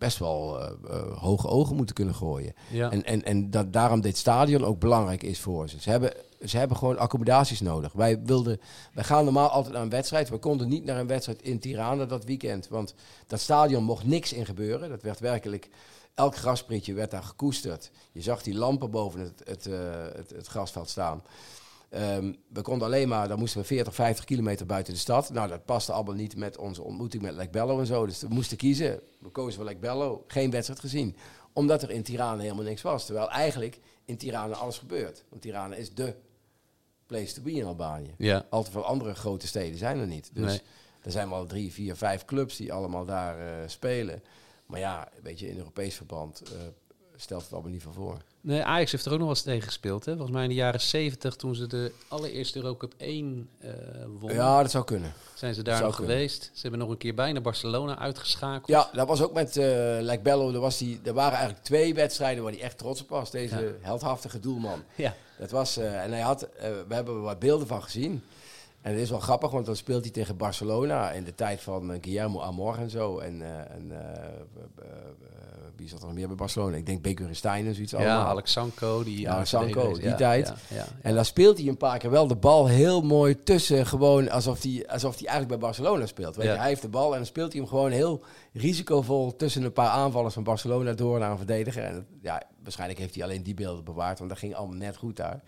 best 0.00 0.18
wel 0.18 0.60
eh, 0.60 0.70
eh, 0.88 1.18
hoge 1.18 1.48
ogen 1.48 1.76
moeten 1.76 1.94
kunnen 1.94 2.14
gooien. 2.14 2.54
Ja. 2.70 2.90
En, 2.90 3.04
en, 3.04 3.24
en 3.24 3.50
dat 3.50 3.72
daarom 3.72 4.00
dit 4.00 4.16
stadion 4.16 4.64
ook 4.64 4.78
belangrijk 4.78 5.22
is 5.22 5.40
voor 5.40 5.68
ze. 5.68 5.80
Ze 5.80 5.90
hebben, 5.90 6.12
ze 6.44 6.58
hebben 6.58 6.76
gewoon 6.76 6.98
accommodaties 6.98 7.60
nodig. 7.60 7.92
Wij, 7.92 8.22
wilden, 8.22 8.60
wij 8.92 9.04
gaan 9.04 9.24
normaal 9.24 9.48
altijd 9.48 9.74
naar 9.74 9.82
een 9.82 9.88
wedstrijd. 9.90 10.28
We 10.28 10.38
konden 10.38 10.68
niet 10.68 10.84
naar 10.84 10.98
een 10.98 11.06
wedstrijd 11.06 11.42
in 11.42 11.58
Tirana 11.58 12.04
dat 12.04 12.24
weekend. 12.24 12.68
Want 12.68 12.94
dat 13.26 13.40
stadion 13.40 13.84
mocht 13.84 14.04
niks 14.04 14.32
in 14.32 14.46
gebeuren. 14.46 14.88
Dat 14.88 15.02
werd 15.02 15.20
werkelijk... 15.20 15.68
Elk 16.14 16.36
grasprietje 16.36 16.94
werd 16.94 17.10
daar 17.10 17.22
gekoesterd. 17.22 17.90
Je 18.12 18.22
zag 18.22 18.42
die 18.42 18.54
lampen 18.54 18.90
boven 18.90 19.20
het, 19.20 19.42
het, 19.44 19.66
eh, 19.66 19.78
het, 20.14 20.30
het 20.30 20.46
grasveld 20.46 20.88
staan. 20.88 21.22
Ehm, 21.90 22.32
we 22.52 22.62
konden 22.62 22.86
alleen 22.86 23.08
maar, 23.08 23.28
dan 23.28 23.38
moesten 23.38 23.60
we 23.60 23.66
40, 23.66 23.94
50 23.94 24.24
kilometer 24.24 24.66
buiten 24.66 24.92
de 24.92 24.98
stad. 24.98 25.30
Nou, 25.30 25.48
dat 25.48 25.64
paste 25.64 25.92
allemaal 25.92 26.14
niet 26.14 26.36
met 26.36 26.58
onze 26.58 26.82
ontmoeting 26.82 27.22
met 27.22 27.34
Lek 27.34 27.50
Bello 27.50 27.78
en 27.80 27.86
zo. 27.86 28.06
Dus 28.06 28.20
we 28.20 28.28
moesten 28.28 28.56
kiezen. 28.56 29.00
We 29.18 29.28
kozen 29.28 29.54
voor 29.54 29.64
Lek 29.64 29.80
Bello. 29.80 30.24
Geen 30.26 30.50
wedstrijd 30.50 30.80
gezien. 30.80 31.16
Omdat 31.52 31.82
er 31.82 31.90
in 31.90 32.02
Tirana 32.02 32.42
helemaal 32.42 32.64
niks 32.64 32.82
was. 32.82 33.06
Terwijl 33.06 33.30
eigenlijk 33.30 33.80
in 34.04 34.16
Tirana 34.16 34.54
alles 34.54 34.78
gebeurt. 34.78 35.24
Want 35.28 35.42
Tirana 35.42 35.74
is 35.74 35.94
de 35.94 36.14
place 37.06 37.34
to 37.34 37.42
be 37.42 37.52
in 37.52 37.64
Albanië. 37.64 38.14
Ja. 38.18 38.46
Al 38.50 38.62
te 38.62 38.70
veel 38.70 38.84
andere 38.84 39.14
grote 39.14 39.46
steden 39.46 39.78
zijn 39.78 39.98
er 39.98 40.06
niet. 40.06 40.30
Dus 40.34 40.44
Nee. 40.46 40.60
er 41.02 41.10
zijn 41.10 41.28
wel 41.30 41.46
drie, 41.46 41.72
vier, 41.72 41.96
vijf 41.96 42.24
clubs 42.24 42.56
die 42.56 42.72
allemaal 42.72 43.04
daar 43.04 43.38
eh, 43.38 43.68
spelen. 43.68 44.22
Maar 44.66 44.80
ja, 44.80 45.08
weet 45.22 45.38
je, 45.38 45.48
in 45.48 45.56
Europees 45.56 45.94
verband 45.94 46.42
eh, 46.42 46.50
stelt 47.20 47.42
het 47.42 47.52
allemaal 47.52 47.70
niet 47.70 47.82
van 47.82 47.92
voor. 47.94 48.16
Nee, 48.42 48.62
Ajax 48.62 48.92
heeft 48.92 49.04
er 49.04 49.12
ook 49.12 49.18
nog 49.18 49.26
wel 49.26 49.36
eens 49.36 49.44
tegen 49.44 49.62
gespeeld. 49.66 50.04
Hè? 50.04 50.12
Volgens 50.12 50.32
mij 50.32 50.42
in 50.42 50.48
de 50.48 50.54
jaren 50.54 50.80
70, 50.80 51.36
toen 51.36 51.54
ze 51.54 51.66
de 51.66 51.92
allereerste 52.08 52.58
Eurocup 52.58 52.94
1 52.96 53.48
eh 53.58 53.70
wonnen, 54.18 54.38
Ja, 54.38 54.62
dat 54.62 54.70
zou 54.70 54.84
kunnen. 54.84 55.12
zijn 55.34 55.54
ze 55.54 55.62
daar 55.62 55.82
nog 55.82 55.96
kunnen. 55.96 56.14
geweest. 56.14 56.42
Ze 56.52 56.60
hebben 56.60 56.80
nog 56.80 56.88
een 56.90 56.96
keer 56.96 57.14
bijna 57.14 57.40
Barcelona 57.40 57.98
uitgeschakeld. 57.98 58.66
Ja, 58.66 58.90
dat 58.92 59.06
was 59.08 59.22
ook 59.22 59.32
met 59.32 59.56
eh 59.56 59.64
Lek 60.00 60.22
Bello. 60.22 60.52
Er, 60.52 60.60
was 60.60 60.78
die, 60.78 61.00
er 61.04 61.14
waren 61.14 61.32
eigenlijk 61.34 61.64
twee 61.64 61.94
wedstrijden 61.94 62.42
waar 62.42 62.52
hij 62.52 62.60
echt 62.62 62.78
trots 62.78 63.02
op 63.02 63.08
was. 63.08 63.30
Deze 63.30 63.74
heldhaftige 63.80 64.40
doelman. 64.40 64.82
Ja. 64.94 65.14
Dat 65.38 65.50
was, 65.50 65.76
eh, 65.76 66.02
en 66.02 66.10
hij 66.10 66.20
had, 66.20 66.42
eh, 66.42 66.70
we 66.88 66.94
hebben 66.94 67.14
er 67.14 67.20
wat 67.20 67.38
beelden 67.38 67.66
van 67.66 67.82
gezien. 67.82 68.22
En 68.82 68.92
het 68.92 69.00
is 69.00 69.10
wel 69.10 69.20
grappig, 69.20 69.50
want 69.50 69.66
dan 69.66 69.76
speelt 69.76 70.02
hij 70.02 70.12
tegen 70.12 70.36
Barcelona 70.36 71.10
in 71.10 71.24
de 71.24 71.34
tijd 71.34 71.60
van 71.60 71.92
eh, 71.92 71.98
Guillermo 72.00 72.40
Amor 72.40 72.78
en 72.78 72.90
zo. 72.90 73.18
En, 73.18 73.42
eh, 73.42 73.74
en 73.74 73.90
eh, 73.90 74.86
wie 75.76 75.88
zat 75.88 76.00
er 76.00 76.06
nog 76.06 76.14
meer 76.14 76.26
bij 76.26 76.36
Barcelona? 76.36 76.76
Ik 76.76 76.86
denk 76.86 77.02
Bekuristijn 77.02 77.66
en 77.66 77.74
zoiets 77.74 77.92
Ja, 77.92 77.98
allemaal. 77.98 78.26
Alex 78.26 78.52
Sanko. 78.52 79.04
Die 79.04 79.20
Ja, 79.20 79.44
Sanko, 79.44 79.92
die 79.92 80.02
Ja, 80.02 80.14
tijd. 80.14 80.46
Ja, 80.46 80.76
ja, 80.76 80.84
En 81.02 81.14
dan 81.14 81.24
speelt 81.24 81.58
hij 81.58 81.68
een 81.68 81.76
paar 81.76 81.98
keer 81.98 82.10
wel 82.10 82.26
de 82.26 82.36
bal 82.36 82.66
heel 82.66 83.02
mooi 83.02 83.42
tussen, 83.42 83.86
gewoon 83.86 84.30
alsof 84.30 84.62
hij, 84.62 84.84
alsof 84.88 85.18
hij 85.18 85.28
eigenlijk 85.28 85.60
bij 85.60 85.68
Barcelona 85.68 86.06
speelt. 86.06 86.36
Weet 86.36 86.46
je, 86.46 86.58
hij 86.58 86.68
heeft 86.68 86.82
de 86.82 86.88
bal 86.88 87.10
en 87.10 87.16
dan 87.16 87.26
speelt 87.26 87.52
hij 87.52 87.60
hem 87.60 87.70
gewoon 87.70 87.90
heel 87.90 88.24
risicovol 88.52 89.36
tussen 89.36 89.62
een 89.62 89.72
paar 89.72 89.90
aanvallers 89.90 90.34
van 90.34 90.42
Barcelona 90.42 90.92
door 90.92 91.18
naar 91.18 91.30
een 91.30 91.36
verdediger. 91.36 91.84
En 91.84 92.06
ja, 92.22 92.42
waarschijnlijk 92.62 92.98
heeft 92.98 93.14
hij 93.14 93.24
alleen 93.24 93.42
die 93.42 93.54
beelden 93.54 93.84
bewaard, 93.84 94.18
want 94.18 94.30
dat 94.30 94.38
ging 94.38 94.54
allemaal 94.54 94.76
net 94.76 94.96
goed 94.96 95.16
daar. 95.16 95.42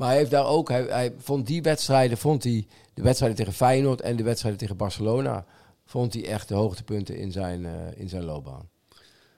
Maar 0.00 0.08
hij 0.08 0.18
heeft 0.18 0.30
daar 0.30 0.46
ook, 0.46 0.68
hij, 0.68 0.82
hij 0.82 1.14
vond 1.18 1.46
die 1.46 1.62
wedstrijden, 1.62 2.18
vond 2.18 2.44
hij 2.44 2.66
de 2.94 3.02
wedstrijden 3.02 3.38
tegen 3.38 3.52
Feyenoord 3.52 4.00
en 4.00 4.16
de 4.16 4.22
wedstrijden 4.22 4.60
tegen 4.60 4.76
Barcelona, 4.76 5.44
vond 5.84 6.12
hij 6.12 6.26
echt 6.26 6.48
de 6.48 6.54
hoogtepunten 6.54 7.16
in 7.16 7.32
zijn, 7.32 7.66
eh, 7.66 7.72
in 7.96 8.08
zijn 8.08 8.24
loopbaan. 8.24 8.68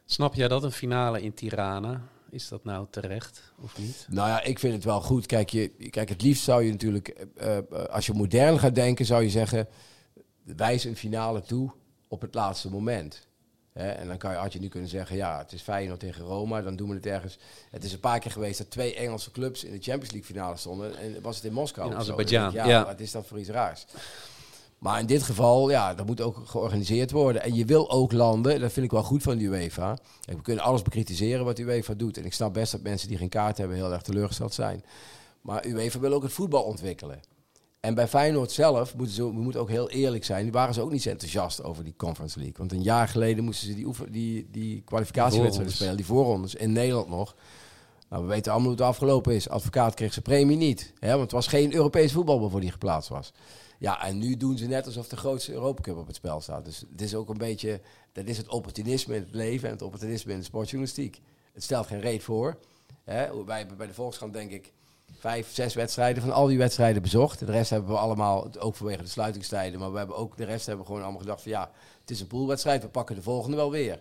Snap 0.04 0.34
jij 0.34 0.48
dat 0.48 0.62
een 0.62 0.72
finale 0.72 1.22
in 1.22 1.34
Tirana? 1.34 2.02
Is 2.30 2.48
dat 2.48 2.64
nou 2.64 2.86
terecht 2.90 3.52
of 3.60 3.78
niet? 3.78 4.06
Nou 4.10 4.28
ja, 4.28 4.42
ik 4.42 4.58
vind 4.58 4.74
het 4.74 4.84
wel 4.84 5.00
goed. 5.00 5.26
Kijk, 5.26 5.50
je, 5.50 5.68
kijk 5.90 6.08
het 6.08 6.22
liefst 6.22 6.44
zou 6.44 6.62
je 6.62 6.70
natuurlijk, 6.70 7.08
eh, 7.08 7.56
eh, 7.58 7.64
als 7.90 8.06
je 8.06 8.12
modern 8.12 8.58
gaat 8.58 8.74
denken, 8.74 9.04
zou 9.04 9.22
je 9.22 9.30
zeggen, 9.30 9.68
wijs 10.42 10.84
een 10.84 10.96
finale 10.96 11.42
toe 11.42 11.70
op 12.08 12.20
het 12.20 12.34
laatste 12.34 12.70
moment. 12.70 13.28
En 13.72 14.06
dan 14.06 14.16
kan 14.16 14.30
je, 14.30 14.36
had 14.36 14.52
je 14.52 14.60
nu 14.60 14.68
kunnen 14.68 14.88
zeggen, 14.88 15.16
ja, 15.16 15.38
het 15.38 15.52
is 15.52 15.62
Feyenoord 15.62 16.00
tegen 16.00 16.24
Roma, 16.24 16.62
dan 16.62 16.76
doen 16.76 16.88
we 16.88 16.94
het 16.94 17.06
ergens. 17.06 17.38
Het 17.70 17.84
is 17.84 17.92
een 17.92 18.00
paar 18.00 18.18
keer 18.18 18.30
geweest 18.30 18.58
dat 18.58 18.70
twee 18.70 18.94
Engelse 18.94 19.30
clubs 19.30 19.64
in 19.64 19.70
de 19.72 19.80
Champions 19.80 20.12
League 20.12 20.34
finale 20.34 20.56
stonden. 20.56 20.98
En 20.98 21.22
was 21.22 21.36
het 21.36 21.44
in 21.44 21.52
Moskou? 21.52 21.90
In? 21.90 21.96
Azerbeidzjan, 21.96 22.44
Dan 22.44 22.54
Ja, 22.54 22.66
ja. 22.66 22.84
wat 22.84 23.00
is 23.00 23.10
dat 23.10 23.26
voor 23.26 23.38
iets 23.38 23.48
raars? 23.48 23.86
Maar 24.78 25.00
in 25.00 25.06
dit 25.06 25.22
geval, 25.22 25.70
ja, 25.70 25.94
dat 25.94 26.06
moet 26.06 26.20
ook 26.20 26.36
georganiseerd 26.44 27.10
worden. 27.10 27.42
En 27.42 27.54
je 27.54 27.64
wil 27.64 27.90
ook 27.90 28.12
landen, 28.12 28.60
dat 28.60 28.72
vind 28.72 28.86
ik 28.86 28.92
wel 28.92 29.02
goed 29.02 29.22
van 29.22 29.38
de 29.38 29.44
UEFA. 29.44 29.98
We 30.24 30.42
kunnen 30.42 30.64
alles 30.64 30.82
bekritiseren 30.82 31.44
wat 31.44 31.56
de 31.56 31.62
UEFA 31.62 31.94
doet. 31.94 32.16
En 32.16 32.24
ik 32.24 32.32
snap 32.32 32.54
best 32.54 32.72
dat 32.72 32.82
mensen 32.82 33.08
die 33.08 33.16
geen 33.16 33.28
kaart 33.28 33.58
hebben 33.58 33.76
heel 33.76 33.92
erg 33.92 34.02
teleurgesteld 34.02 34.54
zijn. 34.54 34.84
Maar 35.40 35.66
UEFA 35.66 35.98
wil 35.98 36.12
ook 36.12 36.22
het 36.22 36.32
voetbal 36.32 36.62
ontwikkelen. 36.62 37.20
En 37.82 37.94
bij 37.94 38.08
Feyenoord 38.08 38.52
zelf, 38.52 38.96
moeten 38.96 39.14
ze, 39.14 39.24
we 39.24 39.40
moeten 39.40 39.60
ook 39.60 39.68
heel 39.68 39.90
eerlijk 39.90 40.24
zijn, 40.24 40.42
die 40.42 40.52
waren 40.52 40.74
ze 40.74 40.80
ook 40.80 40.90
niet 40.90 41.02
zo 41.02 41.10
enthousiast 41.10 41.62
over 41.62 41.84
die 41.84 41.96
Conference 41.96 42.38
League. 42.38 42.56
Want 42.58 42.72
een 42.72 42.82
jaar 42.82 43.08
geleden 43.08 43.44
moesten 43.44 43.68
ze 43.68 43.74
die, 43.74 43.86
oefen, 43.86 44.12
die, 44.12 44.48
die 44.50 44.82
kwalificatiewedstrijden 44.82 45.74
spelen, 45.74 45.96
die 45.96 46.06
voorrondes, 46.06 46.54
in 46.54 46.72
Nederland 46.72 47.08
nog. 47.08 47.34
Nou, 48.08 48.22
we 48.22 48.28
weten 48.28 48.52
allemaal 48.52 48.70
hoe 48.70 48.78
het 48.78 48.88
afgelopen 48.88 49.34
is. 49.34 49.48
Advocaat 49.48 49.94
kreeg 49.94 50.12
zijn 50.12 50.24
premie 50.24 50.56
niet. 50.56 50.92
Hè, 50.98 51.08
want 51.08 51.22
het 51.22 51.32
was 51.32 51.46
geen 51.46 51.74
Europees 51.74 52.12
voetbal 52.12 52.40
waarvoor 52.40 52.60
die 52.60 52.70
geplaatst 52.70 53.08
was. 53.08 53.32
Ja, 53.78 54.04
en 54.06 54.18
nu 54.18 54.36
doen 54.36 54.58
ze 54.58 54.66
net 54.66 54.86
alsof 54.86 55.08
de 55.08 55.16
grootste 55.16 55.52
Europa 55.52 55.82
Cup 55.82 55.96
op 55.96 56.06
het 56.06 56.16
spel 56.16 56.40
staat. 56.40 56.64
Dus 56.64 56.84
het 56.90 57.00
is 57.00 57.14
ook 57.14 57.28
een 57.28 57.38
beetje, 57.38 57.80
dat 58.12 58.26
is 58.26 58.36
het 58.36 58.48
opportunisme 58.48 59.14
in 59.14 59.22
het 59.22 59.34
leven 59.34 59.68
en 59.68 59.74
het 59.74 59.82
opportunisme 59.82 60.32
in 60.32 60.38
de 60.38 60.44
sportjournalistiek. 60.44 61.20
Het 61.52 61.62
stelt 61.62 61.86
geen 61.86 62.00
reet 62.00 62.22
voor. 62.22 62.58
Hè, 63.04 63.44
wij 63.44 63.58
hebben 63.58 63.76
bij 63.76 63.86
de 63.86 63.94
Volkskrant 63.94 64.32
denk 64.32 64.50
ik 64.50 64.72
vijf, 65.18 65.52
zes 65.54 65.74
wedstrijden 65.74 66.22
van 66.22 66.32
al 66.32 66.46
die 66.46 66.58
wedstrijden 66.58 67.02
bezocht. 67.02 67.38
De 67.38 67.44
rest 67.44 67.70
hebben 67.70 67.90
we 67.90 67.96
allemaal, 67.98 68.48
ook 68.58 68.76
vanwege 68.76 69.02
de 69.02 69.08
sluitingstijden, 69.08 69.80
maar 69.80 69.92
we 69.92 69.98
hebben 69.98 70.16
ook 70.16 70.36
de 70.36 70.44
rest 70.44 70.66
hebben 70.66 70.84
we 70.84 70.90
gewoon 70.90 71.02
allemaal 71.02 71.20
gedacht 71.20 71.42
van 71.42 71.50
ja, 71.50 71.70
het 72.00 72.10
is 72.10 72.20
een 72.20 72.26
poolwedstrijd, 72.26 72.82
we 72.82 72.88
pakken 72.88 73.16
de 73.16 73.22
volgende 73.22 73.56
wel 73.56 73.70
weer. 73.70 74.00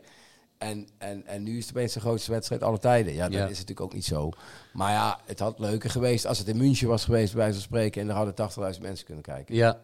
En, 0.58 0.88
en, 0.98 1.26
en 1.26 1.44
nu 1.44 1.58
is 1.58 1.66
het 1.68 1.76
opeens 1.76 1.94
de 1.94 2.00
grootste 2.00 2.32
wedstrijd 2.32 2.64
aller 2.64 2.80
tijden. 2.80 3.14
Ja, 3.14 3.24
dat 3.24 3.34
Ja. 3.34 3.44
is 3.44 3.50
natuurlijk 3.50 3.82
ook 3.82 3.94
niet 3.94 4.06
zo. 4.06 4.30
Maar 4.74 4.92
ja, 4.92 5.20
het 5.26 5.40
had 5.40 5.60
leuker 5.60 5.90
geweest 5.90 6.26
als 6.26 6.38
het 6.38 6.48
in 6.48 6.58
München 6.58 6.88
was 6.88 7.06
geweest, 7.06 7.32
bij 7.34 7.42
wijze 7.42 7.54
van 7.54 7.64
spreken. 7.64 8.02
En 8.02 8.10
er 8.10 8.16
hadden 8.16 8.50
80.000 8.76 8.82
mensen 8.82 9.06
kunnen 9.06 9.24
kijken. 9.24 9.56
Ja, 9.56 9.80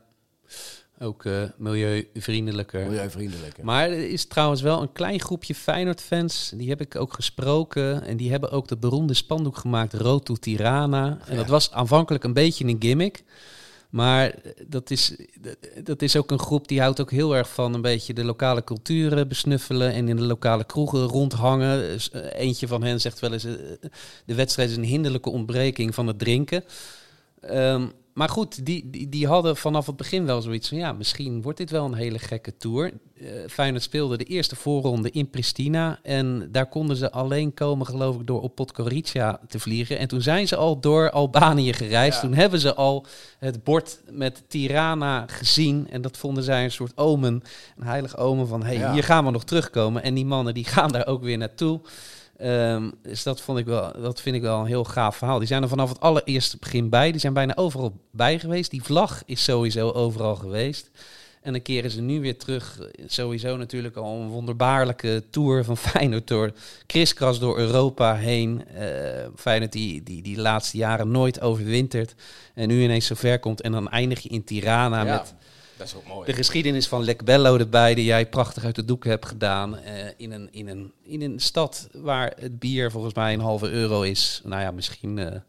ook 1.00 1.26
eh, 1.26 1.44
milieuvriendelijker. 1.58 2.86
Milieuvriendelijker. 2.86 3.66
Maar 3.66 3.90
er 3.90 4.10
is 4.10 4.26
trouwens 4.26 4.62
wel 4.62 4.82
een 4.82 4.92
klein 4.92 5.20
groepje 5.20 5.56
Feyenoord-fans. 5.56 6.52
Die 6.56 6.70
heb 6.70 6.82
ik 6.82 6.96
ook 6.96 7.14
gesproken. 7.14 8.04
En 8.04 8.18
die 8.18 8.32
hebben 8.32 8.52
ook 8.52 8.68
dat 8.68 8.80
beroemde 8.80 9.14
spandoek 9.14 9.58
gemaakt, 9.58 9.94
Road 9.94 10.26
to 10.26 10.36
Tirana. 10.36 11.18
En 11.28 11.36
dat 11.36 11.48
was 11.48 11.72
aanvankelijk 11.72 12.24
een 12.24 12.34
beetje 12.34 12.66
een 12.66 12.76
gimmick. 12.80 13.24
Maar 13.90 14.36
dat 14.68 14.90
is, 14.90 15.16
dat 15.84 16.02
is 16.02 16.16
ook 16.16 16.32
een 16.32 16.40
groep 16.40 16.68
die 16.68 16.82
houdt 16.82 17.02
ook 17.02 17.12
heel 17.12 17.36
erg 17.36 17.50
van 17.50 17.74
een 17.74 17.82
beetje 17.82 18.14
de 18.14 18.24
lokale 18.24 18.64
culturen 18.64 19.28
besnuffelen 19.28 19.94
en 19.94 20.08
in 20.08 20.16
de 20.16 20.24
lokale 20.24 20.64
kroegen 20.64 21.04
rondhangen. 21.04 21.80
Dus, 21.80 22.12
eh, 22.12 22.40
eentje 22.40 22.68
van 22.68 22.84
hen 22.84 23.02
zegt 23.02 23.20
wel 23.20 23.34
eens, 23.34 23.44
eh, 23.44 23.54
de 24.26 24.36
wedstrijd 24.36 24.70
is 24.70 24.76
een 24.76 24.84
hinderlijke 24.84 25.30
ontbreking 25.30 25.96
van 25.96 26.08
het 26.08 26.20
drinken. 26.20 26.64
Ehm, 27.42 27.88
maar 28.18 28.30
goed, 28.30 28.66
die, 28.66 28.90
die, 28.90 29.10
die 29.10 29.28
hadden 29.28 29.58
vanaf 29.58 29.86
het 29.86 29.96
begin 29.96 30.26
wel 30.26 30.42
zoiets 30.42 30.68
van... 30.68 30.78
ja, 30.78 30.94
misschien 30.94 31.42
wordt 31.42 31.58
dit 31.58 31.70
wel 31.70 31.86
een 31.86 31.94
hele 31.94 32.20
gekke 32.20 32.58
tour. 32.58 32.92
Feyenoord 33.50 33.84
speelde 33.84 34.18
de 34.18 34.24
eerste 34.24 34.56
voorronde 34.56 35.12
in 35.12 35.30
Pristina... 35.30 36.00
en 36.04 36.50
daar 36.52 36.70
konden 36.70 36.96
ze 36.96 37.12
alleen 37.12 37.54
komen, 37.54 37.86
geloof 37.86 38.16
ik, 38.16 38.28
door 38.28 38.42
op 38.42 38.56
Podgorica 38.56 39.40
te 39.48 39.60
vliegen. 39.60 39.98
En 39.98 40.08
toen 40.08 40.22
zijn 40.22 40.48
ze 40.48 40.56
al 40.56 40.80
door 40.80 41.12
Albanië 41.12 41.74
gereisd. 41.74 42.22
Ja. 42.22 42.28
Toen 42.28 42.34
hebben 42.34 42.60
ze 42.60 42.76
al 42.76 43.06
het 43.40 43.64
bord 43.64 44.02
met 44.12 44.44
Tirana 44.48 45.26
gezien... 45.28 45.88
en 45.90 46.02
dat 46.02 46.18
vonden 46.18 46.44
zij 46.44 46.64
een 46.64 46.72
soort 46.72 46.98
omen, 46.98 47.44
een 47.78 47.88
heilig 47.88 48.18
omen 48.18 48.48
van... 48.48 48.64
hey, 48.64 48.78
Ja. 48.78 48.94
hier 48.94 49.04
gaan 49.04 49.26
we 49.26 49.32
nog 49.32 49.44
terugkomen. 49.44 50.04
En 50.04 50.14
die 50.14 50.26
mannen 50.26 50.54
die 50.54 50.66
gaan 50.66 50.92
daar 50.92 51.08
ook 51.08 51.24
weer 51.24 51.38
naartoe... 51.38 51.82
Ehm, 52.38 52.90
dus 53.02 53.24
dat, 53.24 53.42
vond 53.42 53.60
ik 53.60 53.66
wel, 53.66 54.02
dat 54.02 54.22
vind 54.22 54.36
ik 54.36 54.42
wel 54.42 54.60
een 54.60 54.66
heel 54.66 54.84
gaaf 54.84 55.16
verhaal. 55.16 55.40
Die 55.40 55.48
zijn 55.48 55.64
er 55.64 55.70
vanaf 55.70 55.90
het 55.90 56.00
allereerste 56.00 56.58
begin 56.60 56.90
bij. 56.90 57.12
Die 57.12 57.20
zijn 57.20 57.34
bijna 57.34 57.56
overal 57.56 57.94
bij 58.12 58.40
geweest. 58.40 58.72
Die 58.72 58.84
vlag 58.84 59.24
is 59.26 59.44
sowieso 59.44 59.92
overal 59.92 60.36
geweest. 60.36 60.90
En 61.42 61.54
dan 61.54 61.62
keren 61.62 61.92
ze 61.92 62.02
nu 62.02 62.22
weer 62.22 62.38
terug. 62.38 62.80
Sowieso 63.06 63.58
natuurlijk 63.58 63.96
al 63.96 64.20
een 64.20 64.28
wonderbaarlijke 64.28 65.24
tour 65.30 65.64
van 65.64 65.78
Feyenoord 65.88 66.28
door 66.28 66.52
kriskras 66.86 67.40
door 67.40 67.58
Europa 67.58 68.16
heen. 68.16 68.68
Eh 68.68 69.28
Feyenoord 69.36 69.72
die, 69.72 70.04
die 70.04 70.22
die 70.22 70.38
laatste 70.38 70.78
jaren 70.78 71.12
nooit 71.12 71.42
overwintert. 71.42 72.16
En 72.54 72.68
nu 72.68 72.84
ineens 72.84 73.06
zover 73.06 73.40
komt. 73.40 73.62
En 73.62 73.72
dan 73.72 73.90
eindig 73.90 74.20
je 74.20 74.30
in 74.30 74.44
Tirana 74.44 75.04
Ja. 75.06 75.14
met 75.14 75.34
Dat 75.78 75.88
is 75.88 75.96
ook 75.96 76.08
mooi. 76.08 76.26
De 76.26 76.34
geschiedenis 76.34 76.88
van 76.88 77.04
Lek 77.04 77.24
Bello 77.26 77.58
erbij, 77.58 77.96
die 77.96 78.06
jij 78.06 78.30
prachtig 78.30 78.64
uit 78.64 78.76
de 78.76 78.86
doeken 78.86 79.10
hebt 79.10 79.26
gedaan. 79.26 79.78
eh, 79.78 80.06
in, 80.18 80.32
een, 80.32 80.48
in, 80.52 80.68
een, 80.68 80.92
in 81.04 81.22
een 81.22 81.40
stad 81.40 81.88
waar 81.94 82.34
het 82.40 82.60
bier 82.60 82.92
volgens 82.92 83.14
mij 83.14 83.34
een 83.34 83.40
halve 83.40 83.70
euro 83.70 84.02
is. 84.02 84.42
Nou 84.44 84.62
ja, 84.62 84.72
misschien 84.72 85.18
eh, 85.18 85.40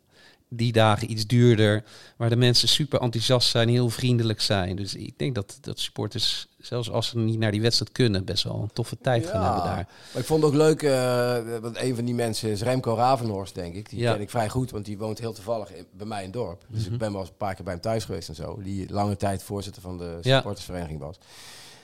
die 0.50 0.72
dagen 0.72 1.10
iets 1.10 1.26
duurder. 1.26 1.84
Waar 2.16 2.28
de 2.28 2.36
mensen 2.36 2.68
super 2.68 3.00
enthousiast 3.00 3.48
zijn, 3.48 3.68
heel 3.68 3.88
vriendelijk 3.90 4.40
zijn. 4.40 4.76
Dus 4.76 4.94
ik 4.94 5.18
denk 5.18 5.34
dat, 5.34 5.58
dat 5.60 5.80
supporters, 5.80 6.46
zelfs 6.60 6.90
als 6.90 7.08
ze 7.08 7.18
niet 7.18 7.38
naar 7.38 7.50
die 7.52 7.60
wedstrijd 7.60 7.92
kunnen, 7.92 8.24
best 8.24 8.44
wel 8.44 8.60
een 8.62 8.72
toffe 8.72 8.96
tijd 9.02 9.26
gaan 9.26 9.44
hebben 9.44 9.62
daar. 9.64 9.88
Maar 10.12 10.20
ik 10.20 10.24
vond 10.26 10.42
het 10.42 10.50
ook 10.52 10.56
leuk, 10.58 10.82
eh, 10.82 11.60
want 11.60 11.78
een 11.82 11.94
van 11.94 12.04
die 12.04 12.14
mensen 12.14 12.50
is 12.50 12.62
Remco 12.62 12.94
Ravenhorst, 12.94 13.54
denk 13.54 13.74
ik. 13.74 13.90
Die 13.90 13.98
Ja. 13.98 14.12
ken 14.12 14.20
ik 14.20 14.30
vrij 14.30 14.48
goed, 14.48 14.70
want 14.70 14.84
die 14.84 14.98
woont 14.98 15.18
heel 15.18 15.32
toevallig 15.32 15.72
in- 15.74 15.86
bij 15.92 16.06
mij 16.06 16.18
in 16.18 16.24
het 16.24 16.32
dorp. 16.32 16.64
Dus 16.68 16.84
Mhm. 16.84 16.92
ik 16.92 16.98
ben 16.98 17.12
wel 17.12 17.20
eens 17.20 17.30
een 17.30 17.36
paar 17.36 17.54
keer 17.54 17.64
bij 17.64 17.72
hem 17.72 17.82
thuis 17.82 18.04
geweest 18.04 18.28
en 18.28 18.34
zo. 18.34 18.60
Die 18.62 18.92
lange 18.92 19.16
tijd 19.16 19.42
voorzitter 19.42 19.82
van 19.82 19.98
de 19.98 20.18
supportersvereniging 20.20 21.00
was. 21.00 21.16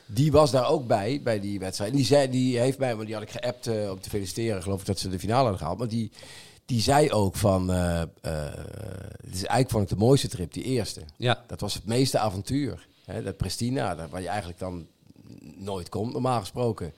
Die 0.07 0.33
was 0.33 0.51
daar 0.51 0.69
ook 0.69 0.87
bij, 0.87 1.21
bij 1.25 1.41
die 1.41 1.59
wedstrijd. 1.59 1.91
En 1.91 1.97
die, 1.97 2.07
zei, 2.07 2.31
die 2.31 2.59
heeft 2.59 2.79
mij, 2.79 2.95
want 2.95 3.07
die 3.07 3.15
had 3.15 3.25
ik 3.25 3.31
geappt 3.31 3.67
eh, 3.67 3.91
om 3.91 4.01
te 4.01 4.09
feliciteren. 4.11 4.63
Geloof 4.63 4.81
ik 4.81 4.87
dat 4.87 4.99
ze 4.99 5.09
de 5.09 5.19
finale 5.19 5.41
hadden 5.41 5.59
gehaald. 5.59 5.79
Maar 5.79 5.89
die, 5.89 6.11
die 6.67 6.81
zei 6.81 7.11
ook 7.11 7.37
van, 7.37 7.73
eh, 7.73 8.03
eh, 8.03 8.09
het 9.25 9.35
is 9.35 9.45
eigenlijk 9.45 9.71
vond 9.71 9.83
ik 9.83 9.89
de 9.89 10.05
mooiste 10.05 10.29
trip, 10.29 10.53
die 10.53 10.65
eerste. 10.65 11.01
Ja, 11.17 11.45
Dat 11.47 11.61
was 11.61 11.75
het 11.75 11.87
meeste 11.87 12.19
avontuur. 12.19 12.87
Hè, 13.05 13.23
dat 13.23 13.37
Pristina, 13.37 13.95
daar 13.95 14.09
waar 14.09 14.21
je 14.23 14.29
eigenlijk 14.29 14.59
dan 14.59 14.87
nooit 15.57 15.89
komt, 15.89 16.13
normaal 16.13 16.41
gesproken. 16.41 16.95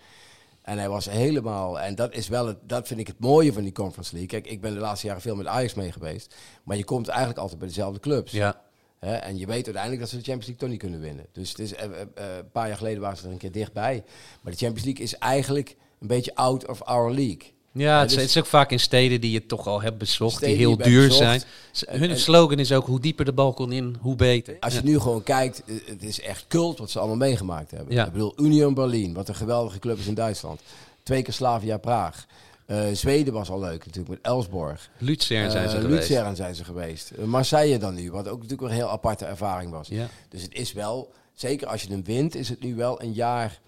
En 0.62 0.78
hij 0.78 0.88
was 0.88 1.04
helemaal, 1.10 1.80
en 1.80 1.94
dat 1.94 2.14
is 2.14 2.28
wel 2.28 2.46
het, 2.46 2.58
dat 2.62 2.86
vind 2.86 3.00
ik 3.00 3.06
het 3.06 3.18
mooie 3.18 3.52
van 3.52 3.62
die 3.62 3.72
Conference 3.72 4.12
League. 4.14 4.40
Kijk, 4.40 4.52
ik 4.52 4.60
ben 4.60 4.74
de 4.74 4.80
laatste 4.80 5.06
jaren 5.06 5.22
veel 5.22 5.36
met 5.36 5.46
Ajax 5.46 5.74
mee 5.74 5.92
geweest. 5.92 6.34
Maar 6.62 6.76
je 6.76 6.84
komt 6.84 7.08
eigenlijk 7.08 7.38
altijd 7.38 7.58
bij 7.58 7.68
dezelfde 7.68 8.00
clubs. 8.00 8.32
ja. 8.32 8.64
Hè, 8.98 9.14
en 9.14 9.38
je 9.38 9.46
weet 9.46 9.64
uiteindelijk 9.64 10.00
dat 10.00 10.10
ze 10.10 10.16
de 10.16 10.22
Champions 10.22 10.46
League 10.46 10.62
toch 10.62 10.68
niet 10.68 10.78
kunnen 10.80 11.00
winnen. 11.00 11.26
Dus 11.32 11.48
het 11.50 11.58
is, 11.58 11.74
eh, 11.74 11.88
een 12.14 12.50
paar 12.52 12.68
jaar 12.68 12.76
geleden 12.76 13.00
waren 13.00 13.16
ze 13.16 13.26
er 13.26 13.32
een 13.32 13.38
keer 13.38 13.52
dichtbij. 13.52 14.04
Maar 14.42 14.52
de 14.52 14.58
Champions 14.58 14.84
League 14.84 15.04
is 15.04 15.18
eigenlijk 15.18 15.76
een 16.00 16.06
beetje 16.06 16.34
out 16.34 16.66
of 16.68 16.82
our 16.82 17.14
league. 17.14 17.52
Ja, 17.76 18.00
het, 18.00 18.08
is, 18.10 18.14
dus- 18.14 18.22
het 18.22 18.30
is 18.36 18.38
ook 18.42 18.46
vaak 18.46 18.70
in 18.70 18.80
steden 18.80 19.20
die 19.20 19.30
je 19.30 19.46
toch 19.46 19.66
al 19.66 19.82
hebt 19.82 19.98
bezocht, 19.98 20.44
die 20.44 20.54
heel 20.56 20.76
die 20.76 20.86
duur 20.86 21.10
zijn. 21.12 21.42
Hun 21.86 22.10
en- 22.10 22.18
slogan 22.18 22.58
is 22.58 22.72
ook, 22.72 22.86
hoe 22.86 23.00
dieper 23.00 23.24
de 23.24 23.32
balkon 23.32 23.72
in, 23.72 23.96
hoe 24.00 24.16
beter. 24.16 24.56
Als 24.60 24.72
je 24.72 24.78
Ja. 24.78 24.86
nu 24.86 24.98
gewoon 24.98 25.22
kijkt, 25.22 25.62
eh, 25.66 25.74
het 25.86 26.02
is 26.02 26.20
echt 26.20 26.44
cult 26.48 26.78
wat 26.78 26.90
ze 26.90 26.98
allemaal 26.98 27.16
meegemaakt 27.16 27.70
hebben. 27.70 27.94
Ja. 27.94 28.06
Ik 28.06 28.12
bedoel, 28.12 28.34
Union 28.36 28.74
Berlin, 28.74 29.14
wat 29.14 29.28
een 29.28 29.34
geweldige 29.34 29.78
club 29.78 29.98
is 29.98 30.06
in 30.06 30.14
Duitsland. 30.14 30.60
Twee 31.02 31.22
keer 31.22 31.34
Slavia 31.34 31.76
Praag. 31.76 32.26
Eh, 32.66 32.78
Zweden 32.92 33.32
was 33.32 33.50
al 33.50 33.60
leuk 33.60 33.84
natuurlijk, 33.86 34.08
met 34.08 34.18
Elsborg. 34.32 34.90
Luzern 34.98 35.50
zijn 35.50 35.68
ze 35.68 35.76
Eh, 35.76 35.82
geweest. 35.82 36.08
Luzern 36.08 36.36
zijn 36.36 36.54
ze 36.54 36.64
geweest. 36.64 37.10
Eh, 37.10 37.24
Marseille 37.24 37.78
dan 37.78 37.94
nu, 37.94 38.10
wat 38.10 38.28
ook 38.28 38.42
natuurlijk 38.42 38.68
een 38.68 38.74
heel 38.76 38.90
aparte 38.90 39.24
ervaring 39.24 39.70
was. 39.70 39.88
Ja. 39.88 40.08
Dus 40.28 40.42
het 40.42 40.54
is 40.54 40.72
wel, 40.72 41.12
zeker 41.34 41.66
als 41.66 41.82
je 41.82 41.88
hem 41.88 42.04
wint, 42.04 42.34
is 42.34 42.48
het 42.48 42.62
nu 42.62 42.74
wel 42.74 43.02
een 43.02 43.12
jaar 43.12 43.60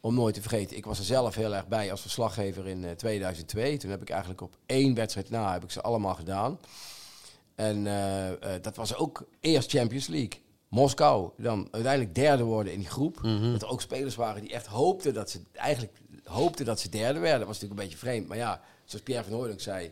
om 0.00 0.14
nooit 0.14 0.34
te 0.34 0.40
vergeten. 0.40 0.76
Ik 0.76 0.84
was 0.84 0.98
er 0.98 1.04
zelf 1.04 1.34
heel 1.34 1.54
erg 1.54 1.68
bij 1.68 1.90
als 1.90 2.00
verslaggever 2.00 2.66
in 2.66 2.84
eh, 2.84 2.90
2002. 2.90 3.76
Toen 3.76 3.90
heb 3.90 4.02
ik 4.02 4.10
eigenlijk 4.10 4.40
op 4.40 4.56
één 4.66 4.94
wedstrijd 4.94 5.30
na 5.30 5.52
heb 5.52 5.62
ik 5.62 5.70
ze 5.70 5.80
allemaal 5.80 6.14
gedaan. 6.14 6.58
En 7.54 7.86
eh, 7.86 8.30
eh, 8.30 8.62
dat 8.62 8.76
was 8.76 8.96
ook 8.96 9.26
eerst 9.40 9.70
Champions 9.70 10.06
League. 10.06 10.40
Moskou, 10.68 11.30
dan 11.36 11.68
uiteindelijk 11.70 12.14
derde 12.14 12.42
worden 12.42 12.72
in 12.72 12.78
die 12.78 12.88
groep. 12.88 13.22
Mhm. 13.22 13.52
Dat 13.52 13.62
er 13.62 13.68
ook 13.68 13.80
spelers 13.80 14.14
waren 14.14 14.42
die 14.42 14.52
echt 14.52 14.66
hoopten 14.66 15.14
dat 15.14 15.30
ze 15.30 15.40
eigenlijk 15.52 15.92
hoopten 16.24 16.64
dat 16.64 16.80
ze 16.80 16.88
derde 16.88 17.18
werden. 17.18 17.38
Dat 17.38 17.48
was 17.48 17.60
natuurlijk 17.60 17.80
een 17.80 17.86
beetje 17.86 18.06
vreemd. 18.06 18.28
Maar 18.28 18.36
ja, 18.36 18.60
zoals 18.84 19.04
Pierre 19.04 19.24
van 19.24 19.32
Hooydonk 19.32 19.60
zei, 19.60 19.90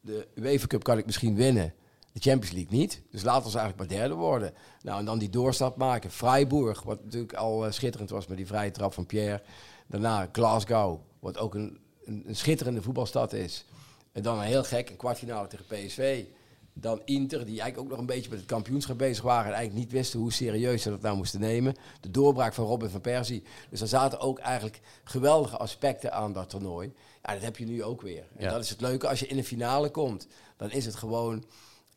de 0.00 0.28
UEFA 0.34 0.66
Cup 0.66 0.82
kan 0.82 0.98
ik 0.98 1.06
misschien 1.06 1.34
winnen. 1.34 1.74
De 2.12 2.20
Champions 2.20 2.54
League 2.54 2.78
niet. 2.78 3.02
Dus 3.10 3.22
laten 3.22 3.50
we 3.52 3.58
eigenlijk 3.58 3.90
maar 3.90 3.98
derde 3.98 4.14
worden. 4.14 4.54
Nou, 4.82 4.98
en 4.98 5.04
dan 5.04 5.18
die 5.18 5.30
doorstap 5.30 5.76
maken. 5.76 6.10
Freiburg, 6.10 6.82
wat 6.82 7.04
natuurlijk 7.04 7.34
al 7.34 7.66
eh, 7.66 7.72
schitterend 7.72 8.10
was 8.10 8.26
met 8.26 8.36
die 8.36 8.46
vrije 8.46 8.70
trap 8.70 8.92
van 8.92 9.06
Pierre. 9.06 9.42
Daarna 9.86 10.28
Glasgow, 10.32 11.00
wat 11.20 11.38
ook 11.38 11.54
een, 11.54 11.78
een, 12.04 12.22
een 12.26 12.36
schitterende 12.36 12.82
voetbalstad 12.82 13.32
is. 13.32 13.64
En 14.12 14.22
dan 14.22 14.38
een 14.38 14.44
heel 14.44 14.64
gek, 14.64 14.90
een 14.90 14.96
kwartfinale 14.96 15.48
tegen 15.48 15.64
PSV. 15.66 16.24
Dan 16.74 17.00
Inter, 17.04 17.38
die 17.38 17.60
eigenlijk 17.60 17.78
ook 17.78 17.88
nog 17.88 17.98
een 17.98 18.14
beetje 18.14 18.30
met 18.30 18.38
het 18.38 18.48
kampioenschap 18.48 18.98
bezig 18.98 19.24
waren. 19.24 19.46
En 19.46 19.52
eigenlijk 19.56 19.84
niet 19.84 19.92
wisten 19.92 20.20
hoe 20.20 20.32
serieus 20.32 20.82
ze 20.82 20.90
dat 20.90 21.00
nou 21.00 21.16
moesten 21.16 21.40
nemen. 21.40 21.74
De 22.00 22.10
doorbraak 22.10 22.54
van 22.54 22.64
Robin 22.66 22.88
van 22.88 23.00
Persie. 23.00 23.42
Dus 23.70 23.80
er 23.80 23.88
zaten 23.88 24.20
ook 24.20 24.38
eigenlijk 24.38 24.80
geweldige 25.04 25.56
aspecten 25.56 26.12
aan 26.12 26.32
dat 26.32 26.48
toernooi. 26.50 26.92
Ja, 27.22 27.32
dat 27.32 27.42
heb 27.42 27.56
je 27.56 27.64
nu 27.64 27.82
ook 27.82 28.02
weer. 28.02 28.24
En 28.36 28.44
Ja. 28.44 28.50
dat 28.50 28.62
is 28.62 28.70
het 28.70 28.80
leuke. 28.80 29.08
Als 29.08 29.20
je 29.20 29.26
in 29.26 29.36
de 29.36 29.44
finale 29.44 29.90
komt, 29.90 30.26
dan 30.56 30.70
is 30.70 30.84
het 30.86 30.94
gewoon 30.94 31.44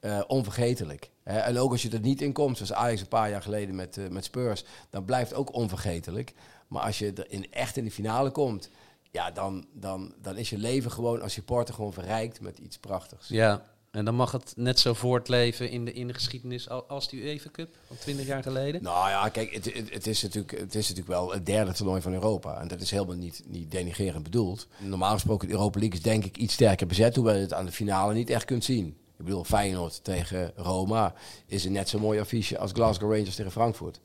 eh, 0.05 0.21
onvergetelijk. 0.27 1.09
Hè? 1.23 1.37
En 1.39 1.57
ook 1.57 1.71
als 1.71 1.81
je 1.81 1.89
er 1.89 1.99
niet 1.99 2.21
in 2.21 2.33
komt, 2.33 2.57
zoals 2.57 2.73
Ajax 2.73 3.01
een 3.01 3.07
paar 3.07 3.29
jaar 3.29 3.41
geleden 3.41 3.75
met, 3.75 3.97
eh, 3.97 4.07
met 4.07 4.23
Spurs, 4.25 4.63
dan 4.89 5.05
blijft 5.05 5.33
ook 5.33 5.53
onvergetelijk. 5.53 6.33
Maar 6.67 6.81
als 6.83 6.99
je 6.99 7.13
er 7.13 7.31
in, 7.31 7.51
echt 7.51 7.77
in 7.77 7.83
de 7.83 7.91
finale 7.91 8.31
komt, 8.31 8.69
ja, 9.11 9.31
dan, 9.31 9.65
dan, 9.73 10.13
dan 10.21 10.37
is 10.37 10.49
je 10.49 10.57
leven 10.57 10.91
gewoon 10.91 11.21
als 11.21 11.33
supporter 11.33 11.73
gewoon 11.73 11.93
verrijkt 11.93 12.41
met 12.41 12.57
iets 12.57 12.77
prachtigs. 12.77 13.27
Ja, 13.27 13.65
en 13.91 14.05
dan 14.05 14.15
mag 14.15 14.31
het 14.31 14.53
net 14.55 14.79
zo 14.79 14.93
voortleven 14.93 15.69
in 15.69 15.85
de, 15.85 15.93
in 15.93 16.07
de 16.07 16.13
geschiedenis 16.13 16.69
al- 16.69 16.83
als 16.87 17.09
die 17.09 17.21
UEFA 17.23 17.49
Cup 17.51 17.75
van 17.87 17.97
20 17.97 18.25
jaar 18.25 18.43
geleden. 18.43 18.83
Nou 18.83 19.09
ja, 19.09 19.29
kijk, 19.29 19.53
het, 19.53 19.73
het, 19.73 19.93
het 19.93 20.07
is 20.07 20.21
natuurlijk, 20.21 20.59
het 20.59 20.75
is 20.75 20.89
natuurlijk 20.89 21.17
wel 21.17 21.31
het 21.31 21.45
derde 21.45 21.73
toernooi 21.73 22.01
van 22.01 22.13
Europa. 22.13 22.59
En 22.59 22.67
dat 22.67 22.81
is 22.81 22.91
helemaal 22.91 23.15
niet, 23.15 23.43
niet 23.47 23.71
denigerend 23.71 24.23
bedoeld. 24.23 24.67
Normaal 24.77 25.13
gesproken, 25.13 25.47
de 25.47 25.53
Europa 25.53 25.79
League 25.79 25.97
is 25.97 26.03
denk 26.03 26.25
ik 26.25 26.37
iets 26.37 26.53
sterker 26.53 26.87
bezet, 26.87 27.15
hoewel 27.15 27.35
je 27.35 27.41
het 27.41 27.53
aan 27.53 27.65
de 27.65 27.71
finale 27.71 28.13
niet 28.13 28.29
echt 28.29 28.45
kunt 28.45 28.63
zien. 28.63 28.97
Ik 29.17 29.25
bedoel, 29.25 29.43
Feyenoord 29.43 30.03
tegen 30.03 30.51
Roma 30.55 31.13
is 31.45 31.65
een 31.65 31.71
net 31.71 31.89
zo 31.89 31.99
mooi 31.99 32.19
affiche 32.19 32.57
als 32.57 32.71
Glasgow 32.71 33.11
Rangers 33.11 33.35
tegen 33.35 33.51
Frankfurt. 33.51 33.99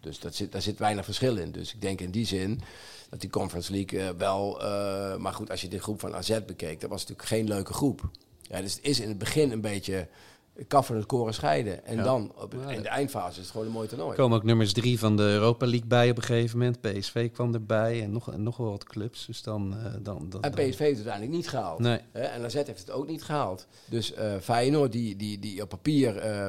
Dus 0.00 0.20
dat 0.20 0.34
zit, 0.34 0.52
daar 0.52 0.62
zit 0.62 0.78
weinig 0.78 1.04
verschil 1.04 1.36
in. 1.36 1.52
Dus 1.52 1.74
ik 1.74 1.80
denk 1.80 2.00
in 2.00 2.10
die 2.10 2.26
zin 2.26 2.60
dat 3.10 3.20
die 3.20 3.30
Conference 3.30 3.72
League 3.72 4.00
eh, 4.00 4.08
wel... 4.16 4.62
eh, 4.62 5.16
maar 5.16 5.32
goed, 5.32 5.50
als 5.50 5.60
je 5.60 5.68
de 5.68 5.80
groep 5.80 6.00
van 6.00 6.14
AZ 6.14 6.38
bekeek, 6.46 6.80
dat 6.80 6.90
was 6.90 7.00
natuurlijk 7.00 7.28
geen 7.28 7.48
leuke 7.48 7.72
groep. 7.72 8.10
Ja, 8.42 8.60
dus 8.60 8.74
het 8.74 8.84
is 8.84 9.00
in 9.00 9.08
het 9.08 9.18
begin 9.18 9.50
een 9.50 9.60
beetje 9.60 10.08
kaf 10.66 10.86
van 10.86 10.96
het 10.96 11.06
koren 11.06 11.34
scheiden. 11.34 11.84
En 11.86 11.96
Ja. 11.96 12.02
dan 12.02 12.32
op 12.36 12.52
het, 12.52 12.70
in 12.70 12.82
de 12.82 12.88
eindfase 12.88 13.30
is 13.38 13.42
het 13.42 13.50
gewoon 13.50 13.66
een 13.66 13.72
mooi 13.72 13.88
Er 13.88 13.94
toernooi. 13.94 14.16
komen 14.16 14.36
ook 14.36 14.44
nummers 14.44 14.72
drie 14.72 14.98
van 14.98 15.16
de 15.16 15.22
Europa 15.22 15.66
League 15.66 15.86
bij 15.88 16.10
op 16.10 16.16
een 16.16 16.22
gegeven 16.22 16.58
moment. 16.58 16.80
PSV 16.80 17.30
kwam 17.30 17.54
erbij 17.54 18.02
en 18.02 18.12
nog, 18.12 18.32
en 18.32 18.42
nog 18.42 18.56
wel 18.56 18.70
wat 18.70 18.84
clubs. 18.84 19.26
Dus 19.26 19.42
dan... 19.42 19.76
eh, 19.84 19.92
dan, 20.02 20.26
dan 20.28 20.42
En 20.42 20.50
PSV 20.50 20.60
heeft 20.62 20.78
het 20.78 20.88
uiteindelijk 21.08 21.32
niet 21.32 21.48
gehaald. 21.48 21.78
Nee. 21.78 22.00
Hè, 22.12 22.20
en 22.22 22.44
AZ 22.44 22.54
heeft 22.54 22.78
het 22.78 22.90
ook 22.90 23.06
niet 23.06 23.22
gehaald. 23.24 23.66
Dus 23.90 24.14
eh 24.14 24.32
Feyenoord, 24.40 24.92
die, 24.92 25.16
die, 25.16 25.38
die 25.38 25.62
op 25.62 25.68
papier 25.68 26.16
eh, 26.16 26.48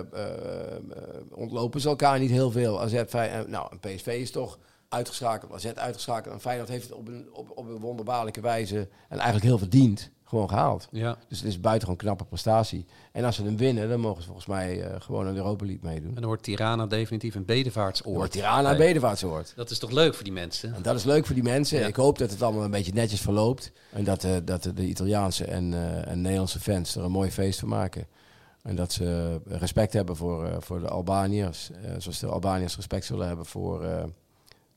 ontlopen 1.34 1.82
ze 1.82 1.88
elkaar 1.89 2.19
niet 2.19 2.30
heel 2.32 2.52
veel. 2.52 2.82
AZ, 2.82 3.04
Fey- 3.08 3.30
eh, 3.30 3.45
nou, 3.48 3.67
en 3.72 3.80
PSV 3.80 4.08
is 4.08 4.32
toch 4.32 4.60
uitgeschakeld, 4.89 5.54
AZ 5.54 5.65
uitgeschakeld. 5.65 6.34
En 6.34 6.39
Feyenoord 6.41 6.69
heeft 6.69 6.84
het 6.89 6.93
op 6.98 7.08
een, 7.08 7.28
op, 7.34 7.52
op 7.56 7.65
een 7.67 7.80
wonderbaarlijke 7.80 8.41
wijze 8.41 8.78
en 9.10 9.17
eigenlijk 9.17 9.43
heel 9.45 9.58
verdiend 9.58 10.10
gewoon 10.30 10.50
gehaald. 10.50 10.88
Ja. 10.92 11.18
Dus 11.28 11.38
het 11.39 11.48
is 11.48 11.60
buitengewoon 11.60 11.98
knappe 11.98 12.26
prestatie. 12.26 12.86
En 13.12 13.24
als 13.24 13.36
ze 13.36 13.44
hem 13.44 13.58
winnen, 13.58 13.89
dan 13.89 14.00
mogen 14.00 14.22
ze 14.22 14.26
volgens 14.26 14.48
mij 14.48 14.82
eh, 14.82 15.02
gewoon 15.02 15.28
aan 15.28 15.34
de 15.34 15.39
Europa 15.39 15.65
League 15.65 15.89
meedoen. 15.89 16.10
En 16.10 16.15
dan 16.15 16.26
wordt 16.26 16.44
Tirana 16.44 16.88
definitief 16.88 17.36
een 17.36 17.46
bedevaartsoord. 17.46 18.15
Wordt 18.15 18.32
Tirana 18.32 18.72
een 18.72 18.78
bedevaartsoord. 18.78 19.54
Dat 19.56 19.70
is 19.70 19.80
toch 19.80 19.92
leuk 19.92 20.13
voor 20.15 20.24
die 20.24 20.34
mensen? 20.34 20.74
En 20.74 20.82
dat 20.82 20.96
is 20.96 21.04
leuk 21.04 21.26
voor 21.26 21.36
die 21.36 21.44
mensen. 21.44 21.80
Ja. 21.80 21.88
Ik 21.88 21.96
hoop 21.96 22.18
dat 22.18 22.32
het 22.32 22.42
allemaal 22.42 22.63
een 22.63 22.72
beetje 22.72 22.94
netjes 22.94 23.22
verloopt. 23.22 23.72
En 23.92 24.04
dat, 24.04 24.24
eh, 24.24 24.36
dat 24.44 24.63
de 24.63 24.88
Italiaanse 24.88 25.46
en, 25.46 25.74
eh, 25.74 26.12
en 26.12 26.22
Nederlandse 26.22 26.60
fans 26.60 26.96
er 26.96 27.04
een 27.04 27.12
mooi 27.12 27.32
feest 27.32 27.60
van 27.60 27.70
maken. 27.70 28.08
En 28.62 28.76
dat 28.76 28.92
ze 28.92 29.39
respect 29.46 29.94
hebben 29.94 30.15
voor, 30.15 30.58
voor 30.60 30.80
de 30.80 30.89
Albaniërs. 30.89 31.70
zoals 31.98 32.20
de 32.20 32.28
Albaniërs 32.28 32.76
respect 32.76 33.06
zullen 33.06 33.28
hebben 33.28 33.46
voor, 33.46 33.86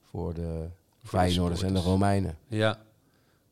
voor 0.02 0.34
de 0.34 0.68
Feyenoorders 1.04 1.62
en 1.62 1.74
de. 1.74 1.80
Romeinen. 1.80 2.36
Ja. 2.48 2.78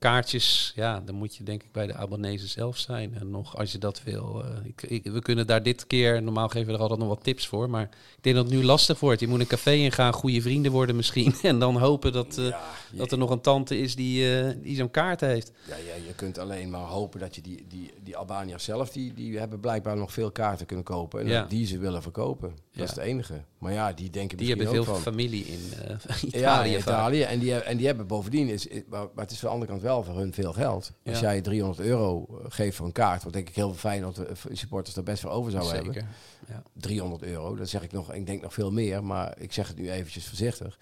Kaartjes, 0.04 0.72
ja, 0.74 1.00
dan 1.04 1.14
moet 1.14 1.36
je 1.36 1.44
denk 1.44 1.62
ik 1.62 1.72
bij 1.72 1.86
de 1.86 1.94
Albanese 1.96 2.46
zelf 2.46 2.78
zijn. 2.78 3.14
En 3.14 3.30
nog, 3.30 3.56
als 3.56 3.72
je 3.72 3.78
dat 3.78 4.02
wil. 4.02 4.44
eh, 4.44 4.50
ik, 4.64 4.82
ik- 4.82 5.12
we 5.12 5.20
kunnen 5.22 5.46
daar 5.46 5.62
dit 5.62 5.86
keer, 5.86 6.22
normaal 6.22 6.48
geven 6.48 6.66
we 6.66 6.72
er 6.74 6.80
altijd 6.80 6.98
nog 6.98 7.08
wat 7.08 7.24
tips 7.24 7.46
voor. 7.46 7.70
Maar 7.70 7.82
ik 8.16 8.22
denk 8.22 8.36
dat 8.36 8.44
het 8.44 8.54
nu 8.54 8.64
lastig 8.64 9.00
wordt. 9.00 9.20
Je 9.20 9.28
moet 9.28 9.40
een 9.40 9.46
café 9.46 9.70
ingaan, 9.72 10.12
goede 10.12 10.40
vrienden 10.42 10.72
worden 10.72 10.96
misschien. 10.96 11.34
En 11.42 11.58
dan 11.58 11.76
hopen 11.76 12.12
dat, 12.12 12.38
eh, 12.38 12.44
Ja, 12.46 12.60
dat 12.92 13.12
er 13.12 13.18
nog 13.18 13.30
een 13.30 13.40
tante 13.40 13.78
is 13.78 13.94
die, 13.94 14.38
eh, 14.40 14.54
die 14.62 14.76
zo'n 14.76 14.90
kaart 14.90 15.20
heeft. 15.20 15.52
ja, 15.68 15.76
ja, 15.76 15.94
je 16.06 16.14
kunt 16.16 16.38
alleen 16.38 16.70
maar 16.70 16.80
hopen 16.86 17.20
dat 17.20 17.34
je 17.34 17.40
die, 17.40 17.64
die, 17.68 17.90
die 18.02 18.16
Albaniërs 18.16 18.64
zelf, 18.64 18.90
die, 18.90 19.14
die 19.14 19.38
hebben 19.38 19.60
blijkbaar 19.60 19.96
nog 19.96 20.12
veel 20.12 20.30
kaarten 20.30 20.66
kunnen 20.66 20.84
kopen. 20.84 21.20
En 21.20 21.26
Ja. 21.28 21.44
die 21.48 21.66
ze 21.66 21.78
willen 21.78 22.02
verkopen. 22.02 22.54
Dat 22.72 22.78
Ja. 22.78 22.82
is 22.84 22.90
het 22.90 22.98
enige. 22.98 23.42
Maar 23.58 23.72
ja, 23.72 23.92
die 23.92 24.10
denken 24.10 24.36
Die 24.36 24.46
misschien 24.46 24.66
hebben 24.74 24.84
veel 24.84 24.94
van... 24.94 25.12
familie 25.12 25.44
in 25.44 25.60
eh, 25.84 25.96
Ja, 26.20 26.38
Italië. 26.38 26.74
in 26.74 26.80
vaak. 26.80 26.94
Italië. 26.94 27.22
En 27.22 27.38
die, 27.38 27.54
en 27.54 27.76
die 27.76 27.86
hebben 27.86 28.06
bovendien, 28.06 28.48
is, 28.48 28.68
maar, 28.88 29.06
maar 29.14 29.24
het 29.24 29.30
is 29.30 29.38
van 29.38 29.48
de 29.48 29.54
andere 29.54 29.70
kant 29.70 29.82
wel 29.82 30.02
voor 30.02 30.16
hun 30.18 30.32
veel 30.32 30.52
geld. 30.52 30.92
Als 31.04 31.20
jij 31.20 31.40
300 31.40 31.80
euro 31.86 32.26
eh, 32.30 32.44
geeft 32.48 32.76
voor 32.76 32.86
een 32.86 32.92
kaart, 32.92 33.22
wat 33.24 33.32
denk 33.32 33.48
ik 33.48 33.54
heel 33.54 33.74
fijn 33.74 34.00
dat 34.02 34.14
de 34.16 34.26
supporters 34.52 34.96
er 34.96 35.02
best 35.02 35.22
wel 35.22 35.32
over 35.32 35.50
zouden 35.50 35.74
hebben. 35.74 35.92
Zeker. 35.94 36.08
Ja. 36.48 36.62
300 36.72 37.22
euro, 37.22 37.54
dat 37.56 37.68
zeg 37.68 37.82
ik 37.82 37.92
nog, 37.92 38.12
ik 38.12 38.26
denk 38.26 38.42
nog 38.42 38.54
veel 38.54 38.72
meer, 38.72 39.04
maar 39.04 39.34
ik 39.38 39.52
zeg 39.52 39.68
het 39.68 39.76
nu 39.76 39.90
eventjes 39.90 40.26
voorzichtig. 40.26 40.78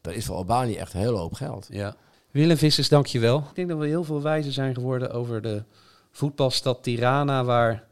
Dat 0.00 0.14
is 0.14 0.24
voor 0.24 0.36
Albanië 0.36 0.76
echt 0.76 0.92
een 0.94 1.00
hele 1.00 1.16
hoop 1.16 1.34
geld. 1.34 1.66
Ja. 1.70 1.96
Willem 2.30 2.56
Vissers, 2.56 2.88
dankjewel. 2.88 3.38
Ik 3.38 3.54
denk 3.54 3.68
dat 3.68 3.78
we 3.78 3.86
heel 3.86 4.04
veel 4.04 4.22
wijzer 4.22 4.52
zijn 4.52 4.74
geworden 4.74 5.10
over 5.10 5.42
de 5.42 5.62
voetbalstad 6.10 6.82
Tirana, 6.82 7.44
waar 7.44 7.87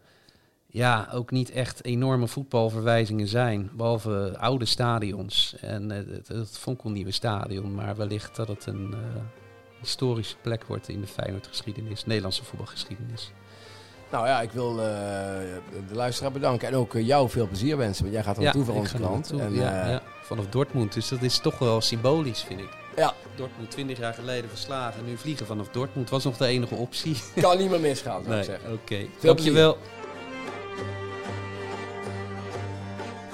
ja, 0.77 1.09
ook 1.13 1.31
niet 1.31 1.51
echt 1.51 1.85
enorme 1.85 2.29
voetbalverwijzingen 2.29 3.29
zijn. 3.29 3.71
Behalve 3.73 4.35
oude 4.39 4.65
stadions 4.65 5.57
en 5.61 5.91
eh, 5.91 5.97
het, 6.15 6.29
het 6.29 6.59
fonkelnieuwe 6.59 7.11
stadion. 7.11 7.75
Maar 7.75 7.97
wellicht 7.97 8.37
dat 8.37 8.49
het 8.49 8.67
een 8.67 8.95
eh, 8.95 9.21
historische 9.81 10.37
plek 10.43 10.65
wordt 10.65 10.89
in 10.89 11.01
de 11.01 11.07
Feyenoord-geschiedenis, 11.07 12.05
Nederlandse 12.05 12.45
voetbalgeschiedenis. 12.45 13.33
Nou 14.11 14.27
ja, 14.27 14.41
ik 14.41 14.51
wil 14.51 14.71
eh, 14.71 14.77
de 15.89 15.95
luisteraar 15.95 16.33
bedanken. 16.33 16.69
En 16.69 16.75
ook 16.75 16.93
jou 16.93 17.29
veel 17.31 17.47
plezier 17.47 17.77
wensen. 17.77 18.03
Want 18.03 18.15
jij 18.15 18.25
gaat 18.25 18.37
er 18.37 18.43
naartoe 18.43 18.65
voor 18.65 18.75
onze 18.75 18.95
er 18.95 19.01
klant. 19.01 19.31
En, 19.31 19.55
ja, 19.55 19.89
ja, 19.89 20.03
vanaf 20.23 20.47
Dortmund. 20.47 20.93
Dus 20.93 21.09
dat 21.09 21.23
is 21.23 21.39
toch 21.39 21.59
wel 21.59 21.81
symbolisch, 21.81 22.43
vind 22.43 22.61
ik. 22.61 22.71
ja, 22.97 23.15
Dortmund 23.37 23.71
20 23.71 23.99
jaar 23.99 24.15
geleden 24.15 24.51
verslagen. 24.51 25.05
Nu 25.05 25.17
vliegen 25.17 25.47
vanaf 25.47 25.69
Dortmund 25.69 26.11
was 26.11 26.25
nog 26.25 26.37
de 26.37 26.47
enige 26.47 26.75
optie. 26.75 27.17
kan 27.41 27.59
niet 27.59 27.71
meer 27.71 27.81
misgaan, 27.81 28.23
zou 28.23 28.29
Nee, 28.29 28.39
ik 28.39 28.45
zeggen. 28.45 28.73
oké. 28.73 28.97
Veel 28.97 29.35
Dankjewel. 29.35 29.79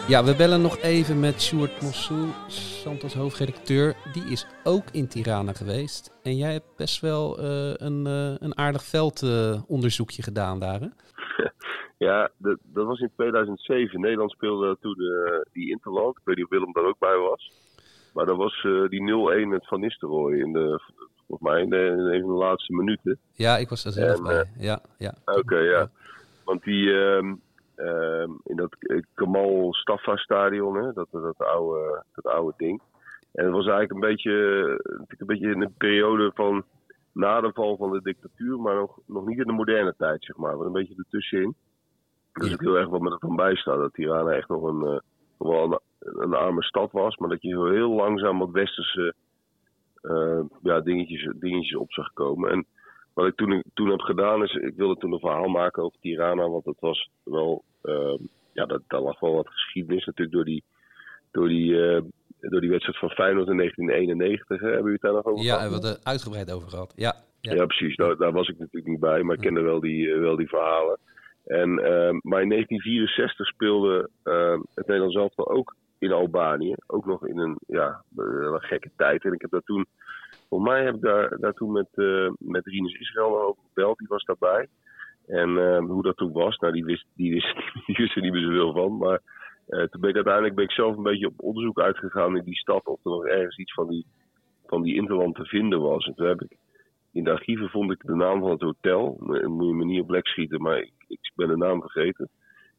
Ja, 0.08 0.24
we 0.24 0.36
bellen 0.36 0.60
nog 0.62 0.78
even 0.78 1.20
met 1.20 1.42
Sjoerd 1.42 1.80
Mossou, 1.82 2.26
Santos 2.48 3.14
hoofdredacteur. 3.14 3.94
Die 4.12 4.24
is 4.24 4.46
ook 4.64 4.84
in 4.92 5.08
Tirana 5.08 5.52
geweest. 5.52 6.12
En 6.22 6.36
jij 6.36 6.52
hebt 6.52 6.76
best 6.76 7.00
wel 7.00 7.38
eh, 7.38 7.72
een, 7.74 8.06
eh, 8.06 8.34
een 8.38 8.58
aardig 8.58 8.84
veldonderzoekje 8.84 10.22
gedaan 10.22 10.58
daar, 10.60 10.80
hè? 10.80 10.86
Ja, 11.98 12.30
dat, 12.36 12.58
dat 12.62 12.86
was 12.86 13.00
in 13.00 13.10
2007. 13.16 14.00
Nederland 14.00 14.30
speelde 14.30 14.76
toen 14.80 14.94
de, 14.94 15.46
die 15.52 15.70
Interland. 15.70 16.16
Ik 16.16 16.22
weet 16.24 16.36
niet 16.36 16.44
of 16.44 16.50
Willem 16.50 16.72
daar 16.72 16.84
ook 16.84 16.98
bij 16.98 17.16
was. 17.16 17.50
Maar 18.14 18.26
dat 18.26 18.36
was 18.36 18.64
eh, 18.64 18.88
die 18.88 19.44
0-1 19.44 19.48
met 19.48 19.66
Van 19.66 19.80
Nistelrooy 19.80 20.38
in 20.38 20.52
de, 20.52 20.80
volgens 21.26 21.50
mij 21.50 21.62
in, 21.62 21.70
de, 21.70 21.76
in 21.76 21.98
een 21.98 22.20
van 22.20 22.30
de 22.30 22.36
laatste 22.44 22.72
minuten. 22.72 23.18
Ja, 23.32 23.56
ik 23.56 23.68
was 23.68 23.82
daar 23.82 23.92
zelf 23.92 24.16
En, 24.16 24.22
bij. 24.22 24.40
eh, 24.40 24.62
Ja, 24.64 24.80
ja. 24.98 25.14
Oké, 25.24 25.56
ja. 25.58 25.90
Want 26.44 26.62
die 26.64 26.92
ehm, 27.00 27.34
in 28.44 28.56
dat 28.56 28.76
eh, 28.78 29.02
Kamal 29.14 29.74
Staffa 29.74 30.16
stadion, 30.16 30.76
hè, 30.76 30.92
dat, 30.92 31.08
dat, 31.10 31.38
oude, 31.38 32.04
dat 32.14 32.32
oude 32.32 32.54
ding. 32.56 32.80
En 33.32 33.44
het 33.44 33.54
was 33.54 33.66
eigenlijk 33.66 33.92
een 33.92 34.10
beetje, 34.10 34.32
een 35.18 35.26
beetje 35.26 35.50
in 35.50 35.62
een 35.62 35.74
periode 35.78 36.30
van 36.34 36.64
na 37.12 37.40
de 37.40 37.50
val 37.54 37.76
van 37.76 37.92
de 37.92 38.02
dictatuur, 38.02 38.60
maar 38.60 38.74
nog, 38.74 38.98
nog 39.06 39.26
niet 39.26 39.38
in 39.38 39.46
de 39.46 39.52
moderne 39.52 39.94
tijd, 39.96 40.24
zeg 40.24 40.36
maar. 40.36 40.56
Maar 40.56 40.66
een 40.66 40.72
beetje 40.72 40.94
ertussenin. 40.96 41.54
Dus 42.32 42.48
Ja. 42.48 42.54
ik 42.54 42.60
heel 42.60 42.78
erg 42.78 42.88
wat 42.88 43.00
met 43.00 43.12
het 43.12 43.20
van 43.20 43.36
bijstaat 43.36 43.78
dat 43.78 43.92
Tirana 43.92 44.30
echt 44.30 44.48
nog 44.48 44.62
een, 44.62 44.78
nog 45.38 45.48
wel 45.48 45.72
een, 45.72 46.22
een 46.22 46.34
arme 46.34 46.62
stad 46.62 46.92
was, 46.92 47.16
maar 47.16 47.28
dat 47.28 47.42
je 47.42 47.48
zo 47.50 47.66
heel 47.66 47.90
langzaam 47.90 48.38
wat 48.38 48.50
westerse 48.50 49.14
eh, 50.02 50.40
ja, 50.62 50.80
dingetjes, 50.80 51.32
dingetjes 51.36 51.76
op 51.76 51.92
zag 51.92 52.12
komen. 52.12 52.50
En 52.50 52.66
wat 53.14 53.26
ik 53.26 53.36
toen, 53.36 53.62
toen 53.74 53.90
heb 53.90 54.00
gedaan 54.00 54.42
is, 54.42 54.52
ik 54.52 54.76
wilde 54.76 55.00
toen 55.00 55.12
een 55.12 55.18
verhaal 55.18 55.48
maken 55.48 55.82
over 55.82 55.98
Tirana, 56.00 56.48
want 56.48 56.64
het 56.64 56.80
was 56.80 57.10
wel, 57.22 57.64
eh, 57.82 58.18
ja, 58.52 58.66
dat, 58.66 58.82
daar 58.86 59.00
lag 59.00 59.20
wel 59.20 59.34
wat 59.34 59.48
geschiedenis 59.48 60.04
natuurlijk 60.04 60.36
door 60.36 60.44
die, 60.44 60.64
door 61.30 61.48
die, 61.48 61.86
eh, 61.86 62.02
door 62.40 62.60
die 62.60 62.70
wedstrijd 62.70 62.98
van 62.98 63.10
Feyenoord 63.10 63.48
in 63.48 63.56
1991. 63.56 64.60
Hè? 64.60 64.66
Hebben 64.66 64.76
jullie 64.76 64.92
het 64.92 65.02
daar 65.02 65.12
nog 65.12 65.24
over 65.24 65.44
Ja, 65.44 65.54
gehad? 65.54 65.60
hebben 65.60 65.80
we 65.80 65.86
het 65.86 65.96
er 65.96 66.04
uitgebreid 66.04 66.52
over 66.52 66.68
gehad. 66.68 66.92
Ja, 66.96 67.14
ja. 67.40 67.54
Ja, 67.54 67.66
precies. 67.66 67.96
Daar, 67.96 68.16
daar 68.16 68.32
was 68.32 68.48
ik 68.48 68.58
natuurlijk 68.58 68.86
niet 68.86 69.00
bij, 69.00 69.22
maar 69.22 69.34
ik 69.34 69.40
kende 69.40 69.60
wel 69.60 69.80
die, 69.80 70.12
eh, 70.12 70.20
wel 70.20 70.36
die 70.36 70.48
verhalen. 70.48 70.98
En, 71.44 71.78
ehm, 71.78 72.18
maar 72.22 72.42
in 72.42 72.48
1964 72.48 73.46
speelde 73.46 74.10
ehm, 74.22 74.60
het 74.74 74.86
Nederlands 74.86 75.16
elftal 75.16 75.50
ook 75.50 75.76
in 75.98 76.12
Albanië. 76.12 76.74
Ook 76.86 77.06
nog 77.06 77.26
in 77.26 77.38
een, 77.38 77.58
ja, 77.66 78.02
een 78.16 78.60
gekke 78.60 78.90
tijd. 78.96 79.24
En 79.24 79.32
ik 79.32 79.40
heb 79.40 79.50
daar 79.50 79.64
toen, 79.64 79.86
volgens 80.52 80.70
mij 80.70 80.84
heb 80.84 80.94
ik 80.94 81.00
daar, 81.00 81.38
daar 81.38 81.52
toen 81.52 81.72
met, 81.72 81.88
eh 81.94 82.30
met 82.38 82.66
Rinus 82.66 82.98
Israël 82.98 83.42
over 83.42 83.62
gebeld. 83.68 83.98
Die 83.98 84.08
was 84.08 84.24
daarbij. 84.24 84.68
En 85.26 85.58
ehm, 85.58 85.84
hoe 85.84 86.02
dat 86.02 86.16
toen 86.16 86.32
was, 86.32 86.58
nou 86.58 86.72
die 86.72 86.84
wist, 86.84 87.06
die 87.14 87.32
wist, 87.32 87.54
die 87.86 88.10
er 88.14 88.20
niet 88.22 88.32
meer 88.32 88.42
zoveel 88.42 88.72
van. 88.72 88.98
Maar 88.98 89.20
eh, 89.66 89.82
toen 89.82 90.00
ben 90.00 90.10
ik 90.10 90.16
uiteindelijk 90.16 90.54
ben 90.54 90.64
ik 90.64 90.70
zelf 90.70 90.96
een 90.96 91.02
beetje 91.02 91.26
op 91.26 91.42
onderzoek 91.42 91.80
uitgegaan 91.80 92.36
in 92.36 92.44
die 92.44 92.56
stad. 92.58 92.86
Of 92.86 93.04
er 93.04 93.10
nog 93.10 93.26
ergens 93.26 93.56
iets 93.58 93.74
van 93.74 93.88
die, 93.88 94.06
van 94.66 94.82
die 94.82 94.94
Interland 94.94 95.34
te 95.34 95.44
vinden 95.44 95.80
was. 95.80 96.06
En 96.06 96.14
toen 96.14 96.26
heb 96.26 96.42
ik 96.42 96.56
in 97.12 97.24
de 97.24 97.30
archieven 97.30 97.68
vond 97.68 97.90
ik 97.92 98.02
de 98.06 98.14
naam 98.14 98.40
van 98.40 98.50
het 98.50 98.60
hotel. 98.60 99.16
Mo- 99.20 99.48
Moet 99.48 99.66
je 99.68 99.74
me 99.74 99.84
niet 99.84 100.00
op 100.00 100.10
lek 100.10 100.26
schieten, 100.26 100.62
maar 100.62 100.78
ik, 100.78 100.92
ik 101.06 101.32
ben 101.34 101.48
de 101.48 101.56
naam 101.56 101.80
vergeten. 101.80 102.28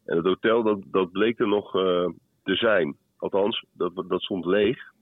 En 0.05 0.17
het 0.17 0.25
hotel, 0.25 0.63
dat, 0.63 0.79
dat 0.87 1.11
bleek 1.11 1.39
er 1.39 1.47
nog 1.47 1.75
eh, 1.75 2.09
te 2.43 2.55
zijn. 2.55 2.95
Althans, 3.17 3.65
dat, 3.73 4.03
dat 4.07 4.21
stond 4.21 4.45
leeg. 4.45 4.92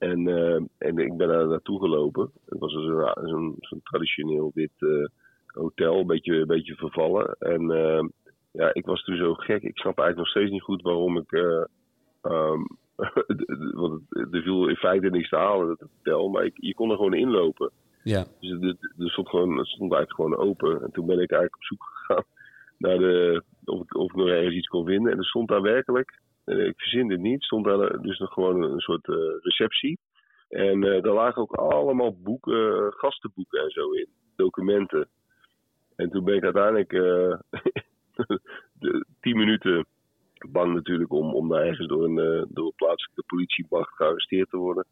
En, 0.00 0.28
eh, 0.28 0.60
en 0.78 0.98
ik 0.98 1.16
ben 1.16 1.28
daar 1.28 1.46
naartoe 1.48 1.78
gelopen. 1.80 2.30
Het 2.48 2.58
was 2.58 2.72
zo'n 2.72 3.56
zo'n 3.60 3.80
traditioneel 3.82 4.50
wit 4.54 4.70
eh, 4.78 5.04
hotel, 5.46 5.98
een 6.00 6.06
beetje, 6.06 6.34
een 6.34 6.46
beetje 6.46 6.74
vervallen. 6.74 7.36
En 7.38 7.70
eh, 7.70 8.04
ja, 8.50 8.74
ik 8.74 8.86
was 8.86 9.04
toen 9.04 9.16
zo 9.16 9.34
gek. 9.34 9.62
Ik 9.62 9.78
snap 9.78 9.98
eigenlijk 9.98 10.16
nog 10.16 10.28
steeds 10.28 10.50
niet 10.50 10.62
goed 10.62 10.82
waarom 10.82 11.16
ik... 11.16 11.32
eh, 11.32 11.64
ehm, 12.22 12.60
want 13.82 14.00
er 14.10 14.42
viel 14.42 14.68
in 14.68 14.76
feite 14.76 15.08
niks 15.10 15.28
te 15.28 15.36
halen, 15.36 15.66
dat 15.66 15.88
hotel. 15.96 16.28
Maar 16.28 16.44
ik, 16.44 16.56
je 16.60 16.74
kon 16.74 16.90
er 16.90 16.96
gewoon 16.96 17.14
inlopen. 17.14 17.70
ja. 18.02 18.24
Dus 18.40 18.50
het, 18.50 18.62
het- 18.62 19.10
stond, 19.10 19.28
gewoon, 19.28 19.56
het 19.58 19.66
stond 19.66 19.92
eigenlijk 19.92 20.12
gewoon 20.34 20.48
open. 20.48 20.82
En 20.82 20.90
toen 20.92 21.06
ben 21.06 21.20
ik 21.20 21.30
eigenlijk 21.30 21.54
op 21.56 21.62
zoek 21.64 21.82
gegaan 21.92 22.24
naar 22.78 22.98
de, 22.98 23.42
of, 23.64 23.80
ik, 23.82 23.96
of 23.96 24.10
ik 24.10 24.16
nog 24.16 24.28
ergens 24.28 24.54
iets 24.54 24.68
kon 24.68 24.86
vinden. 24.86 25.12
En 25.12 25.18
er 25.18 25.24
stond 25.24 25.48
daar 25.48 25.62
werkelijk, 25.62 26.20
ik 26.58 26.80
verzin 26.80 27.08
dit 27.08 27.20
niet, 27.20 27.42
stond 27.42 27.64
daar 27.64 28.02
dus 28.02 28.18
nog 28.18 28.32
gewoon 28.32 28.62
een, 28.62 28.80
soort 28.80 29.08
eh, 29.08 29.16
receptie. 29.40 29.98
En 30.48 30.84
eh 30.84 31.02
daar 31.02 31.14
lagen 31.14 31.42
ook 31.42 31.52
allemaal 31.52 32.16
boeken, 32.22 32.76
eh, 32.76 32.86
gastenboeken 32.90 33.62
en 33.62 33.70
zo 33.70 33.90
in, 33.90 34.08
documenten. 34.36 35.08
En 35.96 36.10
toen 36.10 36.24
ben 36.24 36.36
ik 36.36 36.44
uiteindelijk 36.44 36.92
eh, 36.92 37.38
de, 38.80 39.04
tien 39.20 39.36
minuten 39.36 39.86
bang 40.48 40.74
natuurlijk 40.74 41.12
om, 41.12 41.34
om 41.34 41.48
daar 41.48 41.62
ergens 41.62 41.88
door 41.88 42.04
een, 42.04 42.18
eh, 42.18 42.44
door 42.48 42.72
plaatselijke 42.76 43.24
politiemacht 43.26 43.94
gearresteerd 43.94 44.50
te 44.50 44.56
worden 44.56 44.86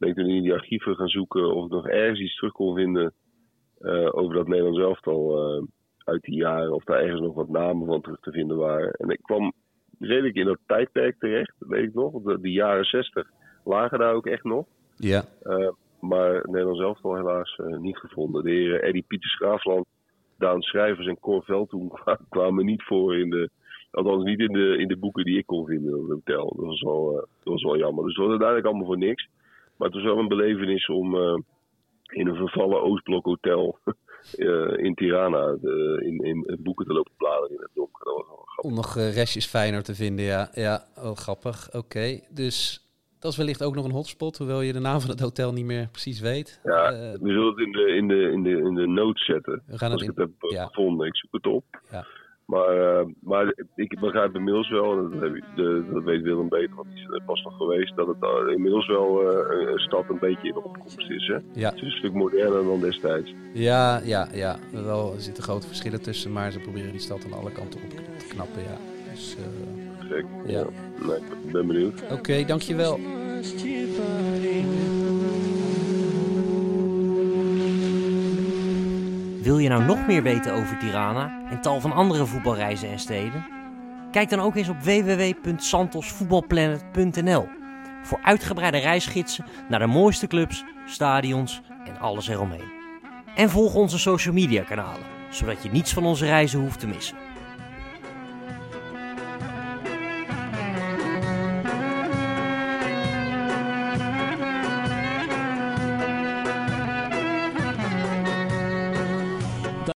ben 0.00 0.08
ik 0.08 0.14
toen 0.14 0.26
in 0.26 0.42
die 0.42 0.52
archieven 0.52 0.96
gaan 0.96 1.08
zoeken 1.08 1.54
of 1.54 1.64
ik 1.64 1.70
nog 1.70 1.88
ergens 1.88 2.20
iets 2.20 2.36
terug 2.36 2.52
kon 2.52 2.74
vinden 2.74 3.12
eh, 3.78 4.08
over 4.10 4.34
dat 4.34 4.48
Nederlands 4.48 4.80
elftal 4.80 5.38
eh, 5.38 5.62
uit 6.04 6.22
die 6.22 6.34
jaren. 6.34 6.74
Of 6.74 6.84
daar 6.84 7.00
ergens 7.00 7.20
nog 7.20 7.34
wat 7.34 7.48
namen 7.48 7.86
van 7.86 8.00
terug 8.00 8.20
te 8.20 8.30
vinden 8.30 8.56
waren. 8.56 8.92
En 8.92 9.08
ik 9.08 9.22
kwam 9.22 9.52
redelijk 10.00 10.34
in 10.34 10.44
dat 10.44 10.58
tijdperk 10.66 11.16
terecht, 11.18 11.52
dat 11.58 11.68
weet 11.68 11.84
ik 11.84 11.94
nog. 11.94 12.22
De, 12.22 12.50
jaren 12.50 12.84
60 12.84 13.28
lagen 13.64 13.98
daar 13.98 14.14
ook 14.14 14.26
echt 14.26 14.44
nog. 14.44 14.66
Ja, 14.96 15.24
Eh, 15.42 15.68
maar 16.00 16.34
het 16.34 16.46
Nederlands 16.46 16.80
elftal 16.80 17.14
helaas 17.16 17.56
eh, 17.56 17.78
niet 17.78 17.96
gevonden. 17.98 18.44
De 18.44 18.50
heren 18.50 18.82
Eddie 18.82 19.04
Pieters 19.08 19.36
Graafland, 19.36 19.86
Daan 20.38 20.62
Schrijvers 20.62 21.06
en 21.06 21.20
Cor 21.20 21.42
Veldhoen 21.44 21.88
kwa- 22.02 22.18
kwamen 22.28 22.64
niet 22.64 22.82
voor 22.82 23.16
in 23.16 23.30
de... 23.30 23.50
Althans 23.90 24.24
niet 24.24 24.38
in 24.40 24.52
de, 24.52 24.76
in 24.78 24.88
de 24.88 24.96
boeken 24.96 25.24
die 25.24 25.38
ik 25.38 25.46
kon 25.46 25.66
vinden 25.66 25.94
op 25.94 26.00
het 26.00 26.10
hotel. 26.10 26.52
Dat 26.56 26.66
was 26.66 26.80
wel, 26.82 27.10
eh, 27.10 27.14
dat 27.16 27.52
was 27.52 27.62
wel 27.62 27.76
jammer. 27.78 28.04
Dus 28.04 28.12
het 28.16 28.22
was 28.22 28.28
uiteindelijk 28.30 28.68
allemaal 28.68 28.86
voor 28.86 28.98
niks. 28.98 29.28
Maar 29.76 29.88
het 29.88 29.96
was 29.96 30.06
wel 30.06 30.18
een 30.18 30.28
belevenis 30.28 30.88
om 30.88 31.14
in 32.12 32.26
een 32.26 32.36
vervallen 32.36 32.82
Oostblok 32.82 33.24
hotel 33.24 33.78
in 34.76 34.94
Tirana 34.94 35.56
de, 35.60 36.00
in, 36.04 36.24
in, 36.24 36.58
boeken 36.60 36.86
te 36.86 36.92
lopen 36.92 37.12
bladeren 37.16 37.56
in 37.56 37.62
het 37.62 37.70
donker. 37.74 38.04
Dat 38.04 38.14
was 38.14 38.26
wel 38.26 38.36
grappig. 38.36 38.70
om 38.70 38.74
nog 38.74 38.96
eh, 38.96 39.14
restjes 39.14 39.46
Feyenoord 39.46 39.84
te 39.84 39.94
vinden, 39.94 40.24
ja. 40.24 40.48
Ja, 40.52 40.84
oh, 40.96 41.16
grappig. 41.16 41.68
Oké, 41.72 42.20
dus 42.30 42.84
dat 43.18 43.32
is 43.32 43.36
wellicht 43.38 43.62
ook 43.62 43.74
nog 43.74 43.84
een 43.84 43.90
hotspot, 43.90 44.38
hoewel 44.38 44.60
je 44.60 44.72
de 44.72 44.78
naam 44.78 45.00
van 45.00 45.10
het 45.10 45.20
hotel 45.20 45.52
niet 45.52 45.64
meer 45.64 45.88
precies 45.90 46.20
weet. 46.20 46.60
Ja, 46.64 46.92
Eh, 46.92 47.12
we 47.12 47.28
zullen 47.28 47.46
het 47.46 47.58
in 47.58 47.72
de, 47.72 47.94
in 47.96 48.08
de, 48.08 48.30
in 48.32 48.42
de, 48.42 48.50
in 48.50 48.74
de 48.74 48.86
notes 48.86 49.24
zetten. 49.24 49.62
we 49.66 49.78
gaan 49.78 49.92
Als 49.92 50.00
het 50.00 50.10
ik 50.10 50.16
in... 50.16 50.22
het 50.22 50.32
heb 50.40 50.50
eh, 50.50 50.56
ja. 50.56 50.66
gevonden, 50.66 51.06
ik 51.06 51.16
zoek 51.16 51.32
het 51.32 51.46
op. 51.46 51.64
Ja. 51.90 52.06
Maar, 52.50 52.98
eh, 52.98 53.06
maar 53.20 53.54
ik 53.74 54.00
begrijp 54.00 54.34
inmiddels 54.34 54.70
wel, 54.70 54.98
en 54.98 55.10
dat, 55.10 55.20
heb 55.20 55.34
ik- 55.34 55.44
de, 55.56 55.84
dat 55.92 56.02
weet 56.02 56.22
Willem 56.22 56.48
beter, 56.48 56.74
want 56.76 56.88
die 56.88 56.98
is 56.98 57.08
er 57.14 57.22
pas 57.26 57.42
nog 57.42 57.56
geweest, 57.56 57.96
dat 57.96 58.06
het 58.06 58.16
inmiddels 58.54 58.86
wel 58.86 59.20
eh, 59.30 59.58
een, 59.60 59.72
een 59.72 59.78
stad 59.78 60.04
een 60.08 60.18
beetje 60.18 60.48
in 60.48 60.56
opkomst 60.56 61.10
is. 61.10 61.26
Hè? 61.26 61.38
Ja, 61.60 61.68
Het 61.68 61.76
is 61.76 61.82
een 61.82 61.90
stuk 61.90 62.12
moderner 62.12 62.64
dan 62.64 62.80
destijds. 62.80 63.34
ja, 63.52 64.00
ja, 64.04 64.28
ja. 64.32 64.56
Wel, 64.72 65.12
er 65.14 65.20
zitten 65.20 65.42
grote 65.42 65.66
verschillen 65.66 66.02
tussen, 66.02 66.32
maar 66.32 66.50
ze 66.50 66.58
proberen 66.58 66.90
die 66.90 67.00
stad 67.00 67.24
aan 67.24 67.38
alle 67.38 67.52
kanten 67.52 67.80
op 67.82 67.90
te 68.18 68.26
knappen, 68.28 68.62
ja. 68.62 68.76
Dus, 69.10 69.36
eh, 69.36 70.08
Gek. 70.08 70.24
Ja. 70.46 70.64
Nee, 71.06 71.16
ik 71.16 71.52
ben 71.52 71.66
benieuwd. 71.66 72.02
Oké, 72.12 72.44
dankjewel. 72.46 72.98
Wil 79.42 79.58
je 79.58 79.68
nou 79.68 79.84
nog 79.84 80.06
meer 80.06 80.22
weten 80.22 80.52
over 80.52 80.78
Tirana 80.78 81.42
en 81.50 81.60
tal 81.60 81.80
van 81.80 81.92
andere 81.92 82.26
voetbalreizen 82.26 82.90
en 82.90 82.98
steden? 82.98 83.46
Kijk 84.10 84.30
dan 84.30 84.40
ook 84.40 84.56
eens 84.56 84.68
op 84.68 84.82
www.santosvoetbalplanet.nl 84.82 87.48
voor 88.02 88.18
uitgebreide 88.22 88.78
reisgidsen 88.78 89.44
naar 89.68 89.78
de 89.78 89.86
mooiste 89.86 90.26
clubs, 90.26 90.64
stadions 90.86 91.62
en 91.84 91.98
alles 91.98 92.28
eromheen. 92.28 92.72
En 93.34 93.50
volg 93.50 93.74
onze 93.74 93.98
social 93.98 94.34
media 94.34 94.62
kanalen, 94.62 95.06
zodat 95.30 95.62
je 95.62 95.70
niets 95.70 95.92
van 95.92 96.04
onze 96.04 96.26
reizen 96.26 96.60
hoeft 96.60 96.80
te 96.80 96.86
missen. 96.86 97.16